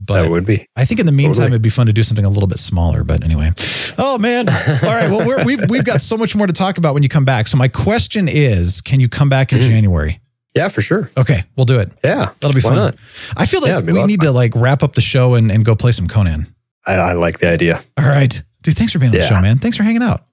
But 0.00 0.22
that 0.22 0.30
would 0.30 0.46
be. 0.46 0.66
I 0.76 0.84
think 0.84 1.00
in 1.00 1.06
the 1.06 1.12
meantime, 1.12 1.34
Totally. 1.34 1.52
it'd 1.54 1.62
be 1.62 1.70
fun 1.70 1.86
to 1.86 1.92
do 1.92 2.04
something 2.04 2.24
a 2.24 2.28
little 2.28 2.46
bit 2.46 2.60
smaller. 2.60 3.02
But 3.02 3.24
anyway, 3.24 3.50
oh 3.98 4.16
man! 4.16 4.48
All 4.48 4.54
right, 4.84 5.10
well 5.10 5.26
we're, 5.26 5.44
we've 5.44 5.68
we've 5.68 5.84
got 5.84 6.00
so 6.00 6.16
much 6.16 6.36
more 6.36 6.46
to 6.46 6.52
talk 6.52 6.78
about 6.78 6.94
when 6.94 7.02
you 7.02 7.08
come 7.08 7.24
back. 7.24 7.48
So 7.48 7.56
my 7.56 7.66
question 7.66 8.28
is, 8.28 8.80
can 8.80 9.00
you 9.00 9.08
come 9.08 9.28
back 9.28 9.52
in. 9.52 9.58
January? 9.68 10.20
Yeah, 10.58 10.68
for 10.68 10.80
sure. 10.80 11.08
Okay, 11.16 11.44
we'll 11.56 11.66
do 11.66 11.78
it. 11.78 11.92
Yeah. 12.02 12.32
That'll 12.40 12.52
be 12.52 12.60
Why 12.60 12.70
fun. 12.70 12.76
not? 12.76 12.96
I 13.36 13.46
feel 13.46 13.60
like 13.62 13.70
a 13.70 13.92
we 13.92 14.04
need 14.04 14.20
to 14.22 14.32
like 14.32 14.52
wrap 14.56 14.82
up 14.82 14.94
the 14.94 15.00
show 15.00 15.34
and, 15.34 15.52
and 15.52 15.64
go 15.64 15.76
play 15.76 15.92
some 15.92 16.08
Conan. 16.08 16.52
I, 16.84 16.94
I 16.94 17.12
like 17.12 17.38
the 17.38 17.48
idea. 17.50 17.80
All 17.96 18.04
right, 18.08 18.42
dude. 18.62 18.76
Thanks 18.76 18.92
for 18.92 18.98
being 18.98 19.12
on 19.12 19.18
the 19.18 19.26
show, 19.26 19.40
man. 19.40 19.58
Thanks 19.58 19.76
for 19.76 19.84
hanging 19.84 20.02
out. 20.02 20.24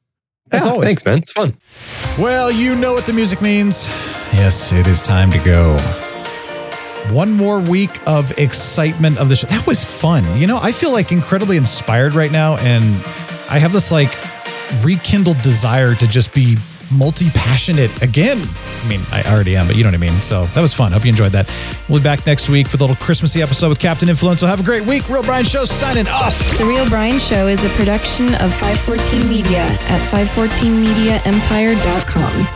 As 0.52 0.66
Yeah, 0.66 0.72
always. 0.72 0.88
Thanks, 0.88 1.06
man. 1.06 1.20
It's 1.20 1.32
fun. 1.32 1.58
Well, 2.18 2.52
you 2.52 2.76
know 2.76 2.94
what 2.94 3.06
the 3.06 3.14
music 3.14 3.42
means. 3.42 3.86
Yes, 4.34 4.72
it 4.72 4.88
is 4.88 5.02
time 5.02 5.32
to 5.32 5.40
go. 5.40 5.78
One 7.14 7.32
more 7.32 7.60
week 7.60 7.92
of 8.08 8.36
excitement 8.40 9.20
of 9.20 9.30
the 9.30 9.36
show. 9.36 9.48
That 9.48 9.68
was 9.68 9.84
fun. 9.84 10.40
You 10.40 10.48
know, 10.48 10.58
I 10.60 10.72
feel 10.72 10.92
like 10.92 11.12
incredibly 11.12 11.56
inspired 11.56 12.14
right 12.14 12.32
now, 12.32 12.58
and 12.58 12.84
I 13.48 13.60
have 13.60 13.74
this 13.74 13.92
like 13.92 14.10
rekindled 14.84 15.40
desire 15.44 15.94
to 15.94 16.08
just 16.08 16.34
be 16.34 16.56
multi 16.92 17.30
passionate 17.32 17.92
again. 18.02 18.42
I 18.84 18.88
mean, 18.88 19.02
I 19.12 19.24
already 19.24 19.56
am, 19.56 19.68
but 19.68 19.76
you 19.76 19.84
know 19.84 19.90
what 19.90 19.96
I 19.96 20.00
mean. 20.00 20.20
So 20.22 20.46
that 20.48 20.62
was 20.62 20.74
fun. 20.74 20.92
Hope 20.92 21.06
you 21.06 21.10
enjoyed 21.10 21.32
that. 21.34 21.52
We'll 21.90 22.00
be 22.00 22.04
back 22.04 22.26
next 22.26 22.50
week 22.50 22.68
for 22.68 22.78
the 22.78 22.84
little 22.84 23.04
Christmassy 23.04 23.42
episode 23.42 23.70
with 23.70 23.80
Captain 23.80 24.10
Influence. 24.10 24.40
So 24.40 24.48
have 24.48 24.60
a 24.60 24.64
great 24.64 24.86
week. 24.86 25.08
Real 25.10 25.24
Brian 25.24 25.46
Show 25.46 25.66
signing 25.66 26.08
off. 26.08 26.38
The 26.58 26.66
Real 26.66 26.88
Brian 26.90 27.20
Show 27.20 27.48
is 27.48 27.64
a 27.64 27.70
production 27.70 28.34
of 28.36 28.54
514 28.56 29.30
Media 29.30 29.64
at 29.64 30.02
514mediaempire.com. 30.12 32.55